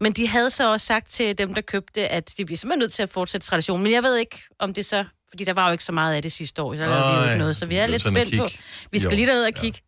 Men 0.00 0.12
de 0.12 0.28
havde 0.28 0.50
så 0.50 0.72
også 0.72 0.86
sagt 0.86 1.10
til 1.10 1.38
dem, 1.38 1.54
der 1.54 1.60
købte, 1.60 2.08
at 2.08 2.32
de 2.38 2.44
bliver 2.44 2.58
simpelthen 2.58 2.78
nødt 2.78 2.92
til 2.92 3.02
at 3.02 3.10
fortsætte 3.10 3.46
traditionen. 3.46 3.82
Men 3.82 3.92
jeg 3.92 4.02
ved 4.02 4.16
ikke, 4.16 4.42
om 4.58 4.74
det 4.74 4.86
så... 4.86 5.04
Fordi 5.28 5.44
der 5.44 5.52
var 5.52 5.66
jo 5.66 5.72
ikke 5.72 5.84
så 5.84 5.92
meget 5.92 6.14
af 6.14 6.22
det 6.22 6.32
sidste 6.32 6.62
år. 6.62 6.74
Der 6.74 6.78
lavede 6.78 6.96
vi 6.96 7.14
jo 7.14 7.20
Ej, 7.20 7.26
ikke 7.26 7.38
noget, 7.38 7.56
så 7.56 7.66
vi 7.66 7.76
er 7.76 7.86
lidt 7.86 8.02
spændt 8.02 8.36
på. 8.38 8.48
Vi 8.92 8.98
skal 8.98 9.10
Jo, 9.10 9.16
lige 9.16 9.26
derud 9.26 9.44
og 9.44 9.54
kigge. 9.54 9.78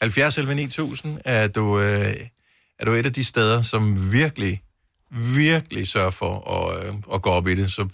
70 0.00 0.38
11 0.38 0.54
9000 0.54 1.18
er 1.24 1.48
du, 1.48 1.80
øh, 1.80 2.14
er 2.78 2.84
du 2.84 2.92
et 2.92 3.06
af 3.06 3.12
de 3.12 3.24
steder, 3.24 3.62
som 3.62 4.12
virkelig, 4.12 4.60
virkelig 5.34 5.88
sørger 5.88 6.10
for 6.10 6.50
at, 6.50 6.88
øh, 6.88 6.94
at 7.14 7.22
gå 7.22 7.30
op 7.30 7.48
i 7.48 7.54
det. 7.54 7.72
Så 7.72 7.88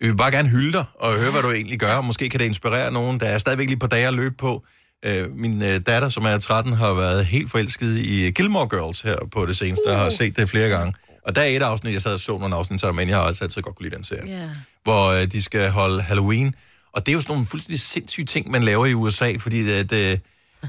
vi 0.00 0.06
vil 0.06 0.16
bare 0.16 0.30
gerne 0.30 0.48
hylde 0.48 0.72
dig 0.72 0.84
og 0.94 1.14
høre, 1.14 1.30
hvad 1.30 1.42
du 1.42 1.50
egentlig 1.50 1.78
gør. 1.80 2.00
Måske 2.00 2.28
kan 2.28 2.40
det 2.40 2.46
inspirere 2.46 2.92
nogen. 2.92 3.20
Der 3.20 3.26
er 3.26 3.38
stadigvæk 3.38 3.68
lige 3.68 3.78
på 3.78 3.86
dage 3.86 4.06
at 4.06 4.14
løbe 4.14 4.34
på. 4.34 4.64
Øh, 5.04 5.36
min 5.36 5.62
øh, 5.62 5.80
datter, 5.86 6.08
som 6.08 6.24
er 6.24 6.38
13, 6.38 6.72
har 6.72 6.94
været 6.94 7.26
helt 7.26 7.50
forelsket 7.50 7.98
i 7.98 8.30
Gilmore 8.30 8.68
Girls 8.68 9.00
her 9.00 9.16
på 9.32 9.46
det 9.46 9.56
seneste. 9.56 9.82
Jeg 9.86 9.98
har 9.98 10.10
set 10.10 10.36
det 10.36 10.48
flere 10.48 10.68
gange. 10.68 10.94
Og 11.22 11.36
der 11.36 11.42
er 11.42 11.46
et 11.46 11.62
afsnit, 11.62 11.94
jeg 11.94 12.02
sad 12.02 12.12
og 12.12 12.20
så 12.20 12.38
nogle 12.38 12.54
afsnit 12.54 12.80
sammen, 12.80 12.96
men 12.96 13.08
jeg 13.08 13.16
har 13.16 13.24
også 13.24 13.44
altid 13.44 13.62
godt 13.62 13.76
kunne 13.76 13.88
lide 13.88 13.96
den 13.96 14.04
serie. 14.04 14.40
Ja. 14.42 14.48
hvor 14.82 15.06
øh, 15.08 15.26
de 15.26 15.42
skal 15.42 15.70
holde 15.70 16.02
Halloween. 16.02 16.54
Og 16.92 17.06
det 17.06 17.12
er 17.12 17.14
jo 17.14 17.20
sådan 17.20 17.32
nogle 17.32 17.46
fuldstændig 17.46 17.80
sindssyge 17.80 18.26
ting, 18.26 18.50
man 18.50 18.62
laver 18.62 18.86
i 18.86 18.94
USA, 18.94 19.32
fordi 19.38 19.70
at, 19.70 19.92
øh, 19.92 20.18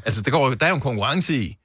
altså, 0.05 0.21
der, 0.21 0.31
går, 0.31 0.49
der 0.49 0.65
er 0.65 0.69
jo 0.69 0.75
en 0.75 0.81
konkurrence 0.81 1.35
i, 1.35 1.57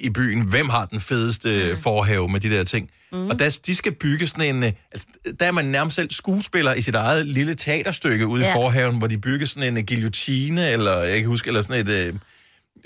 i 0.00 0.10
byen, 0.10 0.40
hvem 0.48 0.68
har 0.68 0.86
den 0.86 1.00
fedeste 1.00 1.68
mm. 1.70 1.82
forhave 1.82 2.28
med 2.28 2.40
de 2.40 2.50
der 2.50 2.64
ting. 2.64 2.90
Mm. 3.12 3.26
Og 3.26 3.38
der, 3.38 3.58
de 3.66 3.74
skal 3.74 3.92
bygge 3.92 4.26
sådan 4.26 4.56
en... 4.56 4.64
øh, 4.64 4.72
Altså, 4.92 5.06
der 5.40 5.46
er 5.46 5.52
man 5.52 5.64
nærmest 5.64 5.94
selv 5.96 6.10
skuespiller 6.10 6.74
i 6.74 6.82
sit 6.82 6.94
eget 6.94 7.26
lille 7.26 7.54
teaterstykke 7.54 8.26
ude 8.26 8.42
ja. 8.44 8.50
i 8.50 8.52
forhaven, 8.52 8.98
hvor 8.98 9.06
de 9.06 9.18
bygger 9.18 9.46
sådan 9.46 9.68
en 9.68 9.76
øh, 9.78 9.84
guillotine, 9.88 10.70
eller 10.70 10.98
jeg 10.98 11.18
kan 11.18 11.26
huske, 11.26 11.48
eller 11.48 11.62
sådan 11.62 11.86
et... 11.88 12.08
Øh, 12.08 12.14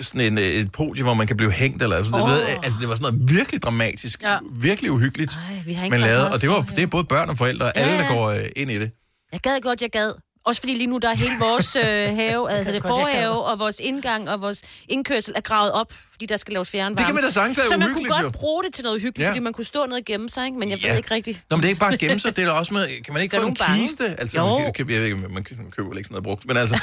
sådan 0.00 0.20
en, 0.20 0.38
et 0.38 0.72
podium, 0.72 1.04
hvor 1.06 1.14
man 1.14 1.26
kan 1.26 1.36
blive 1.36 1.50
hængt, 1.52 1.82
eller 1.82 2.02
sådan 2.02 2.20
oh. 2.20 2.30
ved, 2.30 2.40
altså 2.64 2.80
det 2.80 2.88
var 2.88 2.94
sådan 2.94 3.12
noget 3.14 3.30
virkelig 3.36 3.62
dramatisk, 3.62 4.22
Ja. 4.22 4.38
virkelig 4.60 4.90
uhyggeligt, 4.92 5.32
Ej, 5.32 5.62
vi 5.66 5.88
man 5.90 6.00
lavede, 6.00 6.32
og 6.32 6.42
det, 6.42 6.48
var, 6.48 6.62
det 6.62 6.82
er 6.82 6.86
både 6.86 7.04
børn 7.04 7.28
og 7.28 7.36
forældre, 7.38 7.66
Ja, 7.66 7.70
alle 7.80 7.98
der 7.98 8.08
går 8.08 8.26
øh, 8.26 8.38
ind 8.56 8.70
i 8.70 8.78
det. 8.78 8.90
Jeg 9.32 9.40
gad 9.40 9.60
godt, 9.60 9.82
jeg 9.82 9.90
gad. 9.90 10.12
Også 10.48 10.60
fordi 10.60 10.74
lige 10.74 10.86
nu, 10.86 10.98
der 10.98 11.10
er 11.10 11.14
hele 11.16 11.32
vores 11.40 11.76
øh, 11.76 11.82
have, 12.22 12.50
altså 12.50 12.72
det 12.72 12.82
forhave, 12.82 13.44
og 13.44 13.58
vores 13.58 13.76
indgang 13.80 14.30
og 14.30 14.40
vores 14.40 14.62
indkørsel 14.88 15.32
er 15.36 15.40
gravet 15.40 15.72
op, 15.72 15.92
fordi 16.10 16.26
der 16.26 16.36
skal 16.36 16.52
laves 16.52 16.68
fjernvarme. 16.68 16.96
Det 16.96 17.06
kan 17.06 17.14
man 17.14 17.24
da 17.24 17.30
sagtens 17.30 17.56
lade 17.58 17.68
Så 17.68 17.76
man 17.76 17.94
kunne 17.94 18.08
godt 18.08 18.22
jo. 18.22 18.30
bruge 18.30 18.64
det 18.64 18.74
til 18.74 18.84
noget 18.84 19.00
hyggeligt, 19.02 19.18
Ja. 19.18 19.24
ja. 19.24 19.30
fordi 19.30 19.40
man 19.40 19.52
kunne 19.52 19.64
stå 19.64 19.86
ned 19.86 19.96
og 19.96 20.02
gemme 20.06 20.28
sig, 20.30 20.46
ikke? 20.46 20.58
men 20.58 20.70
jeg 20.70 20.78
Ja. 20.78 20.88
ved 20.90 20.96
ikke 20.96 21.14
rigtigt. 21.14 21.40
Nå, 21.50 21.56
men 21.56 21.62
det 21.62 21.66
er 21.66 21.70
ikke 21.70 21.80
bare 21.80 21.96
gemme 21.96 22.18
sig, 22.18 22.36
det 22.36 22.42
er 22.42 22.46
da 22.46 22.52
også 22.52 22.74
med, 22.74 23.02
kan 23.04 23.14
man 23.14 23.22
ikke 23.22 23.32
Der 23.36 23.40
få 23.40 23.46
er 23.46 23.50
en 23.50 23.56
bange. 23.68 23.80
kiste? 23.82 24.04
Altså, 24.20 24.38
Jo. 24.38 24.46
man, 24.54 24.64
kan, 24.64 24.72
købe- 24.72 24.92
jeg 24.92 25.00
ved 25.00 25.06
ikke, 25.06 25.28
man, 25.28 25.44
kø- 25.44 25.54
man 25.56 25.70
køber 25.70 25.96
ikke 25.96 26.06
sådan 26.06 26.12
noget 26.14 26.24
brugt, 26.24 26.46
men 26.46 26.56
altså... 26.56 26.74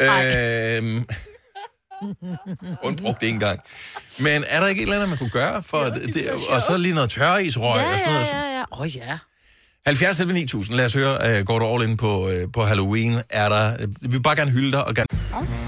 øhm, 0.06 1.06
kun 2.82 2.96
brugt 2.96 3.20
det 3.20 3.28
en 3.28 3.40
gang. 3.40 3.60
Men 4.18 4.44
er 4.48 4.60
der 4.60 4.66
ikke 4.68 4.78
et 4.78 4.82
eller 4.82 4.94
andet, 4.96 5.08
man 5.08 5.18
kunne 5.18 5.30
gøre 5.30 5.62
for 5.62 5.78
jo, 5.78 5.90
det, 5.94 6.14
det, 6.14 6.30
og 6.30 6.60
så 6.60 6.76
lige 6.78 6.94
noget 6.94 7.10
tørreisrøg 7.10 7.80
Ja, 7.80 7.92
og 7.92 7.98
sådan 7.98 8.12
noget? 8.12 8.28
ja, 8.32 8.38
ja, 8.38 8.56
ja. 8.58 8.64
Åh 8.72 8.80
oh, 8.80 8.96
ja. 8.96 9.18
70 9.88 10.20
11 10.20 10.34
9000, 10.34 10.76
lad 10.76 10.84
os 10.84 10.94
høre, 10.94 11.40
uh, 11.40 11.46
går 11.46 11.58
du 11.58 11.66
all 11.66 11.90
in 11.90 11.96
på, 11.96 12.26
uh, 12.26 12.32
på 12.52 12.62
Halloween? 12.62 13.14
Er 13.30 13.48
der, 13.48 13.72
uh, 13.72 13.94
vi 14.00 14.08
vil 14.08 14.22
bare 14.22 14.36
gerne 14.36 14.50
hylde 14.50 14.70
dig 14.70 14.84
og 14.84 14.94
gerne... 14.94 15.06
Okay. 15.32 15.67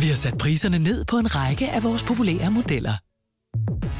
Vi 0.00 0.06
har 0.06 0.16
sat 0.16 0.38
priserne 0.38 0.78
ned 0.78 1.04
på 1.04 1.16
en 1.18 1.36
række 1.36 1.70
af 1.70 1.82
vores 1.82 2.02
populære 2.02 2.50
modeller. 2.50 2.92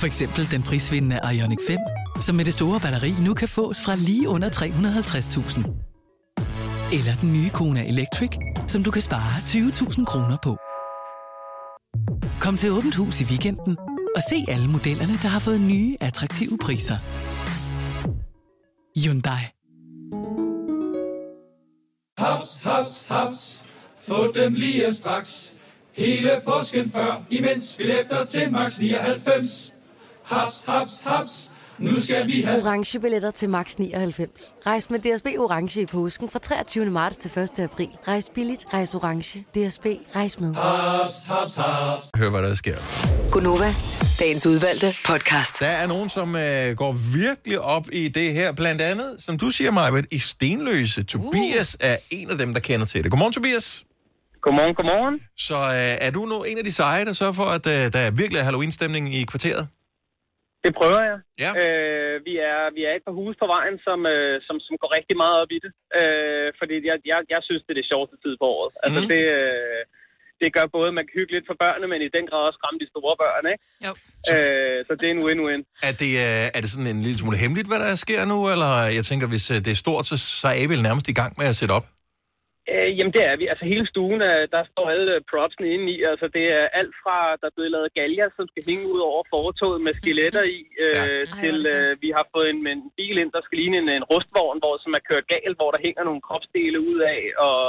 For 0.01 0.07
eksempel 0.07 0.51
den 0.51 0.63
prisvindende 0.63 1.21
Ioniq 1.35 1.59
5, 1.67 1.79
som 2.21 2.35
med 2.37 2.45
det 2.45 2.55
store 2.55 2.81
batteri 2.81 3.15
nu 3.21 3.35
kan 3.35 3.49
fås 3.49 3.79
fra 3.85 3.97
lige 3.97 4.29
under 4.29 4.51
350.000. 4.51 5.61
Eller 6.97 7.13
den 7.21 7.33
nye 7.33 7.51
Kona 7.51 7.89
Electric, 7.89 8.31
som 8.69 8.83
du 8.83 8.91
kan 8.91 9.03
spare 9.03 9.37
20.000 9.39 10.05
kroner 10.05 10.37
på. 10.43 10.57
Kom 12.41 12.57
til 12.57 12.71
Åbent 12.71 12.95
Hus 12.95 13.21
i 13.21 13.25
weekenden 13.25 13.77
og 14.17 14.23
se 14.31 14.45
alle 14.49 14.69
modellerne, 14.69 15.13
der 15.13 15.29
har 15.29 15.39
fået 15.39 15.61
nye, 15.61 15.97
attraktive 16.01 16.59
priser. 16.63 16.99
Hyundai. 19.01 19.43
Haps, 22.19 22.61
haps, 22.63 23.07
haps. 23.09 23.63
Få 24.09 24.33
dem 24.33 24.55
lige 24.55 24.95
straks. 24.95 25.55
Hele 25.93 26.41
påsken 26.45 26.91
før, 26.93 27.23
imens 27.31 27.75
billetter 27.77 28.25
til 28.25 28.53
max 28.53 28.79
99. 28.79 29.73
Haps, 30.25 30.65
haps, 30.69 31.01
haps. 31.05 31.51
Nu 31.79 32.01
skal 32.01 32.27
vi 32.27 32.41
have... 32.41 32.59
Orange 32.67 33.01
billetter 33.01 33.31
til 33.31 33.49
max 33.49 33.77
99. 33.77 34.55
Rejs 34.67 34.91
med 34.91 34.99
DSB 34.99 35.27
Orange 35.39 35.81
i 35.81 35.87
påsken 35.87 36.31
fra 36.31 36.39
23. 36.39 36.85
marts 36.87 37.17
til 37.17 37.31
1. 37.39 37.59
april. 37.59 37.89
Rejs 38.09 38.31
billigt, 38.35 38.65
rejs 38.73 38.95
orange. 38.95 39.41
DSB, 39.41 39.87
rejs 40.17 40.41
med. 40.41 40.55
Haps, 40.55 41.15
haps, 41.27 41.55
haps. 41.55 42.11
Hør, 42.17 42.31
hvad 42.31 42.43
der 42.43 42.55
sker. 42.55 42.77
Gunova, 43.33 43.69
dagens 44.19 44.47
udvalgte 44.47 44.95
podcast. 45.07 45.61
Der 45.61 45.67
er 45.67 45.87
nogen, 45.87 46.09
som 46.09 46.37
øh, 46.37 46.77
går 46.77 46.93
virkelig 47.15 47.61
op 47.61 47.87
i 47.93 48.09
det 48.09 48.33
her. 48.33 48.53
Blandt 48.53 48.81
andet, 48.81 49.17
som 49.19 49.39
du 49.39 49.51
siger, 49.51 49.71
Majbet, 49.71 50.07
i 50.11 50.19
Stenløse. 50.19 51.03
Tobias 51.03 51.77
er 51.81 51.97
en 52.11 52.31
af 52.31 52.39
dem, 52.39 52.55
der 52.55 52.61
kender 52.61 52.87
til 52.87 53.03
det. 53.03 53.11
Godmorgen, 53.11 53.33
Tobias. 53.33 53.85
Godmorgen, 54.45 54.75
godmorgen. 54.79 55.17
Så 55.49 55.59
øh, 55.81 56.07
er 56.07 56.11
du 56.17 56.21
nu 56.33 56.37
en 56.51 56.59
af 56.61 56.65
de 56.69 56.75
seje, 56.81 57.05
der 57.09 57.15
sørger 57.21 57.37
for, 57.41 57.49
at 57.59 57.65
øh, 57.75 57.83
der 57.95 58.01
er 58.07 58.11
virkelig 58.21 58.39
er 58.41 58.47
Halloween-stemning 58.49 59.05
i 59.19 59.21
kvarteret? 59.33 59.65
Det 60.65 60.73
prøver 60.81 61.03
jeg. 61.11 61.19
Ja. 61.45 61.51
Øh, 61.63 62.15
vi, 62.29 62.35
er, 62.51 62.61
vi 62.77 62.81
er 62.89 62.93
et 62.99 63.05
par 63.09 63.15
huse 63.21 63.37
på 63.43 63.49
vejen, 63.57 63.77
som, 63.87 63.99
øh, 64.15 64.35
som, 64.47 64.57
som 64.67 64.75
går 64.83 64.91
rigtig 64.99 65.17
meget 65.23 65.37
op 65.43 65.51
i 65.57 65.59
det. 65.65 65.73
Øh, 66.01 66.49
fordi 66.61 66.75
jeg, 66.91 66.97
jeg, 67.11 67.19
jeg 67.35 67.41
synes, 67.49 67.63
det 67.67 67.73
er 67.75 67.81
det 67.83 67.89
sjoveste 67.93 68.17
tid 68.25 68.35
på 68.43 68.47
året. 68.57 68.73
Altså, 68.85 69.01
Mhm. 69.03 69.09
det, 69.13 69.23
øh, 69.39 69.81
det 70.41 70.49
gør 70.57 70.67
både, 70.77 70.89
at 70.93 70.97
man 70.99 71.05
kan 71.09 71.15
hygge 71.21 71.33
lidt 71.37 71.47
for 71.51 71.57
børnene, 71.65 71.87
men 71.93 72.01
i 72.07 72.11
den 72.17 72.25
grad 72.31 72.41
også 72.49 72.59
skræmme 72.61 72.79
de 72.83 72.89
store 72.95 73.15
børn, 73.23 73.45
ikke? 73.53 73.63
Jo. 73.87 73.93
Øh, 74.33 74.79
så 74.87 74.93
det 75.01 75.07
er 75.11 75.15
en 75.19 75.25
win-win. 75.29 75.63
Er 75.89 75.95
det, 76.03 76.13
øh, 76.27 76.47
er 76.57 76.61
det 76.63 76.71
sådan 76.75 76.91
en 76.95 77.01
lille 77.07 77.19
smule 77.23 77.39
hemmeligt, 77.45 77.69
hvad 77.71 77.81
der 77.85 77.91
sker 78.07 78.21
nu? 78.33 78.39
Eller 78.55 78.71
jeg 78.99 79.05
tænker, 79.11 79.27
hvis 79.33 79.47
øh, 79.55 79.59
det 79.65 79.71
er 79.77 79.81
stort, 79.85 80.05
så, 80.11 80.17
så 80.43 80.47
er 80.55 80.59
I 80.65 80.67
vel 80.73 80.83
nærmest 80.89 81.07
i 81.13 81.17
gang 81.21 81.33
med 81.41 81.47
at 81.53 81.57
sætte 81.61 81.75
op? 81.79 81.87
Øh, 82.75 82.91
jamen 82.97 83.13
det 83.17 83.23
er 83.31 83.37
vi. 83.41 83.45
Altså 83.53 83.65
hele 83.73 83.87
stuen, 83.93 84.21
er, 84.31 84.39
der 84.55 84.63
står 84.73 84.87
alle 84.95 85.13
øh, 85.15 85.21
propsene 85.31 85.69
inde 85.75 85.87
i. 85.95 85.97
Altså 86.13 86.27
det 86.37 86.45
er 86.59 86.67
alt 86.81 86.95
fra, 87.03 87.19
der 87.41 87.47
er 87.49 87.57
blevet 87.57 87.75
lavet 87.77 87.95
galger, 87.99 88.29
som 88.37 88.45
skal 88.49 88.67
hænge 88.71 88.87
ud 88.93 89.01
over 89.11 89.23
fortoget 89.35 89.81
med 89.87 89.93
skeletter 90.01 90.45
i, 90.59 90.61
øh, 90.85 91.23
til 91.41 91.57
øh, 91.75 91.91
vi 92.05 92.09
har 92.17 92.27
fået 92.35 92.49
en, 92.55 92.61
en 92.75 92.83
bil 92.99 93.17
ind, 93.23 93.31
der 93.37 93.43
skal 93.45 93.59
ligne 93.59 93.77
en, 93.83 93.89
en 93.89 94.09
rustvogn, 94.13 94.59
hvor, 94.63 94.75
som 94.85 94.93
er 94.99 95.03
kørt 95.11 95.27
galt, 95.35 95.57
hvor 95.59 95.71
der 95.73 95.85
hænger 95.87 96.03
nogle 96.05 96.23
kropsdele 96.27 96.79
ud 96.91 96.99
af, 97.15 97.21
og 97.49 97.61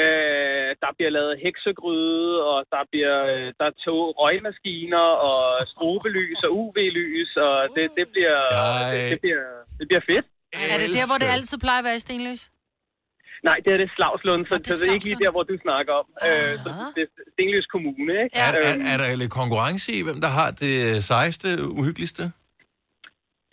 øh, 0.00 0.70
der 0.82 0.90
bliver 0.96 1.12
lavet 1.18 1.40
heksegryde, 1.44 2.30
og 2.50 2.58
der 2.74 2.82
bliver 2.90 3.16
øh, 3.32 3.48
der 3.58 3.66
er 3.70 3.76
tog, 3.84 4.02
røgmaskiner, 4.22 5.06
og 5.28 5.40
strobelys 5.72 6.40
og 6.46 6.50
UV-lys, 6.60 7.30
og 7.46 7.56
det, 7.76 7.84
det, 7.98 8.06
bliver, 8.12 8.38
det, 8.92 9.10
det, 9.12 9.20
bliver, 9.24 9.44
det 9.78 9.86
bliver 9.90 10.04
fedt. 10.10 10.26
Er 10.74 10.78
det 10.82 10.90
der, 10.96 11.06
hvor 11.10 11.18
det 11.22 11.28
altid 11.36 11.58
plejer 11.64 11.80
at 11.82 11.88
være 11.88 11.98
i 12.00 12.04
Stenløs? 12.06 12.42
Nej, 13.44 13.56
det 13.64 13.70
er 13.72 13.78
det 13.82 13.90
Slagslund, 13.96 14.42
så 14.50 14.54
det, 14.58 14.66
så 14.66 14.72
det 14.80 14.88
er 14.88 14.94
ikke 14.94 15.08
lige 15.10 15.20
der, 15.24 15.30
hvor 15.30 15.42
du 15.42 15.56
snakker 15.66 15.92
om. 16.00 16.06
Øh, 16.26 16.54
så 16.64 16.68
det 16.96 17.02
er 17.06 17.10
Stenløs 17.32 17.66
Kommune, 17.74 18.14
ikke? 18.24 18.36
Er, 18.44 18.50
er, 18.68 18.74
er 18.92 18.96
der 19.00 19.16
lidt 19.22 19.34
konkurrence 19.40 19.88
i, 19.98 20.00
hvem 20.02 20.18
der 20.24 20.30
har 20.38 20.50
det 20.64 21.04
sejeste, 21.10 21.48
uhyggeligste? 21.80 22.22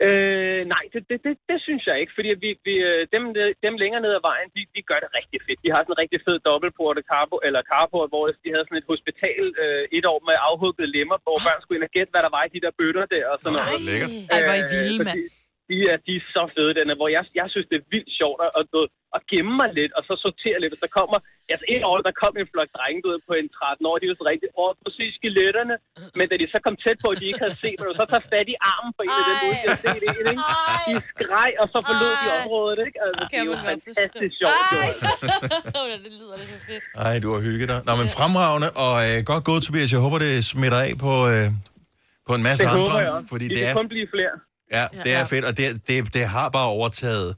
Øh, 0.08 0.62
nej, 0.74 0.84
det, 0.94 1.02
det, 1.10 1.18
det, 1.26 1.34
det 1.52 1.58
synes 1.68 1.84
jeg 1.90 1.96
ikke, 2.02 2.14
fordi 2.18 2.30
vi, 2.44 2.50
vi, 2.68 2.76
øh, 2.90 3.02
dem, 3.16 3.24
dem 3.66 3.74
længere 3.84 4.02
ned 4.06 4.14
ad 4.20 4.24
vejen, 4.32 4.48
de, 4.56 4.62
de 4.76 4.82
gør 4.90 5.00
det 5.04 5.10
rigtig 5.20 5.40
fedt. 5.46 5.60
De 5.66 5.70
har 5.74 5.82
sådan 5.82 5.96
en 5.96 6.02
rigtig 6.04 6.20
fed 6.26 6.38
dobbeltport 6.48 6.98
carport, 7.12 7.44
eller 7.48 7.62
carport, 7.72 8.08
hvor 8.14 8.24
de 8.44 8.50
havde 8.54 8.66
sådan 8.68 8.82
et 8.84 8.90
hospital 8.94 9.44
øh, 9.64 9.84
et 9.98 10.06
år 10.12 10.20
med 10.28 10.36
afhuggede 10.50 10.90
lemmer, 10.96 11.18
hvor 11.26 11.38
børn 11.46 11.60
skulle 11.62 11.78
ind 11.80 11.88
og 11.90 11.94
gætte, 11.96 12.12
hvad 12.14 12.24
der 12.26 12.32
var 12.38 12.44
i 12.48 12.52
de 12.56 12.64
der 12.66 12.74
bøtter 12.80 13.06
der 13.16 13.24
og 13.34 13.38
sådan 13.42 13.54
noget. 13.56 13.82
lækkert. 13.90 14.12
Ej, 14.34 14.40
hvor 14.48 14.56
er 14.58 14.62
I 14.64 14.66
vilde, 14.76 15.00
så 15.00 15.08
mand. 15.10 15.20
De, 15.70 15.78
er, 15.92 15.98
de 16.08 16.12
er 16.20 16.24
så 16.36 16.44
fede, 16.56 16.72
den 16.80 16.86
er, 16.92 16.98
hvor 17.00 17.10
jeg, 17.16 17.24
jeg 17.40 17.48
synes, 17.54 17.68
det 17.72 17.78
er 17.82 17.86
vildt 17.94 18.12
sjovt 18.20 18.40
at, 18.46 18.52
at, 18.60 18.68
at 19.18 19.22
gemme 19.32 19.54
mig 19.62 19.70
lidt, 19.80 19.92
og 19.98 20.02
så 20.08 20.14
sortere 20.26 20.58
lidt. 20.64 20.74
Og 20.76 20.80
så 20.86 20.90
kommer, 20.98 21.18
altså 21.54 21.66
et 21.76 21.84
år, 21.90 21.96
der 22.08 22.14
kom 22.24 22.34
en 22.42 22.48
flok 22.54 22.70
drenge 22.78 23.00
du 23.04 23.08
ved, 23.12 23.20
på 23.30 23.34
en 23.42 23.48
13 23.58 23.90
år, 23.90 23.96
de 24.02 24.06
var 24.12 24.18
så 24.22 24.26
rigtig, 24.34 24.48
åh, 24.62 24.72
præcis 24.84 25.12
skeletterne. 25.20 25.76
Men 26.18 26.26
da 26.32 26.36
de 26.42 26.46
så 26.54 26.60
kom 26.66 26.76
tæt 26.84 26.98
på, 27.04 27.08
at 27.14 27.18
de 27.22 27.26
ikke 27.30 27.42
havde 27.46 27.58
set, 27.64 27.78
du 27.90 27.94
så 28.02 28.06
tager 28.12 28.26
fat 28.34 28.48
i 28.54 28.58
armen 28.72 28.92
på 28.98 29.02
en 29.08 29.12
af 29.22 29.24
dem, 29.30 29.38
ude, 29.48 29.58
de 29.64 29.68
har 29.74 29.80
set 29.86 30.04
en, 30.10 30.26
ikke? 30.34 30.44
De 30.88 30.94
skreg, 31.14 31.52
og 31.62 31.68
så 31.74 31.78
forlod 31.88 32.14
de 32.22 32.28
området, 32.40 32.78
ikke? 32.88 32.98
Altså, 33.06 33.22
det 33.32 33.38
er 33.42 33.46
jo 33.52 33.56
fantastisk 33.72 34.34
sjovt, 34.42 34.64
jo. 34.74 34.80
altså. 34.90 35.08
det 36.06 36.12
lyder 36.20 36.36
det 36.42 36.48
så 36.54 36.60
fedt. 36.70 36.84
Ej, 37.08 37.16
du 37.24 37.30
har 37.36 37.42
hygget 37.48 37.68
dig. 37.74 37.80
Nå, 37.88 37.92
men 38.02 38.08
fremragende, 38.18 38.70
og 38.86 38.94
øh, 39.06 39.16
godt 39.32 39.44
gået, 39.50 39.62
Tobias. 39.66 39.90
Jeg 39.96 40.02
håber, 40.06 40.18
det 40.26 40.34
smitter 40.54 40.80
af 40.88 40.94
på, 41.06 41.14
øh, 41.34 41.46
på 42.28 42.32
en 42.38 42.44
masse 42.48 42.62
Det 42.64 42.72
andre. 42.76 42.98
jeg. 43.10 43.22
Fordi 43.34 43.46
De 43.48 43.54
det 43.54 43.62
kan 43.62 43.70
er, 43.74 43.80
kun 43.82 43.90
blive 43.96 44.08
flere. 44.16 44.34
Ja, 44.72 44.88
det 45.04 45.14
er 45.14 45.26
fedt, 45.26 45.46
og 45.46 45.58
det, 45.58 45.88
det, 45.88 46.14
det 46.14 46.26
har 46.26 46.50
bare 46.50 46.68
overtaget 46.68 47.36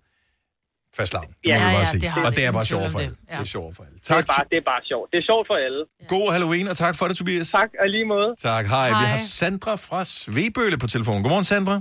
fastlavn. 0.98 1.30
Ja, 1.46 1.60
må 1.60 1.66
vi 1.66 1.66
ja, 1.66 1.72
bare 1.72 1.80
ja, 1.80 1.86
sige. 1.86 2.02
det 2.02 2.10
har 2.10 2.22
og 2.26 2.32
det. 2.32 2.38
det 2.38 2.46
er 2.46 2.52
bare 2.52 2.66
sjovt 2.66 2.92
for 2.92 3.00
alle. 3.00 3.16
det. 3.22 3.30
Det 3.30 3.40
er 3.40 3.44
sjovt 3.44 3.76
for 3.76 3.84
alle. 3.84 3.98
Det 3.98 4.10
er, 4.10 4.24
bare, 4.34 4.46
det 4.52 4.58
er 4.58 4.68
bare 4.74 4.82
sjovt. 4.92 5.08
Det 5.12 5.18
er 5.22 5.26
sjovt 5.32 5.46
for 5.50 5.58
alle. 5.66 5.82
God 6.14 6.28
Halloween, 6.36 6.68
og 6.72 6.78
tak 6.78 6.94
for 7.00 7.06
det, 7.08 7.18
Tobias. 7.18 7.52
Tak, 7.52 7.70
og 7.82 7.88
lige 7.96 8.06
måde. 8.06 8.30
Tak, 8.50 8.66
hej. 8.66 8.88
Vi 8.90 8.94
Hej. 8.94 9.06
har 9.14 9.18
Sandra 9.18 9.76
fra 9.76 10.00
Svebølle 10.06 10.78
på 10.84 10.88
telefonen. 10.88 11.22
Godmorgen, 11.24 11.46
Sandra. 11.54 11.76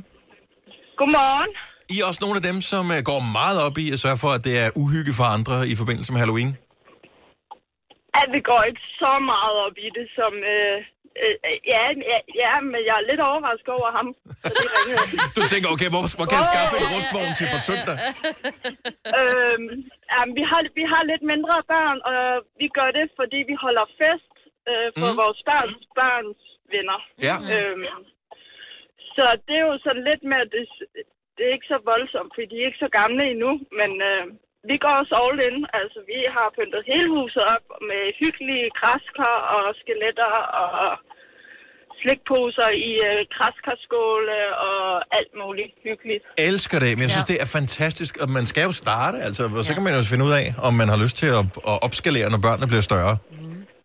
Godmorgen. 1.01 1.51
I 1.95 1.97
er 2.01 2.05
også 2.11 2.21
nogle 2.25 2.37
af 2.41 2.45
dem, 2.51 2.59
som 2.73 2.85
øh, 2.95 3.01
går 3.11 3.21
meget 3.39 3.59
op 3.67 3.77
i 3.85 3.87
at 3.95 3.99
sørge 4.05 4.19
for, 4.25 4.31
at 4.37 4.43
det 4.49 4.55
er 4.65 4.69
uhygge 4.83 5.13
for 5.19 5.27
andre 5.37 5.57
i 5.73 5.75
forbindelse 5.81 6.11
med 6.13 6.21
Halloween. 6.25 6.51
At 8.23 8.29
vi 8.35 8.41
går 8.51 8.63
ikke 8.71 8.85
så 9.03 9.13
meget 9.33 9.57
op 9.67 9.77
i 9.87 9.89
det, 9.99 10.07
som... 10.19 10.33
Øh, 10.55 10.77
øh, 11.23 11.35
ja, 11.73 11.83
ja, 12.11 12.19
ja, 12.43 12.53
men 12.71 12.81
jeg 12.89 12.95
er 13.01 13.09
lidt 13.11 13.23
overrasket 13.29 13.73
over 13.79 13.91
ham. 13.99 14.09
Så 14.43 14.53
det 14.63 14.69
ringede. 14.75 15.05
Du 15.37 15.43
tænker, 15.53 15.69
okay, 15.75 15.89
hvor, 15.95 16.03
hvor 16.19 16.27
kan 16.31 16.39
jeg 16.41 16.49
skaffe 16.53 16.75
en 16.83 16.89
rustvogn 16.95 17.33
til 17.39 17.47
på 17.55 17.59
søndag? 17.69 17.97
øhm, 19.21 19.69
ja, 20.13 20.21
vi, 20.39 20.43
har, 20.51 20.61
vi 20.79 20.85
har 20.93 21.03
lidt 21.11 21.25
mindre 21.33 21.57
børn, 21.73 21.99
og 22.11 22.21
vi 22.61 22.67
gør 22.79 22.91
det, 22.99 23.07
fordi 23.19 23.39
vi 23.51 23.55
holder 23.65 23.87
fest 24.01 24.33
øh, 24.71 24.89
for 25.01 25.11
mm. 25.11 25.19
vores 25.23 25.41
børns 25.49 25.83
børns 25.99 26.41
venner. 26.75 26.99
Ja. 27.29 27.37
Øhm, 27.53 27.87
så 29.17 29.25
det 29.47 29.57
er 29.59 29.67
jo 29.71 29.77
sådan 29.87 30.05
lidt 30.11 30.23
med, 30.31 30.39
at 30.45 30.51
det, 30.55 30.63
det 31.37 31.43
er 31.45 31.53
ikke 31.57 31.73
så 31.75 31.79
voldsomt, 31.93 32.31
fordi 32.33 32.47
de 32.51 32.57
er 32.59 32.69
ikke 32.69 32.85
så 32.85 32.91
gamle 33.01 33.23
endnu, 33.33 33.53
men 33.81 33.91
øh, 34.11 34.25
vi 34.71 34.75
går 34.85 34.93
også 35.01 35.15
all 35.25 35.39
in. 35.49 35.57
Altså, 35.81 35.99
vi 36.13 36.19
har 36.37 36.47
pyntet 36.57 36.81
hele 36.93 37.09
huset 37.19 37.43
op 37.55 37.67
med 37.91 38.03
hyggelige 38.21 38.67
græskar 38.79 39.37
og 39.57 39.65
skeletter 39.81 40.33
og 40.65 40.91
slikposer 42.01 42.69
i 42.89 42.91
øh, 43.09 43.19
græskarskåle 43.37 44.39
og 44.69 44.81
alt 45.19 45.33
muligt 45.43 45.73
hyggeligt. 45.87 46.25
elsker 46.49 46.79
det, 46.85 46.91
men 46.97 47.03
jeg 47.07 47.11
synes, 47.15 47.29
ja. 47.29 47.33
det 47.33 47.39
er 47.45 47.49
fantastisk, 47.59 48.13
og 48.23 48.29
man 48.39 48.45
skal 48.53 48.63
jo 48.69 48.73
starte, 48.85 49.17
altså, 49.27 49.43
og 49.61 49.65
så 49.69 49.73
kan 49.77 49.83
man 49.87 49.93
jo 49.99 50.03
finde 50.13 50.25
ud 50.29 50.35
af, 50.43 50.47
om 50.69 50.73
man 50.81 50.89
har 50.93 50.99
lyst 51.05 51.17
til 51.23 51.29
at, 51.39 51.45
at 51.73 51.77
opskalere, 51.87 52.27
når 52.35 52.41
børnene 52.47 52.67
bliver 52.73 52.85
større. 52.91 53.15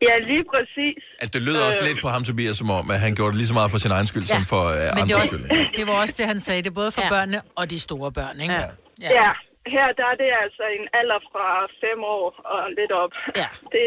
Ja, 0.08 0.16
lige 0.32 0.46
præcis. 0.54 1.02
Altså, 1.22 1.32
det 1.36 1.42
lød 1.48 1.56
også 1.70 1.80
Øh. 1.84 1.88
lidt 1.90 2.00
på 2.06 2.10
ham, 2.16 2.22
Tobias, 2.30 2.56
som 2.62 2.70
om, 2.80 2.86
at 2.96 3.00
han 3.06 3.12
gjorde 3.18 3.32
det 3.32 3.38
lige 3.42 3.50
så 3.54 3.58
meget 3.60 3.72
for 3.74 3.80
sin 3.86 3.92
egen 3.98 4.08
skyld, 4.12 4.26
ja. 4.30 4.34
som 4.36 4.44
for 4.54 4.64
uh, 4.70 4.74
Men 4.74 4.82
det, 4.82 5.02
andre 5.02 5.16
er 5.16 5.22
også, 5.24 5.38
skyld. 5.38 5.76
det 5.78 5.84
var 5.90 5.96
også 6.04 6.16
det, 6.20 6.26
han 6.34 6.40
sagde. 6.48 6.62
Det 6.68 6.74
både 6.82 6.92
for 6.98 7.02
ja. 7.02 7.10
børnene 7.16 7.40
og 7.60 7.64
de 7.74 7.80
store 7.88 8.12
børn, 8.20 8.36
ikke? 8.46 8.54
Ja. 8.54 8.60
Ja. 9.06 9.10
ja, 9.22 9.30
her 9.76 9.88
der 9.99 10.05
er 10.12 10.18
det 10.24 10.30
altså 10.43 10.64
en 10.78 10.86
alder 10.99 11.20
fra 11.32 11.47
fem 11.84 11.99
år 12.16 12.26
og 12.53 12.62
lidt 12.80 12.93
op. 13.03 13.14
Ja. 13.41 13.49
Det, 13.74 13.86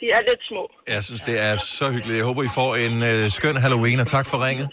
de 0.00 0.06
er 0.16 0.22
lidt 0.30 0.42
små. 0.50 0.62
Jeg 0.94 1.02
synes, 1.08 1.22
det 1.28 1.36
er 1.48 1.54
så 1.78 1.86
hyggeligt. 1.94 2.18
Jeg 2.20 2.26
håber, 2.30 2.42
I 2.50 2.52
får 2.60 2.70
en 2.86 2.96
uh, 3.10 3.22
skøn 3.36 3.56
Halloween, 3.64 3.98
og 4.04 4.08
tak 4.16 4.26
for 4.30 4.38
ringet. 4.46 4.68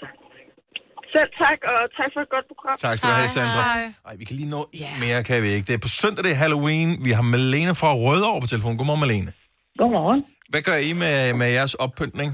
Selv 1.16 1.32
tak, 1.44 1.60
og 1.74 1.82
tak 2.00 2.10
for 2.14 2.22
et 2.26 2.32
godt 2.36 2.48
program. 2.52 2.76
Tak 2.86 2.96
skal 2.98 3.08
du 3.12 3.16
have, 3.22 3.32
Sandra. 3.38 3.64
Ej, 4.10 4.14
vi 4.22 4.26
kan 4.28 4.36
lige 4.42 4.52
nå 4.56 4.62
en 4.82 4.96
mere, 5.06 5.20
kan 5.30 5.38
vi 5.46 5.50
ikke. 5.56 5.66
Det 5.70 5.76
er 5.80 5.84
på 5.88 5.92
søndag, 6.02 6.22
det 6.28 6.32
er 6.36 6.40
Halloween. 6.46 6.90
Vi 7.06 7.12
har 7.18 7.26
Malene 7.34 7.74
fra 7.82 7.90
Rødovre 8.06 8.40
på 8.44 8.50
telefon. 8.54 8.74
Godmorgen, 8.80 9.02
Malene. 9.06 9.32
Godmorgen. 9.80 10.22
Hvad 10.52 10.62
gør 10.70 10.78
I 10.90 10.92
med, 11.04 11.16
med 11.40 11.48
jeres 11.58 11.74
oppyntning? 11.86 12.30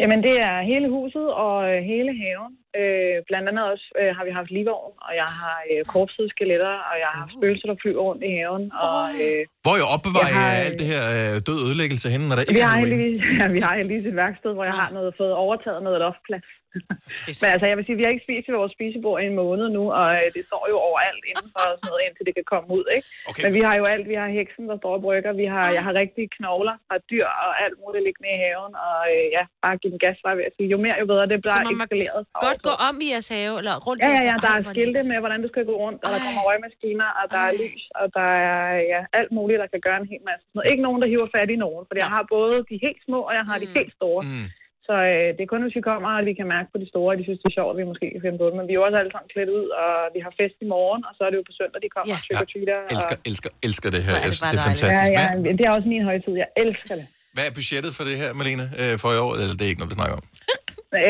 Jamen, 0.00 0.18
det 0.26 0.34
er 0.48 0.56
hele 0.72 0.88
huset 0.96 1.26
og 1.44 1.56
øh, 1.70 1.78
hele 1.92 2.10
haven. 2.22 2.52
Øh, 2.78 3.16
blandt 3.28 3.46
andet 3.50 3.64
også 3.72 3.86
øh, 4.00 4.10
har 4.16 4.24
vi 4.28 4.32
haft 4.38 4.50
livovn, 4.56 4.92
og 5.06 5.12
jeg 5.22 5.28
har 5.40 5.56
øh, 5.70 5.80
korpsede 5.94 6.28
skeletter, 6.34 6.74
og 6.90 6.94
jeg 7.02 7.08
har 7.12 7.18
haft 7.22 7.32
spøgelser, 7.38 7.66
der 7.70 7.76
flyver 7.82 8.02
rundt 8.08 8.22
i 8.28 8.30
haven. 8.38 8.64
Og, 8.88 9.02
øh, 9.22 9.40
Hvor 9.64 9.72
er 9.74 9.80
I 9.82 9.84
opbevarer 9.94 10.30
Jeg 10.32 10.40
har, 10.42 10.50
alt 10.66 10.78
det 10.82 10.88
her 10.94 11.04
øh, 11.16 11.34
død 11.48 11.58
ødelæggelse 11.66 12.06
henne, 12.14 12.26
når 12.28 12.36
der 12.36 12.44
vi, 12.44 12.50
ikke 12.50 12.62
er 12.66 12.70
har 12.72 12.78
heldigvis, 12.84 13.20
ja, 13.40 13.46
vi 13.56 13.60
har 13.66 13.74
heldigvis 13.80 14.06
et 14.10 14.16
værksted, 14.24 14.50
hvor 14.56 14.66
jeg 14.70 14.76
har 14.82 14.90
noget, 14.96 15.10
fået 15.20 15.34
overtaget 15.44 15.80
noget 15.86 15.98
loftplads. 16.06 16.48
Men 17.42 17.48
altså, 17.54 17.66
jeg 17.70 17.76
vil 17.78 17.86
sige, 17.86 17.98
vi 18.00 18.04
har 18.04 18.12
ikke 18.14 18.26
spist 18.28 18.46
i 18.50 18.58
vores 18.60 18.72
spisebord 18.76 19.18
i 19.22 19.26
en 19.30 19.36
måned 19.42 19.66
nu, 19.78 19.84
og 20.00 20.08
øh, 20.20 20.28
det 20.36 20.42
står 20.50 20.62
jo 20.72 20.76
overalt 20.88 21.22
indenfor 21.30 21.62
og 21.70 21.76
sådan 21.78 21.88
noget, 21.90 22.02
indtil 22.06 22.24
det 22.28 22.34
kan 22.38 22.46
komme 22.52 22.68
ud, 22.78 22.84
ikke? 22.96 23.06
Okay. 23.30 23.42
Men 23.44 23.50
vi 23.58 23.62
har 23.66 23.74
jo 23.80 23.84
alt. 23.92 24.06
Vi 24.12 24.16
har 24.20 24.28
heksen, 24.40 24.64
der 24.70 24.76
står 24.82 24.92
og 24.98 25.02
brygger. 25.06 25.32
Vi 25.42 25.46
har, 25.54 25.66
jeg 25.76 25.82
har 25.86 25.94
rigtige 26.02 26.28
knogler 26.36 26.76
fra 26.88 26.96
dyr 27.10 27.26
og 27.46 27.50
alt 27.64 27.76
muligt 27.82 28.02
liggende 28.06 28.30
i 28.36 28.38
haven. 28.44 28.72
Og 28.88 29.00
øh, 29.14 29.24
ja, 29.36 29.42
bare 29.64 29.74
give 29.80 29.92
den 29.94 30.00
gas, 30.06 30.16
var 30.24 30.30
jeg 30.32 30.38
ved 30.40 30.46
at 30.50 30.54
sige. 30.56 30.68
Jo 30.74 30.78
mere, 30.84 30.96
jo 31.02 31.06
bedre. 31.12 31.24
Det 31.32 31.38
bliver 31.42 31.56
Så 31.56 31.68
man 31.68 31.74
eskaleret. 31.86 32.20
godt 32.46 32.60
gå 32.70 32.74
om 32.88 32.94
i 33.04 33.06
jeres 33.14 33.28
have, 33.34 33.54
eller 33.60 33.74
rundt 33.86 33.98
Ja, 34.02 34.10
ja, 34.18 34.22
ja, 34.30 34.34
der 34.44 34.52
er 34.58 34.62
skilte 34.72 35.00
med, 35.10 35.18
hvordan 35.22 35.40
du 35.44 35.48
skal 35.52 35.64
gå 35.70 35.74
rundt, 35.84 35.98
og 36.04 36.08
der 36.14 36.20
kommer 36.26 36.42
røgmaskiner, 36.48 37.08
og 37.20 37.24
der 37.34 37.42
er 37.48 37.52
lys, 37.62 37.82
og 38.00 38.06
der 38.18 38.28
er 38.52 38.64
ja, 38.92 39.00
alt 39.18 39.30
muligt, 39.38 39.58
der 39.62 39.68
kan 39.74 39.82
gøre 39.86 39.98
en 40.02 40.08
hel 40.12 40.22
masse. 40.30 40.44
Ikke 40.72 40.82
nogen, 40.86 40.98
der 41.02 41.08
hiver 41.12 41.28
fat 41.36 41.50
i 41.56 41.58
nogen, 41.64 41.82
for 41.88 41.94
jeg 42.04 42.10
har 42.16 42.24
både 42.36 42.54
de 42.70 42.76
helt 42.86 43.00
små, 43.06 43.18
og 43.28 43.32
jeg 43.38 43.44
har 43.48 43.56
de 43.62 43.66
helt 43.78 43.92
store. 43.98 44.22
Mm. 44.30 44.46
Så 44.88 44.94
øh, 45.12 45.28
det 45.36 45.42
er 45.44 45.50
kun, 45.52 45.62
hvis 45.66 45.78
vi 45.78 45.84
kommer, 45.90 46.08
og 46.18 46.22
vi 46.30 46.34
kan 46.40 46.48
mærke 46.56 46.68
på 46.74 46.78
de 46.82 46.88
store, 46.92 47.10
at 47.12 47.18
de 47.20 47.24
synes, 47.28 47.40
det 47.42 47.48
er 47.52 47.56
sjovt, 47.58 47.72
at 47.74 47.78
vi 47.80 47.84
måske 47.92 48.06
kan 48.14 48.22
finde 48.24 48.38
på 48.42 48.46
det. 48.48 48.54
Men 48.58 48.64
vi 48.68 48.72
er 48.74 48.78
jo 48.80 48.84
også 48.88 48.98
alle 49.00 49.12
sammen 49.14 49.28
klædt 49.34 49.50
ud, 49.58 49.66
og 49.82 49.92
vi 50.14 50.20
har 50.26 50.32
fest 50.40 50.56
i 50.64 50.68
morgen, 50.74 51.00
og 51.08 51.12
så 51.16 51.20
er 51.26 51.30
det 51.32 51.38
jo 51.40 51.44
på 51.50 51.54
søndag, 51.60 51.78
de 51.86 51.90
kommer 51.96 52.12
ja. 52.12 52.18
og 52.18 52.22
trick 52.26 52.48
treater. 52.52 52.78
Elsker, 52.96 53.16
elsker, 53.30 53.50
elsker 53.66 53.88
det 53.94 54.02
her. 54.06 54.16
Er 54.16 54.22
Jeg 54.24 54.30
det 54.32 54.40
det 54.52 54.58
er 54.60 54.66
fantastisk. 54.70 55.16
Ja, 55.18 55.26
ja, 55.48 55.52
det 55.58 55.64
er 55.68 55.72
også 55.76 55.88
min 55.94 56.04
højtid. 56.10 56.34
Jeg 56.44 56.50
elsker 56.64 56.94
det. 57.00 57.06
hvad 57.36 57.44
er 57.48 57.52
budgettet 57.58 57.92
for 57.98 58.04
det 58.08 58.16
her, 58.22 58.30
Malene, 58.40 58.66
øh, 58.80 58.92
for 59.02 59.08
i 59.16 59.18
år? 59.24 59.32
Eller 59.42 59.54
det 59.58 59.64
er 59.66 59.70
ikke 59.72 59.82
noget, 59.82 59.92
vi 59.94 59.98
snakker 60.00 60.16
om. 60.20 60.24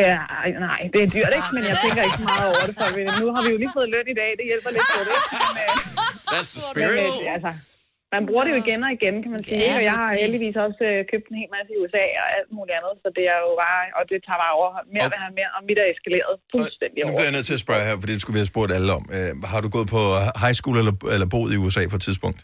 Ja, 0.07 0.19
nej, 0.69 0.81
det 0.93 1.01
er 1.07 1.09
dyrt, 1.17 1.33
ikke? 1.39 1.51
Men 1.57 1.63
jeg 1.71 1.77
tænker 1.85 2.03
ikke 2.07 2.19
så 2.23 2.27
meget 2.33 2.47
over 2.53 2.65
det, 2.69 2.75
for 2.81 2.87
vi, 2.97 3.01
nu 3.23 3.27
har 3.35 3.43
vi 3.47 3.51
jo 3.55 3.59
lige 3.63 3.73
fået 3.79 3.89
løn 3.95 4.07
i 4.15 4.17
dag. 4.23 4.31
Det 4.41 4.45
hjælper 4.51 4.71
lidt 4.77 4.89
på 4.97 5.01
det. 5.09 5.17
Men, 5.57 5.65
øh, 5.65 5.73
That's 6.33 6.51
the 6.57 6.63
men, 6.63 6.71
spirit. 6.71 7.13
øh, 7.27 7.35
altså, 7.37 7.51
man 8.15 8.23
bruger 8.29 8.45
det 8.47 8.53
jo 8.55 8.59
igen 8.65 8.81
og 8.87 8.91
igen, 8.99 9.15
kan 9.25 9.31
man 9.35 9.41
sige. 9.45 9.59
Ja, 9.67 9.73
og 9.79 9.83
jeg 9.89 9.95
har 10.03 10.11
heldigvis 10.23 10.57
også 10.67 10.83
øh, 10.91 10.99
købt 11.13 11.27
en 11.31 11.37
hel 11.41 11.51
masse 11.57 11.71
i 11.75 11.79
USA 11.83 12.05
og 12.23 12.27
alt 12.37 12.51
muligt 12.57 12.75
andet, 12.79 12.95
så 13.05 13.09
det 13.19 13.25
er 13.35 13.39
jo 13.47 13.51
bare, 13.65 13.81
og 13.99 14.03
det 14.11 14.17
tager 14.27 14.41
bare 14.45 14.55
over. 14.59 14.69
Mere 14.95 15.07
have 15.25 15.35
mere, 15.41 15.51
og 15.57 15.61
mit 15.69 15.79
er 15.83 15.87
eskaleret 15.95 16.35
fuldstændig 16.53 16.99
Nu 17.01 17.05
over. 17.07 17.17
bliver 17.19 17.29
jeg 17.31 17.37
nødt 17.39 17.49
til 17.51 17.57
at 17.59 17.63
spørge 17.67 17.83
her, 17.89 17.95
for 18.01 18.07
det 18.11 18.15
skulle 18.23 18.37
vi 18.39 18.43
have 18.45 18.53
spurgt 18.55 18.71
alle 18.79 18.91
om. 18.99 19.05
Øh, 19.17 19.31
har 19.53 19.61
du 19.65 19.69
gået 19.77 19.89
på 19.97 20.01
high 20.45 20.57
school 20.61 20.77
eller, 20.83 20.95
eller 21.15 21.27
boet 21.35 21.51
i 21.55 21.59
USA 21.65 21.83
på 21.93 21.99
et 22.01 22.05
tidspunkt? 22.09 22.41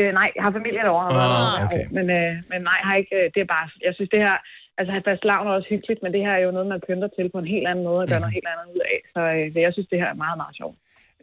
Øh, 0.00 0.10
nej, 0.20 0.28
jeg 0.36 0.42
har 0.46 0.52
familie 0.58 0.80
derovre. 0.86 1.08
Ah, 1.12 1.52
og 1.58 1.64
okay. 1.66 1.84
men, 1.96 2.06
øh, 2.18 2.32
men 2.50 2.60
nej, 2.70 2.78
har 2.88 2.94
ikke, 3.02 3.18
det 3.34 3.40
er 3.44 3.48
bare, 3.56 3.66
jeg 3.86 3.92
synes 3.96 4.10
det 4.14 4.20
her, 4.26 4.36
altså 4.78 4.92
fast 5.08 5.22
lavn 5.30 5.44
er 5.48 5.52
også 5.58 5.68
hyggeligt, 5.74 6.00
men 6.04 6.10
det 6.14 6.20
her 6.26 6.32
er 6.38 6.42
jo 6.46 6.50
noget, 6.56 6.68
man 6.74 6.80
pynter 6.86 7.08
til 7.16 7.26
på 7.34 7.38
en 7.44 7.48
helt 7.54 7.66
anden 7.70 7.84
måde 7.88 8.00
og 8.04 8.08
gør 8.10 8.18
noget 8.24 8.34
helt 8.38 8.48
andet 8.52 8.66
ud 8.74 8.80
af. 8.92 8.98
Så 9.14 9.20
øh, 9.36 9.44
jeg 9.66 9.72
synes, 9.76 9.88
det 9.92 9.98
her 10.02 10.08
er 10.14 10.18
meget, 10.24 10.38
meget 10.42 10.54
sjovt. 10.60 10.76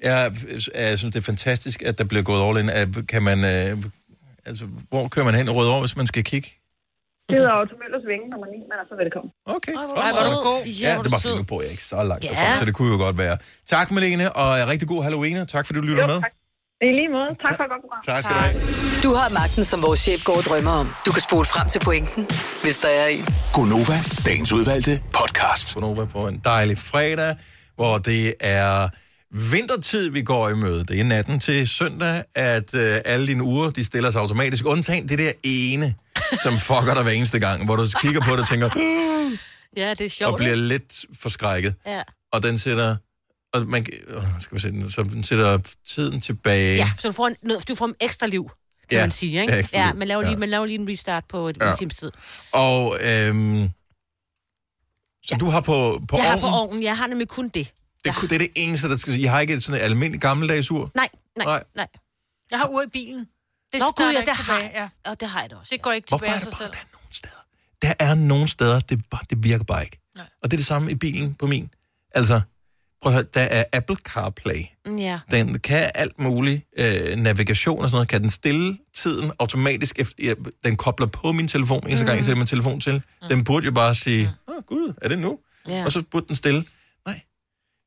Jeg, 0.08 0.18
jeg 0.92 0.98
synes, 1.00 1.12
det 1.16 1.22
er 1.24 1.28
fantastisk, 1.34 1.78
at 1.90 1.96
der 2.00 2.06
bliver 2.12 2.26
gået 2.30 2.42
all 2.48 2.58
in. 2.62 2.70
At- 2.82 3.08
Kan 3.14 3.22
man, 3.30 3.40
øh, 3.54 3.72
altså, 4.50 4.64
hvor 4.92 5.04
kører 5.14 5.26
man 5.30 5.36
hen 5.40 5.46
i 5.52 5.54
Rødovre, 5.58 5.82
hvis 5.86 5.98
man 6.02 6.08
skal 6.14 6.24
kigge? 6.32 6.50
Det 7.30 7.36
hedder 7.42 7.56
jo 7.60 7.66
til 7.72 7.78
Møllers 7.84 8.06
Vinge, 8.12 8.26
nummer 8.34 8.48
9, 8.48 8.58
men 8.70 8.76
er 8.82 8.86
så 8.92 8.96
velkommen. 9.04 9.30
Okay. 9.58 9.74
Ej, 9.74 9.82
Ej, 9.82 9.86
hvor 9.88 9.96
hvor 10.16 10.24
er 10.26 10.30
du 10.36 10.40
god. 10.52 10.60
Ja, 10.86 10.92
det 11.04 11.10
var 11.16 11.22
nu 11.40 11.44
bor 11.52 11.60
jeg 11.66 11.72
ikke 11.76 11.86
så 11.94 11.96
langt 12.10 12.24
Ja. 12.24 12.30
derfra, 12.30 12.58
så 12.62 12.66
det 12.70 12.74
kunne 12.78 12.90
jo 12.96 13.00
godt 13.06 13.18
være. 13.24 13.36
Tak, 13.74 13.88
Malene, 13.96 14.26
og 14.42 14.48
rigtig 14.72 14.88
god 14.94 15.00
Halloween, 15.08 15.38
og 15.44 15.48
tak 15.56 15.64
fordi 15.66 15.78
du 15.82 15.86
lytter 15.92 16.08
med. 16.14 16.20
I 16.84 16.92
lige 16.92 17.10
måde. 17.10 17.30
Tak 17.44 17.56
for 17.58 17.64
et 17.64 17.70
godt 17.70 17.82
program. 17.82 18.02
Tak 18.06 18.24
skal 18.24 18.36
du 18.36 18.40
have. 18.40 19.02
Du 19.04 19.14
har 19.14 19.30
magten, 19.34 19.64
som 19.64 19.82
vores 19.82 20.00
chef 20.00 20.24
går 20.24 20.38
og 20.38 20.44
drømmer 20.44 20.72
om. 20.72 20.94
Du 21.06 21.12
kan 21.12 21.22
spole 21.22 21.46
frem 21.46 21.70
til 21.70 21.80
pointen, 21.80 22.28
hvis 22.64 22.78
der 22.78 22.88
er 22.88 23.08
en. 23.08 23.26
Gonova, 23.54 23.98
dagens 24.26 24.52
udvalgte 24.52 25.02
podcast. 25.14 25.74
Gonova 25.74 26.06
på 26.06 26.28
en 26.28 26.42
dejlig 26.44 26.78
fredag, 26.78 27.36
hvor 27.76 27.98
det 27.98 28.34
er 28.40 28.90
vintertid, 29.52 30.10
vi 30.10 30.22
går 30.22 30.50
i 30.50 30.54
møde. 30.54 30.84
Det 30.84 31.00
er 31.00 31.04
natten 31.04 31.40
til 31.40 31.68
søndag, 31.68 32.24
at 32.36 32.76
øh, 32.76 33.02
alle 33.06 33.28
dine 33.28 33.44
uger, 33.44 33.70
de 33.70 33.84
stiller 33.86 34.12
sig 34.12 34.22
automatisk. 34.22 34.66
Undtagen 34.66 35.10
det 35.10 35.18
der 35.18 35.32
ene, 35.44 35.96
som 36.44 36.54
fucker 36.68 36.94
dig 36.94 37.04
hver 37.04 37.12
eneste 37.12 37.40
gang, 37.40 37.66
hvor 37.66 37.76
du 37.76 37.86
kigger 38.02 38.22
på 38.22 38.32
det 38.32 38.40
og 38.40 38.48
tænker, 38.48 38.70
Ja, 39.78 39.90
det 39.90 40.06
er 40.06 40.10
sjovt. 40.10 40.32
og 40.32 40.38
bliver 40.38 40.56
lidt 40.56 41.06
forskrækket. 41.22 41.76
Ja. 41.86 42.02
Og 42.34 42.44
den 42.44 42.58
sætter... 42.58 42.96
Og 43.54 43.68
man, 43.68 43.86
øh, 44.08 44.24
skal 44.40 44.56
vi 44.56 44.60
se, 44.62 44.70
den, 44.72 44.92
så 44.92 45.04
den 45.04 45.24
sætter 45.24 45.60
tiden 45.88 46.22
tilbage. 46.22 46.76
ja, 46.78 46.92
så 47.00 47.08
du 47.08 47.12
får, 47.14 47.28
en, 47.28 47.36
du 47.68 47.76
får 47.76 47.86
en 47.86 47.96
ekstra 48.00 48.26
liv, 48.28 48.50
kan 48.90 48.98
Ja, 48.98 49.04
man 49.04 49.12
sige, 49.12 49.42
ikke? 49.42 49.54
ja, 49.54 49.60
ekstra 49.60 49.80
ja 49.80 49.94
man 49.94 50.08
laver, 50.08 50.22
lige, 50.22 50.32
Ja. 50.32 50.38
man 50.38 50.50
laver 50.50 50.66
lige 50.66 50.80
en 50.80 50.90
restart 50.90 51.26
på 51.30 51.50
et, 51.50 51.58
Ja. 51.62 51.72
en 51.72 51.78
times 51.78 51.96
tid. 51.96 52.12
Og 52.52 52.98
øhm, 53.04 53.70
så 55.26 55.36
du 55.40 55.46
har 55.46 55.62
på, 55.62 56.02
på 56.08 56.18
jeg 56.18 56.26
har 56.26 56.32
ovnen, 56.32 56.42
på 56.42 56.48
ovnen, 56.48 56.84
jeg 56.84 56.98
har 56.98 57.08
nemlig 57.08 57.28
kun 57.28 57.46
det. 57.50 57.74
det, 58.04 58.10
er 58.10 58.14
kun- 58.14 58.30
det 58.30 58.36
er 58.36 58.40
det 58.40 58.52
eneste, 58.56 58.90
der 58.90 58.96
skal... 58.96 59.20
I 59.20 59.24
har 59.24 59.40
ikke 59.40 59.54
et 59.54 59.64
sådan 59.64 59.82
et 59.82 59.84
almindeligt 59.86 60.22
gammeldags 60.22 60.72
ur? 60.72 60.92
Nej, 60.96 61.10
nej, 61.38 61.46
Nej. 61.46 61.64
nej. 61.76 61.88
Jeg 62.52 62.60
har 62.60 62.68
ur 62.68 62.82
i 62.82 62.88
bilen. 62.88 63.20
Det 63.20 63.28
Nå, 63.74 63.78
starter 63.80 63.94
gud, 64.06 64.14
ja, 64.14 64.20
ikke 64.20 64.30
det 64.30 64.38
har 64.38 64.60
jeg. 64.60 64.90
Og 65.06 65.20
det 65.20 65.28
har 65.30 65.42
jeg 65.42 65.50
da 65.50 65.56
også. 65.56 65.70
Det 65.76 65.82
går 65.82 65.92
ikke 65.92 66.08
Hvorfor 66.10 66.26
tilbage 66.26 66.36
er 66.36 66.40
af 66.40 66.42
der 66.42 66.52
sig 66.52 66.58
selv. 66.58 67.24
Der 67.82 67.94
er 68.00 68.16
nogle 68.16 68.48
steder, 68.48 68.80
det, 68.80 68.98
er 68.98 69.02
bare, 69.12 69.22
det 69.30 69.44
virker 69.44 69.64
bare 69.66 69.84
ikke. 69.84 70.00
Nej. 70.18 70.26
Og 70.44 70.52
det 70.52 70.58
er 70.58 70.60
det 70.60 70.66
samme 70.66 70.92
i 70.92 70.96
bilen 70.96 71.34
på 71.34 71.48
min. 71.48 71.70
Altså, 72.16 72.42
prøv 73.04 73.12
at 73.12 73.14
høre, 73.16 73.26
der 73.34 73.42
er 73.42 73.64
Apple 73.74 73.96
CarPlay. 73.96 74.64
Ja. 74.98 75.20
Den 75.32 75.60
kan 75.60 75.92
alt 75.96 76.20
muligt, 76.20 76.62
øh, 76.78 77.16
navigation 77.16 77.78
og 77.80 77.84
sådan 77.86 77.96
noget, 77.96 78.08
kan 78.08 78.22
den 78.22 78.30
stille 78.30 78.78
tiden 78.96 79.32
automatisk, 79.40 80.00
efter, 80.00 80.16
ja, 80.24 80.34
den 80.64 80.76
kobler 80.76 81.08
på 81.08 81.32
min 81.32 81.48
telefon, 81.48 81.88
eneste 81.88 82.06
gang 82.06 82.18
jeg 82.18 82.26
sætter 82.26 82.38
min 82.40 82.48
telefon 82.48 82.82
til. 82.82 83.02
Den 83.30 83.44
burde 83.44 83.66
jo 83.66 83.72
bare 83.72 83.96
sige, 83.96 84.32
åh 84.48 84.56
oh, 84.56 84.64
gud, 84.64 84.94
er 85.02 85.10
det 85.10 85.20
nu? 85.20 85.40
Ja. 85.68 85.86
Og 85.86 85.92
så 85.92 86.02
burde 86.12 86.26
den 86.28 86.36
stille. 86.36 86.66
Nej, 87.06 87.22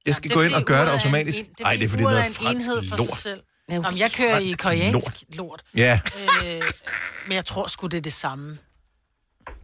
jeg 0.06 0.14
skal 0.14 0.30
gå 0.30 0.42
ind 0.42 0.52
og 0.54 0.62
gøre 0.62 0.84
det 0.84 0.90
automatisk. 0.90 1.38
en- 1.38 1.46
Ej, 1.64 1.72
det 1.72 1.82
er 1.84 1.88
fordi, 1.88 2.04
det 2.04 2.18
er 2.20 2.24
en 2.24 2.32
fransk 2.32 2.66
enhed 2.66 2.88
for 2.88 2.96
lort. 2.96 3.08
sig 3.08 3.18
selv. 3.18 3.40
Om 3.84 3.96
jeg 3.98 4.12
kører 4.12 4.38
i 4.38 4.52
koreansk 4.52 4.94
lort. 4.94 5.24
lort. 5.32 5.62
Ja. 5.76 6.00
Øh, 6.46 6.62
men 7.28 7.34
jeg 7.36 7.44
tror 7.44 7.66
sgu, 7.68 7.86
det 7.86 7.96
er 7.96 8.00
det 8.00 8.12
samme. 8.12 8.58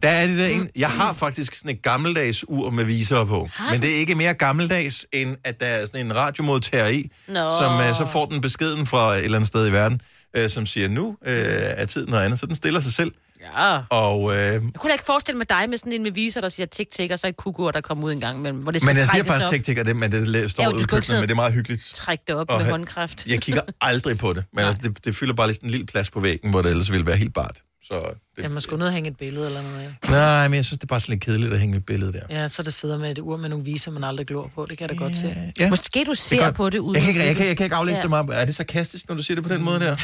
Der 0.01 0.09
er 0.09 0.27
det 0.27 0.37
der 0.37 0.45
en, 0.45 0.69
jeg 0.75 0.89
har 0.89 1.13
faktisk 1.13 1.55
sådan 1.55 1.71
et 1.71 1.81
gammeldags 1.81 2.45
ur 2.49 2.69
med 2.69 2.83
viser 2.83 3.25
på, 3.25 3.49
men 3.71 3.81
det 3.81 3.89
er 3.89 3.95
ikke 3.95 4.15
mere 4.15 4.33
gammeldags, 4.33 5.05
end 5.11 5.37
at 5.43 5.59
der 5.59 5.65
er 5.65 5.85
sådan 5.85 6.05
en 6.05 6.15
radiomodtager 6.15 6.87
i, 6.87 7.09
Nå. 7.27 7.33
som 7.33 7.75
uh, 7.75 7.95
så 7.95 8.07
får 8.11 8.25
den 8.25 8.41
beskeden 8.41 8.85
fra 8.85 9.13
et 9.15 9.25
eller 9.25 9.37
andet 9.37 9.47
sted 9.47 9.67
i 9.67 9.71
verden, 9.71 10.01
uh, 10.37 10.47
som 10.47 10.65
siger, 10.65 10.87
nu 10.87 11.07
uh, 11.07 11.15
er 11.21 11.85
tiden 11.85 12.09
noget 12.09 12.23
andet, 12.23 12.39
så 12.39 12.45
den 12.45 12.55
stiller 12.55 12.79
sig 12.79 12.93
selv. 12.93 13.11
Ja. 13.57 13.79
Og, 13.89 14.23
uh, 14.23 14.33
Jeg 14.33 14.61
kunne 14.77 14.89
da 14.89 14.93
ikke 14.93 15.05
forestille 15.05 15.37
mig 15.37 15.49
dig 15.49 15.69
med 15.69 15.77
sådan 15.77 15.91
en 15.91 16.03
med 16.03 16.11
viser, 16.11 16.41
der 16.41 16.49
siger 16.49 16.67
tik-tik, 16.67 17.11
og 17.11 17.19
så 17.19 17.27
et 17.27 17.37
kukur, 17.37 17.71
der 17.71 17.81
kommer 17.81 18.03
ud 18.03 18.11
en 18.11 18.19
gang 18.19 18.37
imellem. 18.37 18.59
Hvor 18.59 18.71
det 18.71 18.83
men 18.83 18.97
jeg 18.97 19.07
siger 19.07 19.23
faktisk 19.23 19.77
af 19.77 19.85
det, 19.85 19.95
men 19.95 20.11
det 20.11 20.51
står 20.51 20.63
Ja, 20.63 20.69
ude 20.69 20.81
i 20.81 20.83
køkkenet, 20.83 21.19
men 21.19 21.29
det 21.29 21.31
er 21.31 21.35
meget 21.35 21.53
hyggeligt. 21.53 21.91
Træk 21.93 22.19
det 22.27 22.35
op 22.35 22.49
Og 22.49 22.61
med 22.61 22.69
håndkraft. 22.69 23.27
Jeg 23.27 23.41
kigger 23.41 23.61
aldrig 23.81 24.17
på 24.17 24.33
det, 24.33 24.43
men 24.53 24.65
altså, 24.65 24.81
det, 24.83 25.05
det 25.05 25.15
fylder 25.15 25.33
bare 25.33 25.47
lige 25.47 25.55
sådan 25.55 25.67
en 25.67 25.71
lille 25.71 25.85
plads 25.85 26.11
på 26.11 26.19
væggen, 26.19 26.49
hvor 26.49 26.61
det 26.61 26.71
ellers 26.71 26.91
ville 26.91 27.05
være 27.05 27.17
helt 27.17 27.33
bart. 27.33 27.61
Så 27.87 28.13
det, 28.35 28.43
Ja, 28.43 28.47
man 28.49 28.61
skulle 28.61 28.79
ned 28.79 28.87
og 28.87 28.93
hænge 28.93 29.09
et 29.09 29.17
billede 29.17 29.45
eller 29.45 29.61
noget. 29.61 29.95
nej, 30.09 30.47
men 30.47 30.55
jeg 30.55 30.65
synes, 30.65 30.79
det 30.79 30.83
er 30.83 30.87
bare 30.87 30.99
sådan 30.99 31.13
lidt 31.13 31.23
kedeligt 31.25 31.53
at 31.53 31.59
hænge 31.59 31.77
et 31.77 31.85
billede 31.85 32.13
der. 32.13 32.21
Ja, 32.29 32.47
så 32.47 32.61
er 32.61 32.63
det 32.63 32.73
federe 32.73 32.99
med 32.99 33.11
et 33.11 33.19
ur 33.19 33.37
med 33.37 33.49
nogle 33.49 33.65
viser, 33.65 33.91
man 33.91 34.03
aldrig 34.03 34.27
glor 34.27 34.51
på. 34.55 34.65
Det 34.69 34.77
kan 34.77 34.89
jeg 34.89 34.99
da 34.99 35.03
godt 35.03 35.17
se. 35.17 35.35
Ja. 35.59 35.69
Måske 35.69 36.03
du 36.05 36.11
Det 36.11 36.17
ser 36.19 36.39
er 36.41 36.45
godt. 36.45 36.55
på 36.55 36.69
det 36.69 36.79
ud. 36.79 36.95
Jeg 36.95 37.01
kan 37.03 37.09
ikke, 37.09 37.25
jeg 37.25 37.35
kan, 37.35 37.47
jeg 37.47 37.57
kan 37.57 37.63
ikke 37.63 37.75
aflæse 37.75 37.95
ja. 37.95 38.01
det 38.01 38.09
meget. 38.09 38.29
Er 38.31 38.45
det 38.45 38.55
sarkastisk, 38.55 39.09
når 39.09 39.15
du 39.15 39.23
siger 39.23 39.35
det 39.35 39.43
på 39.43 39.53
den 39.53 39.63
måde 39.63 39.79
der? 39.79 39.95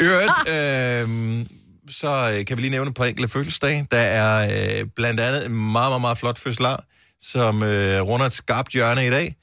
Øvrigt, 0.00 0.32
øh, 0.54 1.46
så 1.90 2.44
kan 2.46 2.56
vi 2.56 2.62
lige 2.62 2.70
nævne 2.70 2.88
et 2.90 2.96
par 2.96 3.04
enkelte 3.04 3.28
fødselsdage. 3.28 3.86
Der 3.90 3.98
er 3.98 4.80
øh, 4.80 4.86
blandt 4.96 5.20
andet 5.20 5.46
en 5.46 5.52
meget, 5.52 5.90
meget, 5.90 6.00
meget 6.00 6.18
flot 6.18 6.38
fødselar, 6.38 6.84
som 7.20 7.62
øh, 7.62 8.00
runder 8.02 8.26
et 8.26 8.32
skarpt 8.32 8.72
hjørne 8.72 9.06
i 9.06 9.10
dag. 9.10 9.36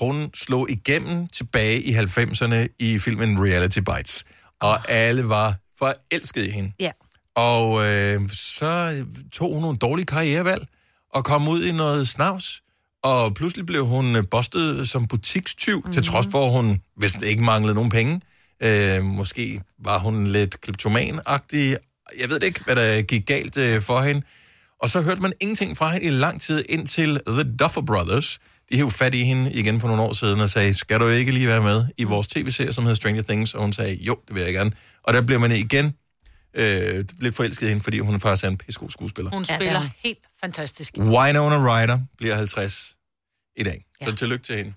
Hun 0.00 0.30
slog 0.34 0.70
igennem 0.70 1.26
tilbage 1.28 1.82
i 1.82 1.94
90'erne 1.94 2.54
i 2.78 2.98
filmen 2.98 3.44
Reality 3.44 3.78
Bites. 3.78 4.24
Og 4.64 4.90
alle 4.90 5.28
var 5.28 5.56
forelskede 5.78 6.46
i 6.48 6.50
hende. 6.50 6.72
Ja. 6.80 6.90
Og 7.34 7.86
øh, 7.86 8.30
så 8.30 9.04
tog 9.32 9.52
hun 9.52 9.62
nogle 9.62 9.78
dårlige 9.78 10.06
karrierevalg 10.06 10.66
og 11.14 11.24
kom 11.24 11.48
ud 11.48 11.64
i 11.64 11.72
noget 11.72 12.08
snavs. 12.08 12.62
Og 13.02 13.34
pludselig 13.34 13.66
blev 13.66 13.86
hun 13.86 14.16
øh, 14.16 14.24
bustet 14.30 14.88
som 14.88 15.06
butikstyv, 15.06 15.76
mm-hmm. 15.76 15.92
til 15.92 16.04
trods 16.04 16.26
for, 16.30 16.46
at 16.46 16.52
hun 16.52 16.80
vist 17.00 17.22
ikke 17.22 17.42
manglede 17.42 17.74
nogen 17.74 17.90
penge. 17.90 18.20
Øh, 18.62 19.04
måske 19.04 19.60
var 19.78 19.98
hun 19.98 20.26
lidt 20.26 20.56
kleptoman-agtig. 20.60 21.76
Jeg 22.20 22.30
ved 22.30 22.42
ikke, 22.42 22.64
hvad 22.64 22.76
der 22.76 23.02
gik 23.02 23.26
galt 23.26 23.56
øh, 23.56 23.82
for 23.82 24.00
hende. 24.00 24.22
Og 24.82 24.88
så 24.88 25.00
hørte 25.00 25.22
man 25.22 25.32
ingenting 25.40 25.76
fra 25.76 25.92
hende 25.92 26.06
i 26.06 26.10
lang 26.10 26.40
tid, 26.40 26.64
indtil 26.68 27.20
The 27.26 27.56
Duffer 27.56 27.82
Brothers, 27.82 28.38
de 28.72 28.76
hævde 28.76 28.90
fat 28.90 29.14
i 29.14 29.22
hende 29.24 29.52
igen 29.52 29.80
for 29.80 29.88
nogle 29.88 30.02
år 30.02 30.12
siden 30.12 30.40
og 30.40 30.50
sagde, 30.50 30.74
skal 30.74 31.00
du 31.00 31.08
ikke 31.08 31.32
lige 31.32 31.46
være 31.46 31.62
med 31.62 31.84
i 31.96 32.04
vores 32.04 32.28
tv-serie, 32.28 32.72
som 32.72 32.84
hedder 32.84 32.94
Stranger 32.96 33.22
Things? 33.22 33.54
Og 33.54 33.60
hun 33.62 33.72
sagde, 33.72 33.94
jo, 33.94 34.16
det 34.28 34.34
vil 34.34 34.42
jeg 34.42 34.52
gerne. 34.52 34.72
Og 35.02 35.14
der 35.14 35.20
bliver 35.22 35.38
man 35.38 35.50
igen 35.52 35.94
øh, 36.54 37.04
lidt 37.20 37.36
forelsket 37.36 37.66
i 37.66 37.68
hende, 37.68 37.82
fordi 37.82 37.98
hun 37.98 38.20
faktisk 38.20 38.44
er 38.44 38.48
en 38.48 38.56
pissegod 38.58 38.90
skuespiller. 38.90 39.30
Hun 39.30 39.44
Ja, 39.48 39.54
spiller 39.56 39.80
ja. 39.82 39.90
helt 39.98 40.18
fantastisk. 40.40 40.94
Winona 40.98 41.56
Ryder 41.82 41.98
bliver 42.18 42.36
50 42.36 42.96
i 43.56 43.62
dag. 43.62 43.84
Så 44.04 44.14
tillykke 44.14 44.44
til 44.44 44.54
hende. 44.56 44.72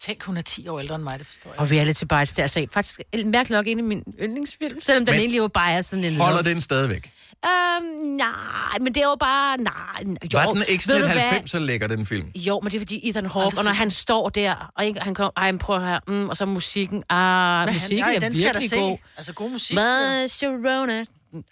Tænk, 0.00 0.22
hun 0.22 0.36
er 0.36 0.40
10 0.42 0.68
år 0.68 0.80
ældre 0.80 0.94
end 0.94 1.02
mig, 1.02 1.18
det 1.18 1.26
forstår 1.26 1.50
jeg. 1.50 1.60
Og 1.60 1.70
Reality 1.70 2.04
Bites, 2.04 2.32
der 2.32 2.42
er 2.42 2.66
faktisk 2.72 3.00
mærkeligt 3.12 3.50
nok 3.50 3.66
en 3.66 3.78
af 3.78 3.84
mine 3.84 4.02
yndlingsfilm, 4.20 4.80
selvom 4.82 5.06
den 5.06 5.12
Men 5.12 5.20
egentlig 5.20 5.38
jo 5.38 5.48
bare 5.48 5.72
er 5.72 5.82
sådan 5.82 6.04
en... 6.04 6.16
Holder 6.16 6.42
love. 6.42 6.54
den 6.54 6.60
stadigvæk? 6.62 7.12
Øhm, 7.44 7.84
nej, 8.06 8.78
men 8.80 8.94
det 8.94 9.02
er 9.02 9.06
jo 9.06 9.16
bare... 9.20 9.56
Nej, 9.56 10.16
jo, 10.32 10.38
Var 10.38 10.52
den 10.52 10.62
ikke 10.68 10.84
sådan 10.84 11.02
ved 11.02 11.08
et 11.08 11.14
du 11.14 11.20
hvad? 11.20 11.40
90'er 11.40 11.58
lækker, 11.58 11.86
den 11.86 12.06
film? 12.06 12.30
Jo, 12.34 12.60
men 12.60 12.70
det 12.72 12.76
er 12.76 12.80
fordi 12.80 13.08
Ethan 13.08 13.26
Hawke, 13.26 13.58
og 13.58 13.64
når 13.64 13.72
han 13.72 13.90
står 13.90 14.28
der, 14.28 14.70
og 14.76 14.84
ikke, 14.84 15.00
han 15.00 15.14
kommer, 15.14 15.30
ej, 15.36 15.56
prøv 15.56 15.80
høre, 15.80 16.00
mm, 16.08 16.28
og 16.28 16.36
så 16.36 16.46
musikken, 16.46 17.02
ah, 17.10 17.66
Men 17.66 17.74
musikken 17.74 18.04
han, 18.04 18.14
er 18.14 18.18
den 18.20 18.34
skal 18.34 18.44
virkelig 18.44 18.70
se. 18.70 18.76
god. 18.76 18.98
Altså 19.16 19.32
god 19.32 19.50
musik. 19.50 19.76
My 19.76 20.26
Sharona. 20.28 21.04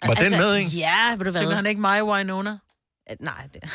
Var 0.05 0.13
den 0.13 0.31
med, 0.31 0.55
ikke? 0.55 0.69
Ja, 0.69 1.09
ved 1.09 1.25
du 1.25 1.31
hvad? 1.31 1.41
Synger 1.41 1.55
han 1.55 1.65
ikke 1.65 1.81
mig, 1.81 2.03
Winona? 2.03 2.57
Nej, 3.19 3.47
det... 3.53 3.61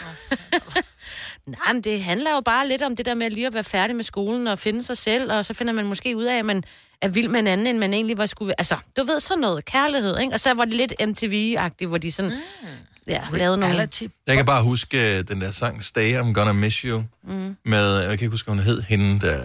Nej, 1.46 1.72
men 1.72 1.82
det 1.82 2.02
handler 2.04 2.30
jo 2.30 2.40
bare 2.40 2.68
lidt 2.68 2.82
om 2.82 2.96
det 2.96 3.06
der 3.06 3.14
med 3.14 3.30
lige 3.30 3.46
at 3.46 3.54
være 3.54 3.64
færdig 3.64 3.96
med 3.96 4.04
skolen 4.04 4.46
og 4.46 4.58
finde 4.58 4.82
sig 4.82 4.96
selv, 4.96 5.32
og 5.32 5.44
så 5.44 5.54
finder 5.54 5.72
man 5.72 5.84
måske 5.86 6.16
ud 6.16 6.24
af, 6.24 6.38
at 6.38 6.44
man 6.44 6.64
er 7.02 7.08
vild 7.08 7.28
med 7.28 7.40
en 7.40 7.46
anden, 7.46 7.66
end 7.66 7.78
man 7.78 7.94
egentlig 7.94 8.18
var 8.18 8.26
skulle. 8.26 8.54
Altså, 8.58 8.76
du 8.96 9.02
ved, 9.02 9.20
sådan 9.20 9.40
noget 9.40 9.64
kærlighed, 9.64 10.18
ikke? 10.18 10.32
Og 10.34 10.40
så 10.40 10.54
var 10.54 10.64
det 10.64 10.74
lidt 10.74 10.92
MTV-agtigt, 11.02 11.86
hvor 11.88 11.98
de 11.98 12.12
sådan... 12.12 12.30
Mm. 12.30 12.66
Ja, 13.08 13.20
lavede 13.32 13.58
nogle... 13.58 13.88
Jeg 14.26 14.36
kan 14.36 14.44
bare 14.46 14.62
huske 14.64 14.96
uh, 14.98 15.28
den 15.28 15.40
der 15.40 15.50
sang, 15.50 15.82
Stay, 15.84 16.18
I'm 16.20 16.32
Gonna 16.32 16.52
Miss 16.52 16.76
You, 16.78 17.02
Mm. 17.28 17.56
med, 17.64 17.96
jeg 17.98 18.04
kan 18.06 18.12
ikke 18.12 18.28
huske, 18.28 18.46
hvad 18.46 18.54
hun 18.54 18.64
hed, 18.64 18.82
hende, 18.82 19.20
der 19.20 19.40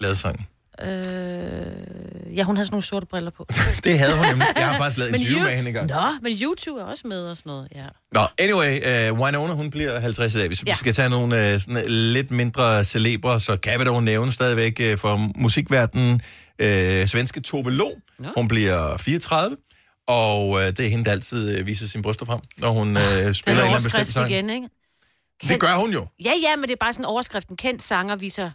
lavede 0.00 0.16
sangen. 0.16 0.46
Øh, 0.82 2.36
ja, 2.36 2.42
hun 2.42 2.56
havde 2.56 2.66
sådan 2.66 2.72
nogle 2.74 2.82
sorte 2.82 3.06
briller 3.06 3.30
på. 3.30 3.46
Det 3.84 3.98
havde 3.98 4.16
hun 4.16 4.26
nemlig. 4.26 4.46
Jeg 4.56 4.66
har 4.68 4.78
faktisk 4.78 4.98
lavet 4.98 5.12
Men 5.12 5.20
interview 5.20 5.40
you- 5.40 5.44
med 5.48 5.56
hende 5.56 5.68
engang. 5.68 5.90
Nå, 5.90 6.02
men 6.22 6.32
YouTube 6.42 6.80
er 6.80 6.84
også 6.84 7.02
med 7.06 7.22
og 7.22 7.36
sådan 7.36 7.50
noget, 7.50 7.68
ja. 7.74 7.84
Nå, 8.12 8.20
anyway, 8.38 9.10
uh, 9.12 9.20
Winona, 9.20 9.52
hun 9.54 9.70
bliver 9.70 10.00
50 10.00 10.34
i 10.34 10.38
dag. 10.38 10.46
Hvis. 10.46 10.64
Ja. 10.66 10.72
vi 10.72 10.78
skal 10.78 10.94
tage 10.94 11.08
nogle 11.08 11.54
uh, 11.54 11.60
sådan, 11.60 11.84
lidt 11.88 12.30
mindre 12.30 12.84
celebre, 12.84 13.40
så 13.40 13.56
kan 13.56 13.80
vi 13.80 13.84
dog 13.84 14.02
nævne 14.02 14.32
stadigvæk 14.32 14.80
uh, 14.92 14.98
for 14.98 15.30
musikverdenen 15.40 16.20
uh, 16.62 17.08
svenske 17.08 17.40
Tove 17.40 17.70
Lo. 17.70 17.90
Hun 18.36 18.48
bliver 18.48 18.96
34, 18.96 19.56
og 20.06 20.48
uh, 20.48 20.60
det 20.60 20.80
er 20.80 20.88
hende, 20.88 21.04
der 21.04 21.10
altid 21.12 21.60
uh, 21.60 21.66
viser 21.66 21.86
sin 21.86 22.02
bryster 22.02 22.26
frem, 22.26 22.40
når 22.58 22.70
hun 22.70 22.88
uh, 22.88 23.02
spiller 23.02 23.22
en 23.22 23.48
eller 23.48 23.62
anden 23.64 23.82
bestemt 23.82 24.12
sang. 24.12 24.30
igen, 24.30 24.50
ikke? 24.50 24.68
Det 25.42 25.60
gør 25.60 25.74
hun 25.74 25.90
jo. 25.90 26.06
Ja, 26.24 26.32
ja, 26.42 26.56
men 26.56 26.62
det 26.62 26.72
er 26.72 26.76
bare 26.80 26.92
sådan 26.92 27.02
en 27.04 27.06
overskriften. 27.06 27.56
Kendt 27.56 27.82
sanger 27.82 28.16
viser 28.16 28.50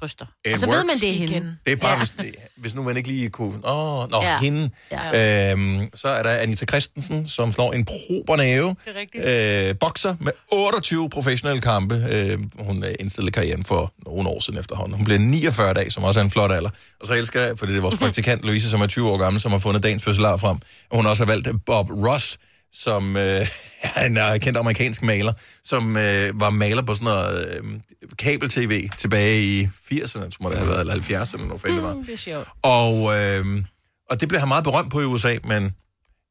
bryster. 0.00 0.26
It 0.44 0.52
og 0.52 0.58
så 0.58 0.66
ved 0.66 0.74
man, 0.76 0.84
works. 0.86 1.00
det 1.00 1.08
er 1.08 1.12
hende. 1.12 1.32
Igen. 1.34 1.58
Det 1.66 1.72
er 1.72 1.76
bare, 1.76 1.90
Ja. 1.92 1.98
hvis, 1.98 2.34
hvis 2.56 2.74
nu 2.74 2.82
man 2.82 2.96
ikke 2.96 3.08
lige 3.08 3.30
kunne... 3.30 3.60
Åh, 3.64 4.02
oh, 4.04 4.10
nå, 4.10 4.22
Ja. 4.22 4.38
hende. 4.38 4.70
Ja. 4.92 5.50
Øhm, 5.52 5.88
så 5.94 6.08
er 6.08 6.22
der 6.22 6.30
Anita 6.30 6.66
Christensen, 6.66 7.28
som 7.28 7.52
slår 7.52 7.72
en 7.72 7.84
prober 7.84 8.36
næve. 8.36 8.76
Er. 9.14 9.68
Øh, 9.68 9.74
bokser 9.80 10.14
med 10.20 10.32
28 10.50 11.10
professionelle 11.10 11.60
kampe. 11.62 12.06
Øh, 12.10 12.38
hun 12.58 12.82
er 12.84 12.92
indstillet 13.00 13.34
karrieren 13.34 13.64
for 13.64 13.92
nogle 14.06 14.28
år 14.28 14.40
siden 14.40 14.58
efterhånden. 14.58 14.96
Hun 14.96 15.04
blev 15.04 15.18
49 15.20 15.74
dage, 15.74 15.90
som 15.90 16.04
også 16.04 16.20
er 16.20 16.24
en 16.24 16.30
flot 16.30 16.52
alder. 16.52 16.70
Og 17.00 17.06
så 17.06 17.14
elsker 17.14 17.40
jeg, 17.40 17.58
fordi 17.58 17.72
det 17.72 17.78
er 17.78 17.82
vores 17.82 17.98
praktikant 18.04 18.42
Louise, 18.42 18.70
som 18.70 18.80
er 18.80 18.86
20 18.86 19.10
år 19.10 19.16
gammel, 19.18 19.40
som 19.40 19.50
har 19.52 19.58
fundet 19.58 19.82
dagens 19.82 20.04
fødselar 20.04 20.36
frem. 20.36 20.56
Hun 20.92 21.04
har 21.04 21.10
også 21.10 21.24
har 21.24 21.32
valgt 21.32 21.48
Bob 21.66 21.90
Ross, 21.90 22.38
som 22.72 23.16
øh, 23.16 23.48
er 23.94 24.06
en 24.06 24.18
øh, 24.18 24.40
kendt 24.40 24.58
amerikansk 24.58 25.02
maler, 25.02 25.32
som 25.64 25.96
øh, 25.96 26.40
var 26.40 26.50
maler 26.50 26.82
på 26.82 26.94
sådan 26.94 27.04
noget 27.04 27.60
øh, 27.64 27.80
kabel-tv 28.18 28.88
tilbage 28.98 29.42
i 29.42 29.64
80'erne, 29.64 30.30
tror 30.30 30.48
det 30.48 30.58
har 30.58 30.66
været, 30.66 30.80
eller 30.80 30.94
70'erne, 30.94 31.42
eller 31.42 31.58
hvad 31.58 31.72
det 31.72 31.82
var. 31.82 31.94
Mm, 31.94 32.04
det 32.04 32.12
er 32.12 32.16
sjovt. 32.16 32.48
Og, 32.62 33.18
øh, 33.18 33.64
og 34.10 34.20
det 34.20 34.28
blev 34.28 34.40
han 34.40 34.48
meget 34.48 34.64
berømt 34.64 34.90
på 34.90 35.00
i 35.00 35.04
USA, 35.04 35.36
men 35.44 35.74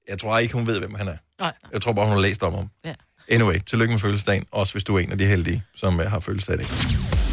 jeg 0.10 0.20
tror 0.20 0.38
ikke, 0.38 0.54
hun 0.54 0.68
ved, 0.68 0.80
hvem 0.80 0.94
han 0.96 1.08
er. 1.08 1.18
Nej. 1.40 1.54
Jeg 1.74 1.82
tror 1.82 1.94
bare, 1.94 2.06
hun 2.06 2.14
har 2.14 2.22
læst 2.22 2.44
om 2.44 2.54
ham. 2.54 2.70
Ja. 2.86 2.94
Anyway, 3.30 3.56
tillykke 3.68 3.92
med 3.92 4.00
fødselsdagen, 4.00 4.46
også 4.52 4.74
hvis 4.74 4.84
du 4.84 4.96
er 4.96 5.00
en 5.00 5.12
af 5.12 5.18
de 5.18 5.26
heldige, 5.26 5.64
som 5.76 6.00
øh, 6.00 6.12
har 6.12 6.20
fødselsdag 6.20 6.56
i 6.56 6.58
dag. 6.58 6.68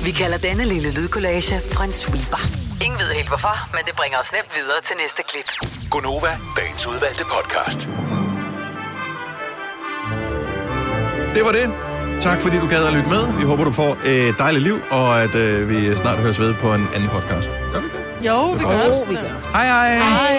Vi 0.05 0.11
kalder 0.11 0.39
denne 0.39 0.65
lille 0.65 0.95
lydkollage 0.95 1.55
en 1.85 1.93
sweeper. 1.93 2.41
Ingen 2.85 2.99
ved 3.01 3.15
helt 3.15 3.29
hvorfor, 3.29 3.71
men 3.73 3.81
det 3.87 3.95
bringer 3.97 4.19
os 4.19 4.33
nemt 4.33 4.51
videre 4.57 4.81
til 4.85 4.97
næste 5.03 5.23
klip. 5.29 5.71
Gunova, 5.91 6.39
dagens 6.57 6.87
udvalgte 6.87 7.25
podcast. 7.25 7.89
Det 11.39 11.47
var 11.47 11.53
det. 11.53 11.71
Tak 12.21 12.41
fordi 12.41 12.59
du 12.59 12.67
gad 12.67 12.85
at 12.87 12.93
lytte 12.93 13.09
med. 13.09 13.39
Vi 13.39 13.45
håber, 13.45 13.65
du 13.65 13.73
får 13.73 13.97
et 14.07 14.35
dejligt 14.39 14.65
liv, 14.65 14.77
og 14.91 15.23
at 15.23 15.35
øh, 15.35 15.69
vi 15.69 15.97
snart 15.97 16.19
høres 16.19 16.41
ved 16.41 16.55
på 16.55 16.75
en 16.75 16.89
anden 16.95 17.09
podcast. 17.09 17.51
Gør 17.73 17.81
vi 17.81 17.87
det? 17.87 18.27
Jo, 18.29 18.51
vi 18.51 18.59
Det 18.59 18.67
gør. 18.67 18.99
godt. 18.99 19.11
vi 19.11 19.15
Hej 19.53 19.67
hej. 19.67 19.95
Hej. 19.99 20.39